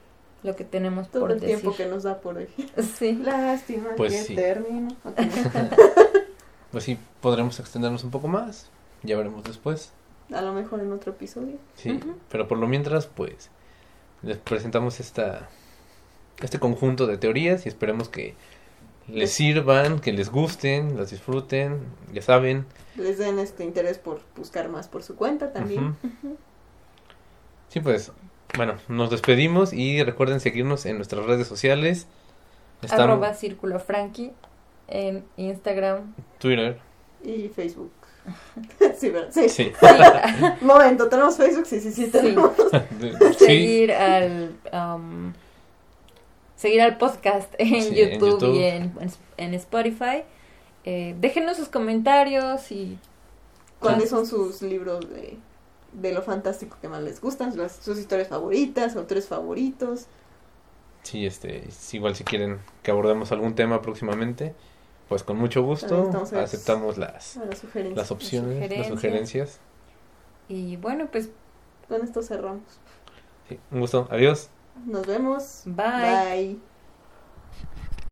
lo 0.43 0.57
que 0.57 0.65
tenemos 0.65 1.09
Todo 1.11 1.23
por 1.23 1.33
el 1.33 1.41
decir. 1.41 1.59
tiempo 1.59 1.77
que 1.77 1.87
nos 1.87 2.03
da 2.03 2.21
por 2.21 2.37
hoy. 2.37 2.49
Sí. 2.97 3.13
Lástima 3.15 3.91
Pues 3.97 4.13
que 4.13 4.23
sí. 4.23 4.35
termino. 4.35 4.89
Ok. 5.05 5.19
Pues 6.71 6.85
sí, 6.85 6.99
podremos 7.21 7.61
extendernos 7.61 8.03
un 8.03 8.11
poco 8.11 8.29
más. 8.29 8.71
Ya 9.03 9.15
veremos 9.19 9.45
después. 9.45 9.93
A 10.33 10.41
lo 10.41 10.55
mejor 10.55 10.81
en 10.81 10.91
otro 10.91 11.13
episodio. 11.13 11.57
Sí, 11.75 12.01
pero 12.31 12.49
por 12.49 12.57
lo 12.57 12.67
mientras, 12.67 13.07
pues, 13.07 13.51
les 14.23 14.37
presentamos 14.39 15.01
esta, 15.01 15.49
este 16.41 16.59
conjunto 16.59 17.07
de 17.07 17.19
teorías 17.19 17.67
y 17.67 17.69
esperemos 17.69 18.09
que 18.09 18.35
les 19.09 19.33
sirvan, 19.33 20.01
que 20.01 20.13
les 20.13 20.31
gusten, 20.31 20.97
las 20.97 21.11
disfruten, 21.11 21.81
ya 22.13 22.23
saben. 22.23 22.67
Les 22.97 23.19
den 23.19 23.39
este 23.39 23.65
interés 23.65 23.99
por 23.99 24.21
buscar 24.37 24.69
más 24.69 24.89
por 24.89 25.03
su 25.03 25.17
cuenta 25.17 25.53
también. 25.53 25.97
Sí, 27.69 27.81
pues, 27.81 28.13
bueno, 28.57 28.75
nos 28.89 29.11
despedimos 29.11 29.73
y 29.73 30.03
recuerden 30.03 30.41
seguirnos 30.41 30.87
en 30.87 30.97
nuestras 30.97 31.25
redes 31.25 31.47
sociales. 31.47 32.07
Están 32.83 33.03
Arroba 33.03 33.35
Círculo 33.35 33.81
Frankie 33.81 34.33
en 34.89 35.25
Instagram. 35.37 36.15
Twitter. 36.39 36.79
Y 37.25 37.49
Facebook. 37.49 37.93
sí, 38.99 39.11
¿verdad? 39.11 39.29
Sí. 39.33 39.49
Sí. 39.49 39.73
Momento, 40.61 41.09
¿tenemos 41.09 41.37
Facebook? 41.37 41.67
Sí, 41.67 41.81
sí, 41.81 41.91
sí, 41.93 42.05
Sí. 42.07 42.11
tenemos. 42.11 42.53
sí. 43.39 43.45
seguir 43.47 43.93
al 43.93 44.55
um, 44.73 45.33
seguir 46.57 46.83
al 46.83 46.99
podcast 46.99 47.53
en, 47.59 47.83
Sí, 47.83 48.01
en 48.01 48.21
YouTube, 48.21 48.55
y 48.55 48.63
en, 48.65 48.93
en 49.37 49.55
Spotify. 49.55 50.23
Eh, 50.85 51.15
déjenos 51.21 51.57
sus 51.57 51.69
comentarios 51.69 52.71
y 52.73 52.99
¿Cuáles 53.79 54.11
son 54.11 54.27
sus 54.27 54.63
libros 54.63 55.09
de, 55.11 55.37
de 55.93 56.13
lo 56.13 56.23
fantástico 56.23 56.77
que 56.81 56.89
más 56.89 57.03
les 57.03 57.21
gustan? 57.21 57.57
Las- 57.57 57.75
sus 57.77 57.99
historias 57.99 58.29
favoritas, 58.29 58.95
autores 58.95 59.27
favoritos. 59.27 60.07
Sí, 61.03 61.27
este, 61.27 61.65
igual 61.93 62.15
si 62.15 62.23
quieren 62.23 62.61
que 62.85 62.93
abordemos 62.93 63.33
algún 63.33 63.57
tema 63.57 63.83
próximamente, 63.83 64.55
pues 65.09 65.23
con 65.23 65.37
mucho 65.39 65.63
gusto 65.63 65.95
abiertos 65.97 66.33
aceptamos 66.33 66.99
las, 66.99 67.37
a 67.37 67.45
las 67.45 67.59
sugerencias. 67.59 67.97
las 67.97 68.11
opciones, 68.11 68.71
las 68.71 68.89
sugerencias. 68.89 68.89
sugerencias. 68.89 69.61
y 70.49 70.77
bueno 70.77 71.09
pues 71.11 71.31
Con 71.89 72.03
esto 72.03 72.23
cerramos. 72.23 72.63
Sí, 73.49 73.59
un 73.71 73.81
gusto, 73.81 74.09
adiós. 74.11 74.49
Nos 74.87 75.07
vemos. 75.07 75.63
bye. 75.67 76.57
Bye. 76.57 76.72